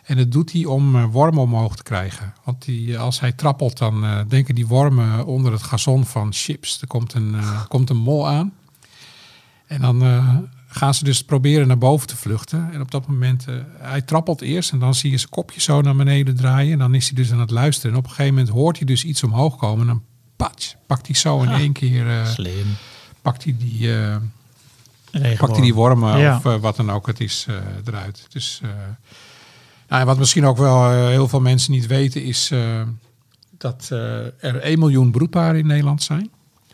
En 0.02 0.16
dat 0.16 0.32
doet 0.32 0.52
hij 0.52 0.64
om 0.64 1.06
wormen 1.06 1.42
omhoog 1.42 1.76
te 1.76 1.82
krijgen. 1.82 2.34
Want 2.44 2.64
die, 2.64 2.98
als 2.98 3.20
hij 3.20 3.32
trappelt, 3.32 3.78
dan 3.78 4.24
denken 4.28 4.54
die 4.54 4.66
wormen 4.66 5.26
onder 5.26 5.52
het 5.52 5.62
gazon 5.62 6.06
van 6.06 6.32
chips. 6.32 6.80
Er 6.80 6.86
komt 6.86 7.14
een, 7.14 7.34
komt 7.68 7.90
een 7.90 7.96
mol 7.96 8.28
aan. 8.28 8.52
En 9.66 9.80
dan 9.80 10.02
gaan 10.72 10.94
ze 10.94 11.04
dus 11.04 11.24
proberen 11.24 11.66
naar 11.66 11.78
boven 11.78 12.06
te 12.06 12.16
vluchten. 12.16 12.72
En 12.72 12.80
op 12.80 12.90
dat 12.90 13.06
moment, 13.06 13.46
uh, 13.48 13.54
hij 13.78 14.02
trappelt 14.02 14.40
eerst 14.40 14.72
en 14.72 14.78
dan 14.78 14.94
zie 14.94 15.10
je 15.10 15.18
zijn 15.18 15.30
kopje 15.30 15.60
zo 15.60 15.80
naar 15.80 15.96
beneden 15.96 16.36
draaien. 16.36 16.72
En 16.72 16.78
dan 16.78 16.94
is 16.94 17.06
hij 17.06 17.16
dus 17.16 17.32
aan 17.32 17.40
het 17.40 17.50
luisteren. 17.50 17.92
En 17.92 17.98
op 17.98 18.04
een 18.04 18.10
gegeven 18.10 18.34
moment 18.34 18.52
hoort 18.52 18.76
hij 18.76 18.86
dus 18.86 19.04
iets 19.04 19.22
omhoog 19.22 19.56
komen. 19.56 19.80
En 19.80 19.86
dan 19.86 20.02
patch, 20.36 20.74
pakt 20.86 21.06
hij 21.06 21.16
zo 21.16 21.42
in 21.42 21.48
één 21.48 21.72
keer... 21.72 22.06
Uh, 22.06 22.26
Slim. 22.26 22.66
Pakt 23.22 23.44
hij 23.44 23.56
die, 23.58 23.80
uh, 23.80 24.16
pakt 25.38 25.52
hij 25.52 25.60
die 25.60 25.74
wormen 25.74 26.36
of 26.36 26.42
wat 26.42 26.76
dan 26.76 26.90
ook 26.90 27.06
het 27.06 27.20
is 27.20 27.46
eruit. 27.84 28.26
Dus, 28.28 28.60
nou, 29.88 30.04
wat 30.04 30.18
misschien 30.18 30.44
ook 30.44 30.56
wel 30.56 30.90
heel 31.08 31.28
veel 31.28 31.40
mensen 31.40 31.72
niet 31.72 31.86
weten 31.86 32.24
is 32.24 32.52
dat 33.58 33.88
er 34.40 34.60
1 34.60 34.78
miljoen 34.78 35.10
broedparen 35.10 35.58
in 35.58 35.66
Nederland 35.66 36.02
zijn 36.02 36.30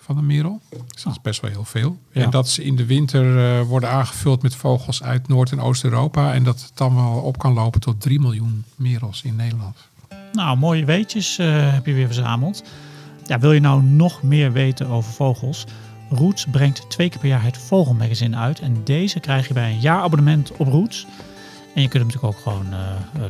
van 0.06 0.16
de 0.16 0.22
merel. 0.22 0.60
Dus 0.70 1.02
dat 1.02 1.12
is 1.12 1.20
best 1.20 1.40
wel 1.40 1.50
heel 1.50 1.64
veel. 1.64 1.98
En 2.12 2.30
dat 2.30 2.48
ze 2.48 2.64
in 2.64 2.76
de 2.76 2.86
winter 2.86 3.36
uh, 3.36 3.66
worden 3.66 3.90
aangevuld 3.90 4.42
met 4.42 4.54
vogels 4.54 5.02
uit 5.02 5.28
Noord- 5.28 5.52
en 5.52 5.60
Oost-Europa. 5.60 6.34
En 6.34 6.44
dat 6.44 6.60
het 6.60 6.70
dan 6.74 6.94
wel 6.94 7.12
op 7.12 7.38
kan 7.38 7.52
lopen 7.52 7.80
tot 7.80 8.00
3 8.00 8.20
miljoen 8.20 8.64
merels 8.76 9.22
in 9.22 9.36
Nederland. 9.36 9.76
Nou, 10.32 10.56
mooie 10.56 10.84
weetjes 10.84 11.38
uh, 11.38 11.72
heb 11.72 11.86
je 11.86 11.92
weer 11.92 12.06
verzameld. 12.06 12.64
Ja, 13.24 13.38
wil 13.38 13.52
je 13.52 13.60
nou 13.60 13.82
nog 13.82 14.22
meer 14.22 14.52
weten 14.52 14.86
over 14.86 15.12
vogels? 15.12 15.64
Roots 16.10 16.46
brengt 16.50 16.90
twee 16.90 17.08
keer 17.08 17.20
per 17.20 17.28
jaar 17.28 17.42
het 17.42 17.58
Vogelmagazine 17.58 18.36
uit. 18.36 18.60
En 18.60 18.80
deze 18.84 19.20
krijg 19.20 19.48
je 19.48 19.54
bij 19.54 19.70
een 19.70 19.80
jaarabonnement 19.80 20.52
op 20.56 20.68
Roots. 20.68 21.06
En 21.74 21.82
je 21.82 21.88
kunt 21.88 22.02
hem 22.02 22.12
natuurlijk 22.12 22.34
ook 22.34 22.42
gewoon 22.42 22.66
uh, 22.70 22.78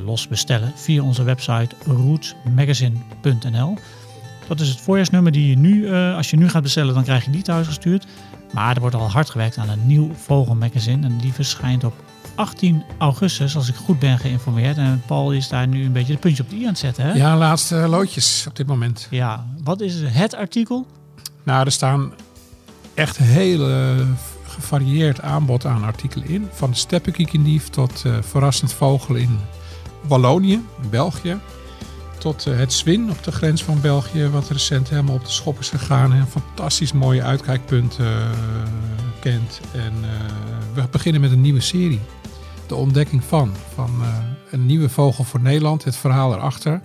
los 0.04 0.28
bestellen 0.28 0.72
via 0.74 1.02
onze 1.02 1.22
website 1.22 1.74
rootsmagazine.nl. 1.86 3.78
Dat 4.48 4.60
is 4.60 4.68
het 4.68 4.80
voorjaarsnummer 4.80 5.32
die 5.32 5.48
je 5.48 5.56
nu, 5.56 5.86
uh, 5.86 6.16
als 6.16 6.30
je 6.30 6.36
nu 6.36 6.48
gaat 6.48 6.62
bestellen, 6.62 6.94
dan 6.94 7.02
krijg 7.02 7.24
je 7.24 7.30
die 7.30 7.42
thuis 7.42 7.66
gestuurd. 7.66 8.06
Maar 8.52 8.74
er 8.74 8.80
wordt 8.80 8.94
al 8.94 9.10
hard 9.10 9.30
gewerkt 9.30 9.58
aan 9.58 9.68
een 9.68 9.86
nieuw 9.86 10.10
vogelmagazine. 10.14 11.06
En 11.06 11.18
die 11.18 11.32
verschijnt 11.32 11.84
op 11.84 11.94
18 12.34 12.82
augustus, 12.98 13.56
als 13.56 13.68
ik 13.68 13.74
goed 13.74 13.98
ben 13.98 14.18
geïnformeerd. 14.18 14.76
En 14.76 15.02
Paul 15.06 15.32
is 15.32 15.48
daar 15.48 15.66
nu 15.66 15.84
een 15.84 15.92
beetje 15.92 16.12
de 16.12 16.18
puntje 16.18 16.42
op 16.42 16.50
de 16.50 16.56
i 16.56 16.62
aan 16.62 16.68
het 16.68 16.78
zetten. 16.78 17.04
Hè? 17.04 17.12
Ja, 17.12 17.36
laatste 17.36 17.74
loodjes 17.74 18.44
op 18.48 18.56
dit 18.56 18.66
moment. 18.66 19.06
Ja, 19.10 19.46
wat 19.62 19.80
is 19.80 19.94
het 20.02 20.34
artikel? 20.34 20.86
Nou, 21.42 21.64
er 21.64 21.72
staan 21.72 22.12
echt 22.94 23.16
hele 23.16 23.96
gevarieerd 24.46 25.20
aanbod 25.20 25.66
aan 25.66 25.84
artikelen 25.84 26.28
in. 26.28 26.48
Van 26.52 26.70
de 26.70 26.76
steppenkiekendief 26.76 27.68
tot 27.68 28.02
uh, 28.06 28.16
verrassend 28.20 28.72
vogel 28.72 29.14
in 29.14 29.38
Wallonië, 30.00 30.60
België 30.90 31.38
tot 32.18 32.46
eh, 32.46 32.56
het 32.56 32.72
Zwin 32.72 33.10
op 33.10 33.24
de 33.24 33.32
grens 33.32 33.64
van 33.64 33.80
België, 33.80 34.28
wat 34.28 34.48
recent 34.48 34.88
helemaal 34.88 35.14
op 35.14 35.24
de 35.24 35.30
schop 35.30 35.58
is 35.58 35.68
gegaan 35.68 36.12
en 36.12 36.20
een 36.20 36.26
fantastisch 36.26 36.92
mooie 36.92 37.22
uitkijkpunt 37.22 37.98
uh, 38.00 38.06
kent. 39.20 39.60
En 39.72 39.92
uh, 40.00 40.08
we 40.74 40.88
beginnen 40.90 41.20
met 41.20 41.32
een 41.32 41.40
nieuwe 41.40 41.60
serie. 41.60 42.00
De 42.66 42.74
ontdekking 42.74 43.24
van, 43.24 43.52
van 43.74 43.90
een 44.50 44.66
nieuwe 44.66 44.88
vogel 44.88 45.24
voor 45.24 45.40
Nederland, 45.40 45.84
het 45.84 45.96
verhaal 45.96 46.34
erachter. 46.34 46.80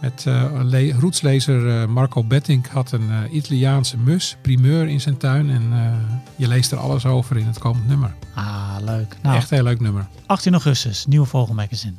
Met 0.00 0.24
uh, 0.28 0.98
roetslezer 0.98 1.90
Marco 1.90 2.24
Betting 2.24 2.68
had 2.68 2.92
een 2.92 3.10
Italiaanse 3.30 3.96
mus, 3.98 4.36
primeur 4.42 4.88
in 4.88 5.00
zijn 5.00 5.16
tuin. 5.16 5.50
En 5.50 5.72
je 6.36 6.48
leest 6.48 6.72
er 6.72 6.78
alles 6.78 7.06
over 7.06 7.36
in 7.36 7.46
het 7.46 7.58
komend 7.58 7.88
nummer. 7.88 8.14
Ah, 8.34 8.76
leuk. 8.80 9.16
Nou, 9.22 9.36
Echt 9.36 9.50
een 9.50 9.56
heel 9.56 9.66
leuk 9.66 9.80
nummer. 9.80 10.06
18 10.26 10.52
augustus, 10.52 11.06
nieuwe 11.06 11.26
Vogelmagazine. 11.26 11.96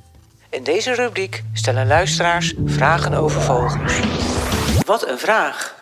In 0.56 0.64
deze 0.64 0.96
rubriek 0.96 1.44
stellen 1.54 1.88
luisteraars 1.88 2.54
vragen 2.66 3.14
over 3.14 3.42
vogels. 3.42 4.00
Wat 4.86 5.08
een 5.08 5.18
vraag! 5.18 5.76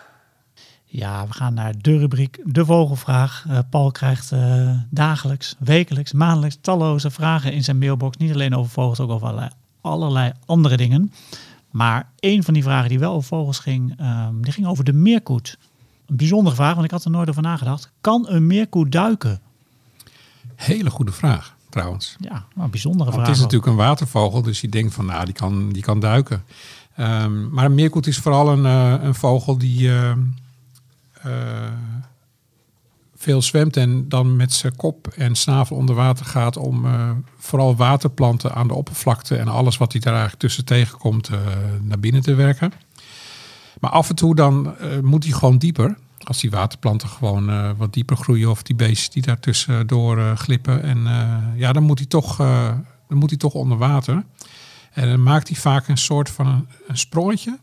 Ja, 0.84 1.26
we 1.26 1.32
gaan 1.32 1.54
naar 1.54 1.74
de 1.78 1.98
rubriek 1.98 2.40
De 2.44 2.64
Vogelvraag. 2.64 3.44
Uh, 3.48 3.58
Paul 3.70 3.90
krijgt 3.90 4.32
uh, 4.32 4.70
dagelijks, 4.90 5.56
wekelijks, 5.58 6.12
maandelijks 6.12 6.58
talloze 6.60 7.10
vragen 7.10 7.52
in 7.52 7.64
zijn 7.64 7.78
mailbox. 7.78 8.16
Niet 8.16 8.32
alleen 8.32 8.54
over 8.54 8.70
vogels, 8.70 9.00
ook 9.00 9.10
over 9.10 9.26
allerlei, 9.26 9.50
allerlei 9.80 10.32
andere 10.46 10.76
dingen. 10.76 11.12
Maar 11.70 12.08
een 12.18 12.42
van 12.42 12.54
die 12.54 12.62
vragen 12.62 12.88
die 12.88 12.98
wel 12.98 13.12
over 13.12 13.28
vogels 13.28 13.58
ging, 13.58 14.00
um, 14.00 14.42
die 14.42 14.52
ging 14.52 14.66
over 14.66 14.84
de 14.84 14.92
meerkoet. 14.92 15.58
Een 16.06 16.16
bijzondere 16.16 16.56
vraag, 16.56 16.72
want 16.74 16.84
ik 16.84 16.90
had 16.90 17.04
er 17.04 17.10
nooit 17.10 17.28
over 17.28 17.42
nagedacht. 17.42 17.90
Kan 18.00 18.28
een 18.28 18.46
meerkoet 18.46 18.92
duiken? 18.92 19.40
Hele 20.54 20.90
goede 20.90 21.12
vraag 21.12 21.54
trouwens. 21.74 22.16
Ja, 22.18 22.44
een 22.56 22.70
bijzondere 22.70 23.12
vraag. 23.12 23.26
Het 23.26 23.36
is 23.36 23.42
natuurlijk 23.42 23.70
een 23.70 23.76
watervogel, 23.76 24.42
dus 24.42 24.60
je 24.60 24.68
denkt 24.68 24.94
van 24.94 25.06
nou, 25.06 25.24
die 25.24 25.34
kan, 25.34 25.72
die 25.72 25.82
kan 25.82 26.00
duiken. 26.00 26.44
Um, 26.98 27.50
maar 27.50 27.64
een 27.64 27.74
meerkoet 27.74 28.06
is 28.06 28.18
vooral 28.18 28.48
een, 28.48 28.64
uh, 28.64 29.04
een 29.04 29.14
vogel 29.14 29.58
die 29.58 29.80
uh, 29.80 30.12
uh, 31.26 31.32
veel 33.16 33.42
zwemt 33.42 33.76
en 33.76 34.08
dan 34.08 34.36
met 34.36 34.52
zijn 34.52 34.76
kop 34.76 35.06
en 35.06 35.34
snavel 35.34 35.76
onder 35.76 35.94
water 35.94 36.26
gaat 36.26 36.56
om 36.56 36.86
vooral 37.38 37.76
waterplanten 37.76 38.54
aan 38.54 38.68
de 38.68 38.74
oppervlakte 38.74 39.36
en 39.36 39.48
alles 39.48 39.76
wat 39.76 39.92
hij 39.92 40.00
daar 40.00 40.12
eigenlijk 40.12 40.42
tussen 40.42 40.64
tegenkomt 40.64 41.30
naar 41.82 42.00
binnen 42.00 42.22
te 42.22 42.34
werken. 42.34 42.72
Maar 43.80 43.90
af 43.90 44.08
en 44.08 44.14
toe 44.14 44.34
dan 44.34 44.74
moet 45.02 45.24
hij 45.24 45.32
gewoon 45.32 45.58
dieper. 45.58 45.96
Als 46.24 46.40
die 46.40 46.50
waterplanten 46.50 47.08
gewoon 47.08 47.76
wat 47.76 47.92
dieper 47.92 48.16
groeien 48.16 48.50
of 48.50 48.62
die 48.62 48.76
beestjes 48.76 49.10
die 49.10 49.22
daartussen 49.22 49.86
door 49.86 50.36
glippen. 50.36 50.82
En 50.82 50.98
ja, 51.56 51.72
dan 51.72 51.82
moet 51.82 51.98
hij 51.98 52.08
toch, 52.08 52.36
dan 53.08 53.18
moet 53.18 53.30
hij 53.30 53.38
toch 53.38 53.54
onder 53.54 53.78
water. 53.78 54.24
En 54.92 55.08
dan 55.08 55.22
maakt 55.22 55.48
hij 55.48 55.56
vaak 55.56 55.88
een 55.88 55.96
soort 55.96 56.30
van 56.30 56.46
een, 56.46 56.68
een 56.86 56.98
sprongetje. 56.98 57.58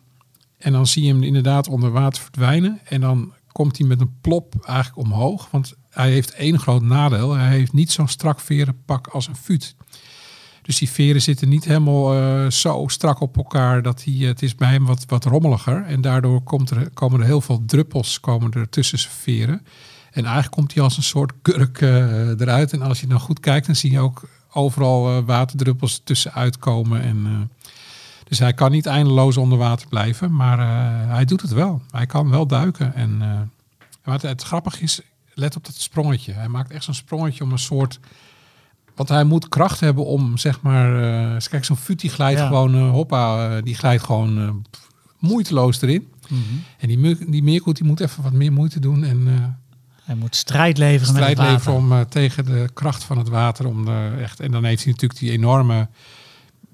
En 0.58 0.72
dan 0.72 0.88
zie 0.88 1.04
je 1.04 1.14
hem 1.14 1.24
inderdaad 1.24 1.68
onder 1.68 1.92
water 1.92 2.22
verdwijnen. 2.22 2.80
En 2.84 3.02
dan 3.02 3.34
komt 3.52 3.78
hij 3.78 3.88
met 3.88 4.02
een 4.02 4.20
plop 4.22 4.56
eigenlijk 4.66 5.08
omhoog. 5.08 5.48
Want 5.52 5.74
hij 5.90 6.12
heeft 6.12 6.32
één 6.32 6.60
groot 6.60 6.82
nadeel. 6.82 7.34
Hij 7.34 7.50
heeft 7.50 7.74
niet 7.74 7.92
zo'n 7.92 8.08
strak 8.08 8.40
verenpak 8.40 9.08
als 9.08 9.28
een 9.28 9.36
fut. 9.36 9.76
Dus 10.62 10.78
die 10.78 10.90
veren 10.90 11.22
zitten 11.22 11.50
niet 11.50 11.66
helemaal 11.66 12.16
uh, 12.18 12.50
zo 12.50 12.84
strak 12.88 13.20
op 13.20 13.38
elkaar 13.38 13.82
dat 13.82 14.04
hij, 14.04 14.14
het 14.14 14.42
is 14.42 14.56
bij 14.56 14.70
hem 14.70 14.86
wat, 14.86 15.06
wat 15.08 15.26
rommeliger. 15.26 15.84
En 15.86 16.02
daardoor 16.02 16.42
komt 16.42 16.70
er, 16.70 16.90
komen 16.90 17.20
er 17.20 17.26
heel 17.26 17.42
veel 17.42 17.64
druppels 17.66 18.20
komen 18.20 18.52
er 18.52 18.70
tussen 18.70 19.00
zijn 19.00 19.14
veren. 19.14 19.66
En 20.12 20.24
eigenlijk 20.24 20.54
komt 20.54 20.74
hij 20.74 20.84
als 20.84 20.98
een 20.98 21.04
soort 21.04 21.32
kurk 21.42 21.82
uh, 21.82 22.40
eruit. 22.40 22.74
En 22.74 22.82
als 22.82 23.00
je 23.00 23.08
dan 23.08 23.20
goed 23.20 23.40
kijkt, 23.40 23.66
dan 23.66 23.76
zie 23.76 23.92
je 23.92 24.00
ook 24.00 24.22
overal 24.54 25.24
waterdruppels 25.24 26.02
tussenuit 26.04 26.58
komen. 26.58 27.02
En, 27.02 27.50
dus 28.28 28.40
hij 28.40 28.54
kan 28.54 28.72
niet 28.72 28.86
eindeloos 28.86 29.38
onder 29.38 29.58
water 29.58 29.88
blijven, 29.88 30.36
maar 30.36 30.60
hij 31.08 31.26
doet 31.26 31.42
het 31.42 31.52
wel. 31.52 31.82
Hij 31.92 32.06
kan 32.06 32.30
wel 32.30 32.48
duiken. 32.48 32.96
En 32.96 33.22
wat 34.04 34.22
het 34.22 34.44
grappig 34.44 34.82
is, 34.82 35.02
let 35.34 35.56
op 35.56 35.66
dat 35.66 35.76
sprongetje. 35.76 36.34
Hij 36.34 36.48
maakt 36.48 36.72
echt 36.72 36.84
zo'n 36.84 36.94
sprongetje 36.94 37.44
om 37.44 37.52
een 37.52 37.60
soort 37.60 38.00
want 39.08 39.14
hij 39.14 39.24
moet 39.24 39.48
kracht 39.48 39.80
hebben 39.80 40.06
om, 40.06 40.38
zeg 40.38 40.62
maar... 40.62 41.02
Uh, 41.34 41.38
kijk, 41.50 41.66
zo'n 41.66 41.78
fut 41.78 42.00
die 42.00 42.10
glijdt 42.10 42.40
gewoon... 42.40 42.76
Uh, 42.76 42.90
hoppa, 42.90 43.56
uh, 43.56 43.64
die 43.64 43.76
glijdt 43.76 44.04
gewoon 44.04 44.64
moeiteloos 45.20 45.82
erin. 45.82 46.08
Mm 46.28 46.44
-hmm. 46.50 46.64
En 46.78 46.88
die, 46.88 47.30
die 47.30 47.44
meerkoet 47.44 47.76
die 47.76 47.86
moet 47.86 48.00
even 48.00 48.24
wat 48.24 48.32
meer 48.32 48.52
moeite 48.52 48.80
doen. 48.80 49.04
En, 49.04 49.28
hij 50.04 50.16
moet 50.16 50.36
strijd 50.36 50.78
leveren 50.78 51.14
strijd 51.14 51.38
met 51.38 51.48
het 51.48 51.64
water. 51.64 51.74
leveren 51.74 52.00
om 52.02 52.10
tegen 52.10 52.46
de 52.46 52.70
kracht 52.74 53.04
van 53.04 53.18
het 53.18 53.30
water. 53.30 53.68
Om 53.68 53.86
de, 53.86 54.18
echt, 54.22 54.40
en 54.40 54.52
dan 54.52 54.64
heeft 54.64 54.84
hij 54.84 54.92
natuurlijk 54.92 55.20
die 55.20 55.32
enorme 55.32 55.88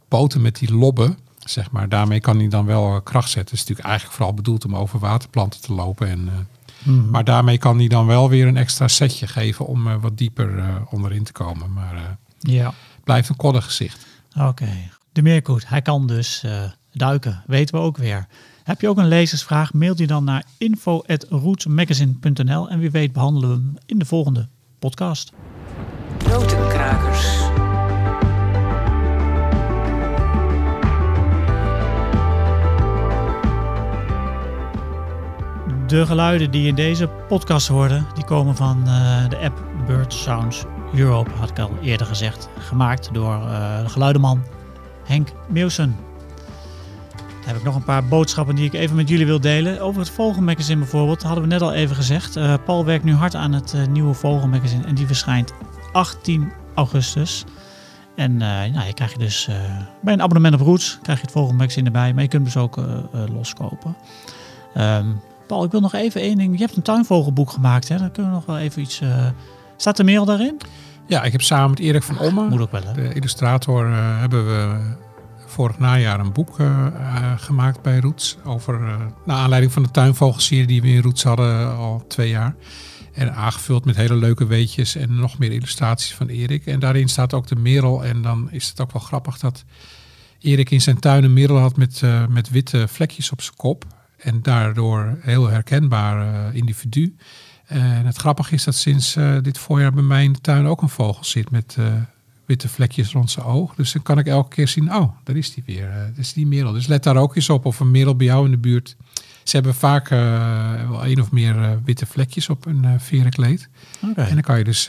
poten 0.08 0.42
met 0.42 0.60
die 0.60 0.74
lobben. 0.74 1.18
Zeg 1.40 1.72
maar. 1.72 1.90
Daarmee 1.90 2.20
kan 2.20 2.38
hij 2.38 2.48
dan 2.48 2.66
wel 2.66 3.02
kracht 3.02 3.30
zetten. 3.30 3.42
Het 3.42 3.54
is 3.54 3.60
natuurlijk 3.60 3.88
eigenlijk 3.88 4.18
vooral 4.18 4.34
bedoeld 4.34 4.66
om 4.66 4.76
over 4.76 5.00
waterplanten 5.00 5.62
te 5.62 5.74
lopen. 5.74 6.08
En, 6.10 6.30
Mhm. 6.84 7.10
Maar 7.10 7.24
daarmee 7.24 7.58
kan 7.58 7.78
hij 7.78 7.88
dan 7.88 8.06
wel 8.06 8.30
weer 8.30 8.48
een 8.48 8.58
extra 8.58 8.88
setje 8.88 9.28
geven 9.28 9.66
om 9.66 9.88
uh, 9.88 9.96
wat 10.02 10.18
dieper 10.18 10.58
uh, 10.58 10.76
onderin 10.90 11.24
te 11.24 11.32
komen. 11.32 11.74
Maar 11.74 11.96
uh, 11.96 12.02
ja. 12.40 12.74
blijft 13.04 13.30
een 13.30 13.36
koddig 13.36 13.66
gezicht. 13.66 14.06
Oké. 14.40 14.70
De 15.12 15.22
meerkoet, 15.22 15.68
hij 15.68 15.82
kan 15.82 16.08
dus 16.08 16.44
duiken. 16.92 17.44
Weten 17.46 17.76
we 17.76 17.82
ook 17.82 17.98
weer. 17.98 18.28
Heb 18.64 18.82
je 18.82 18.90
ook 18.90 18.98
een 18.98 19.08
lezersvraag? 19.08 19.74
Mail 19.74 19.96
die 19.96 20.08
dan 20.08 20.24
naar 20.24 20.44
info.rootsmagazine.nl 20.58 22.70
en 22.70 22.80
wie 22.80 22.92
weet 22.92 23.14
behandelen 23.14 23.50
we 23.50 23.56
hem 23.56 23.74
in 23.86 24.00
de 24.00 24.06
volgende 24.06 24.48
podcast. 24.80 25.32
Notenkrakers. 26.28 27.66
De 35.88 36.06
geluiden 36.06 36.52
die 36.52 36.68
in 36.68 36.76
deze 36.76 37.08
podcast 37.08 37.68
hoorde, 37.68 38.04
die 38.14 38.24
komen 38.24 38.56
van 38.56 38.84
uh, 38.86 39.30
de 39.30 39.38
app 39.38 39.64
Bird 39.86 40.14
Sounds 40.14 40.64
Europe, 40.94 41.32
had 41.32 41.50
ik 41.50 41.60
al 41.60 41.72
eerder 41.82 42.08
gezegd. 42.08 42.50
Gemaakt 42.58 43.10
door 43.14 43.36
uh, 43.36 43.82
de 43.82 43.90
geluideman 43.90 44.44
Henk 45.06 45.30
Meeuwsen. 45.50 45.96
Dan 47.16 47.46
heb 47.46 47.56
ik 47.56 47.64
nog 47.64 47.76
een 47.76 47.84
paar 47.84 48.06
boodschappen 48.06 48.56
die 48.56 48.66
ik 48.66 48.74
even 48.74 48.96
met 48.96 49.10
jullie 49.10 49.26
wil 49.26 49.40
delen. 49.40 49.82
Over 49.82 50.00
het 50.00 50.10
Vogelmagazine 50.10 50.80
bijvoorbeeld, 50.80 51.24
hadden 51.24 51.44
we 51.44 51.50
net 51.50 51.62
al 51.62 51.74
even 51.74 51.96
gezegd. 51.96 52.38
Uh, 52.38 52.54
Paul 52.66 52.86
werkt 52.86 53.04
nu 53.04 53.14
hard 53.14 53.36
aan 53.36 53.54
het 53.54 53.76
nieuwe 53.90 54.14
Vogelmagazine 54.14 54.86
en 54.86 54.96
die 54.96 55.08
verschijnt 55.08 55.54
18 55.92 56.52
augustus. 56.76 57.44
En 58.16 58.38
nou, 58.38 58.86
je 58.86 58.94
krijgt 58.94 59.20
dus 59.20 59.50
bij 60.02 60.14
een 60.14 60.22
abonnement 60.22 60.54
op 60.54 60.62
Roots 60.62 61.00
krijg 61.02 61.20
je 61.20 61.26
het 61.26 61.34
Vogelmagazine 61.34 61.86
erbij, 61.86 62.14
maar 62.14 62.24
je 62.24 62.30
kunt 62.30 62.54
hem 62.54 62.54
dus 62.54 62.64
ook 62.64 62.80
loskopen. 63.34 63.96
Um, 64.78 65.22
Paul, 65.48 65.64
ik 65.64 65.72
wil 65.72 65.82
nog 65.82 65.94
even 65.94 66.22
één 66.22 66.38
ding. 66.38 66.54
Je 66.54 66.64
hebt 66.64 66.76
een 66.76 66.82
tuinvogelboek 66.82 67.50
gemaakt, 67.50 67.88
hè? 67.88 67.98
Dan 67.98 68.12
kunnen 68.12 68.32
we 68.32 68.38
nog 68.38 68.46
wel 68.46 68.58
even 68.58 68.82
iets... 68.82 69.02
Uh... 69.02 69.28
Staat 69.78 70.00
er 70.00 70.06
meer 70.06 70.26
daarin? 70.26 70.58
Ja, 71.08 71.24
ik 71.24 71.32
heb 71.32 71.42
samen 71.42 71.70
met 71.70 71.80
Erik 71.80 72.04
van 72.04 72.20
Omme, 72.20 72.50
Moet 72.50 72.62
ook 72.62 72.72
wel, 72.72 72.84
hè? 72.84 72.94
de 72.94 73.14
illustrator, 73.14 73.90
uh, 73.90 74.20
hebben 74.20 74.46
we 74.46 74.78
vorig 75.46 75.80
najaar 75.80 76.20
een 76.20 76.34
boek 76.34 76.60
uh, 76.60 76.88
gemaakt 77.38 77.82
bij 77.82 78.00
Roots. 78.00 78.38
Over, 78.44 78.80
naar 79.26 79.38
aanleiding 79.38 79.74
van 79.74 79.84
de 79.84 79.92
tuinvogelserie 79.92 80.68
die 80.68 80.82
we 80.82 80.88
in 80.88 81.02
Roots 81.02 81.24
hadden 81.24 81.76
al 81.76 82.06
twee 82.08 82.30
jaar. 82.30 82.56
En 83.14 83.36
aangevuld 83.36 83.86
met 83.86 83.96
hele 83.96 84.16
leuke 84.16 84.46
weetjes 84.46 84.96
en 84.96 85.16
nog 85.16 85.38
meer 85.38 85.52
illustraties 85.52 86.14
van 86.14 86.28
Erik. 86.28 86.66
En 86.66 86.80
daarin 86.80 87.08
staat 87.08 87.34
ook 87.34 87.48
de 87.48 87.56
merel. 87.56 88.06
En 88.06 88.22
dan 88.22 88.52
is 88.52 88.68
het 88.68 88.82
ook 88.82 88.92
wel 88.92 89.02
grappig 89.02 89.40
dat 89.40 89.64
Erik 90.40 90.72
in 90.72 90.82
zijn 90.82 91.00
tuin 91.00 91.24
een 91.24 91.34
merel 91.34 91.58
had 91.58 91.78
met, 91.78 92.02
met 92.30 92.50
witte 92.50 92.88
vlekjes 92.88 93.32
op 93.32 93.42
zijn 93.42 93.56
kop. 93.56 93.86
En 94.18 94.42
daardoor 94.42 95.18
heel 95.22 95.48
herkenbaar 95.48 96.34
uh, 96.34 96.56
individu. 96.56 97.16
En 97.66 98.06
het 98.06 98.18
grappige 98.18 98.54
is 98.54 98.64
dat 98.64 98.76
sinds 98.76 99.16
uh, 99.16 99.38
dit 99.42 99.58
voorjaar 99.58 99.94
bij 99.94 100.04
mij 100.04 100.24
in 100.24 100.34
de 100.34 100.42
tuin 100.42 100.66
ook 100.66 100.82
een 100.82 100.90
vogel 100.90 101.24
zit 101.24 101.52
met 101.52 101.76
uh, 101.80 101.86
witte 102.46 102.70
vlekjes 102.70 103.12
rond 103.12 103.32
zijn 103.32 103.46
oog. 103.46 103.76
Dus 103.76 103.92
dan 103.92 104.02
kan 104.02 104.20
ik 104.20 104.28
elke 104.28 104.56
keer 104.56 104.68
zien, 104.68 104.96
oh, 104.96 105.12
daar 105.24 105.36
is 105.36 105.54
die 105.54 105.64
weer. 105.66 105.92
dat 106.10 106.18
is 106.18 106.34
die 106.34 106.48
merel. 106.48 106.72
Dus 106.72 106.88
let 106.88 107.04
daar 107.04 107.18
ook 107.18 107.36
eens 107.36 107.50
op 107.50 107.66
of 107.66 107.80
een 107.80 107.92
merel 107.92 108.16
bij 108.16 108.26
jou 108.26 108.46
in 108.46 108.52
de 108.52 108.58
buurt. 108.58 108.96
Ze 109.44 109.56
hebben 109.56 109.76
vaak 109.76 110.10
wel 110.90 111.06
één 111.06 111.22
of 111.22 111.32
meer 111.32 111.82
witte 111.84 112.06
vlekjes 112.06 112.50
op 112.50 112.66
hun 112.66 113.00
verenkleed. 113.00 113.70
Okay. 114.02 114.28
En 114.28 114.34
dan 114.34 114.42
kan 114.42 114.58
je 114.58 114.64
dus 114.64 114.88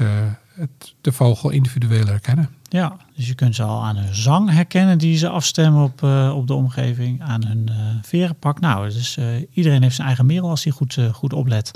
het, 0.55 0.95
de 1.01 1.13
vogel 1.13 1.51
individueel 1.51 2.07
herkennen. 2.07 2.51
Ja, 2.69 2.97
dus 3.17 3.27
je 3.27 3.35
kunt 3.35 3.55
ze 3.55 3.63
al 3.63 3.85
aan 3.85 3.97
hun 3.97 4.15
zang 4.15 4.51
herkennen 4.51 4.99
die 4.99 5.17
ze 5.17 5.29
afstemmen 5.29 5.83
op, 5.83 6.03
uh, 6.03 6.37
op 6.37 6.47
de 6.47 6.55
omgeving, 6.55 7.23
aan 7.23 7.45
hun 7.47 7.67
uh, 7.71 7.77
verenpak. 8.03 8.61
Nou, 8.61 8.91
dus 8.91 9.19
iedereen 9.53 9.83
heeft 9.83 9.95
zijn 9.95 10.07
eigen 10.07 10.27
merel 10.27 10.49
als 10.49 10.65
hij 10.65 10.73
goed, 10.73 10.99
goed 11.13 11.33
oplet. 11.33 11.71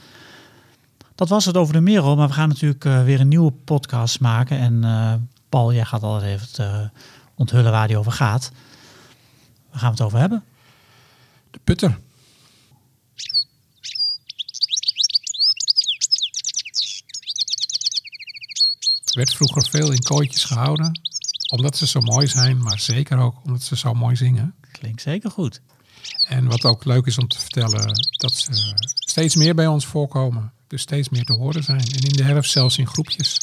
Dat 1.15 1.29
was 1.29 1.45
het 1.45 1.57
over 1.57 1.73
de 1.73 1.81
merel, 1.81 2.17
maar 2.17 2.29
we 2.29 2.35
gaan 2.35 2.49
natuurlijk 2.49 2.85
weer 2.85 3.21
een 3.21 3.29
nieuwe 3.29 3.53
podcast 3.65 4.21
maken. 4.21 4.59
En 4.59 5.29
Paul, 5.49 5.73
jij 5.73 5.85
gaat 5.85 6.03
altijd 6.03 6.41
even 6.41 6.93
onthullen 7.35 7.73
waar 7.73 7.89
die 7.89 7.97
over 7.99 8.13
gaat. 8.13 8.53
Waar 9.71 9.81
gaan 9.81 9.91
we 9.91 9.97
het 9.97 10.05
over 10.07 10.19
hebben? 10.19 10.43
De 11.51 11.61
putter. 11.65 11.99
Werd 19.15 19.35
vroeger 19.35 19.67
veel 19.71 19.93
in 19.93 20.03
kooitjes 20.03 20.45
gehouden. 20.45 21.01
Omdat 21.53 21.77
ze 21.77 21.87
zo 21.87 22.01
mooi 22.01 22.27
zijn, 22.27 22.63
maar 22.63 22.79
zeker 22.79 23.19
ook 23.19 23.45
omdat 23.45 23.63
ze 23.63 23.77
zo 23.77 23.95
mooi 23.95 24.17
zingen. 24.17 24.55
Klinkt 24.73 25.03
zeker 25.03 25.31
goed. 25.31 25.61
En 26.29 26.47
wat 26.47 26.65
ook 26.65 26.85
leuk 26.85 27.07
is 27.07 27.19
om 27.19 27.29
te 27.29 27.39
vertellen, 27.39 27.87
dat 28.11 28.35
ze 28.35 28.75
steeds 28.91 29.37
meer 29.37 29.55
bij 29.55 29.67
ons 29.67 29.87
voorkomen. 29.87 30.53
Dus 30.67 30.83
steeds 30.83 31.09
meer 31.09 31.25
te 31.25 31.33
horen 31.33 31.63
zijn. 31.63 31.81
En 31.81 32.01
in 32.01 32.17
de 32.17 32.23
herfst 32.23 32.53
zelfs 32.53 32.79
in 32.79 32.87
groepjes. 32.87 33.39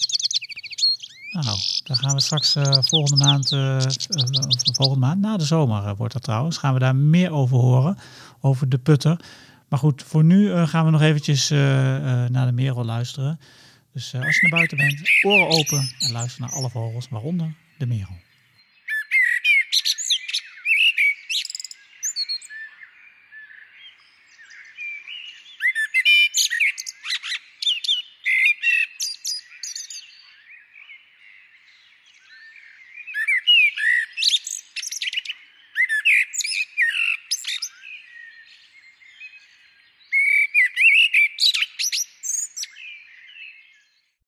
Nou, 1.31 1.57
daar 1.83 1.97
gaan 1.97 2.15
we 2.15 2.21
straks 2.21 2.55
uh, 2.55 2.77
volgende 2.81 3.23
maand, 3.23 3.51
uh, 3.51 3.59
uh, 3.59 4.23
volgende 4.73 5.05
maand, 5.05 5.21
na 5.21 5.37
de 5.37 5.45
zomer 5.45 5.95
wordt 5.95 6.13
dat 6.13 6.23
trouwens, 6.23 6.57
gaan 6.57 6.73
we 6.73 6.79
daar 6.79 6.95
meer 6.95 7.31
over 7.31 7.57
horen. 7.57 7.97
Over 8.41 8.69
de 8.69 8.77
putter. 8.77 9.19
Maar 9.67 9.79
goed, 9.79 10.03
voor 10.03 10.23
nu 10.23 10.65
gaan 10.65 10.85
we 10.85 10.91
nog 10.91 11.01
eventjes 11.01 11.49
naar 11.49 12.45
de 12.45 12.51
merel 12.51 12.85
luisteren. 12.85 13.39
Dus 13.93 14.13
uh, 14.13 14.25
als 14.25 14.35
je 14.35 14.47
naar 14.47 14.57
buiten 14.57 14.77
bent, 14.77 15.01
oren 15.25 15.47
open 15.47 15.89
en 15.99 16.11
luister 16.11 16.41
naar 16.41 16.51
alle 16.51 16.69
vogels, 16.69 17.09
waaronder 17.09 17.53
de 17.77 17.85
merel. 17.85 18.17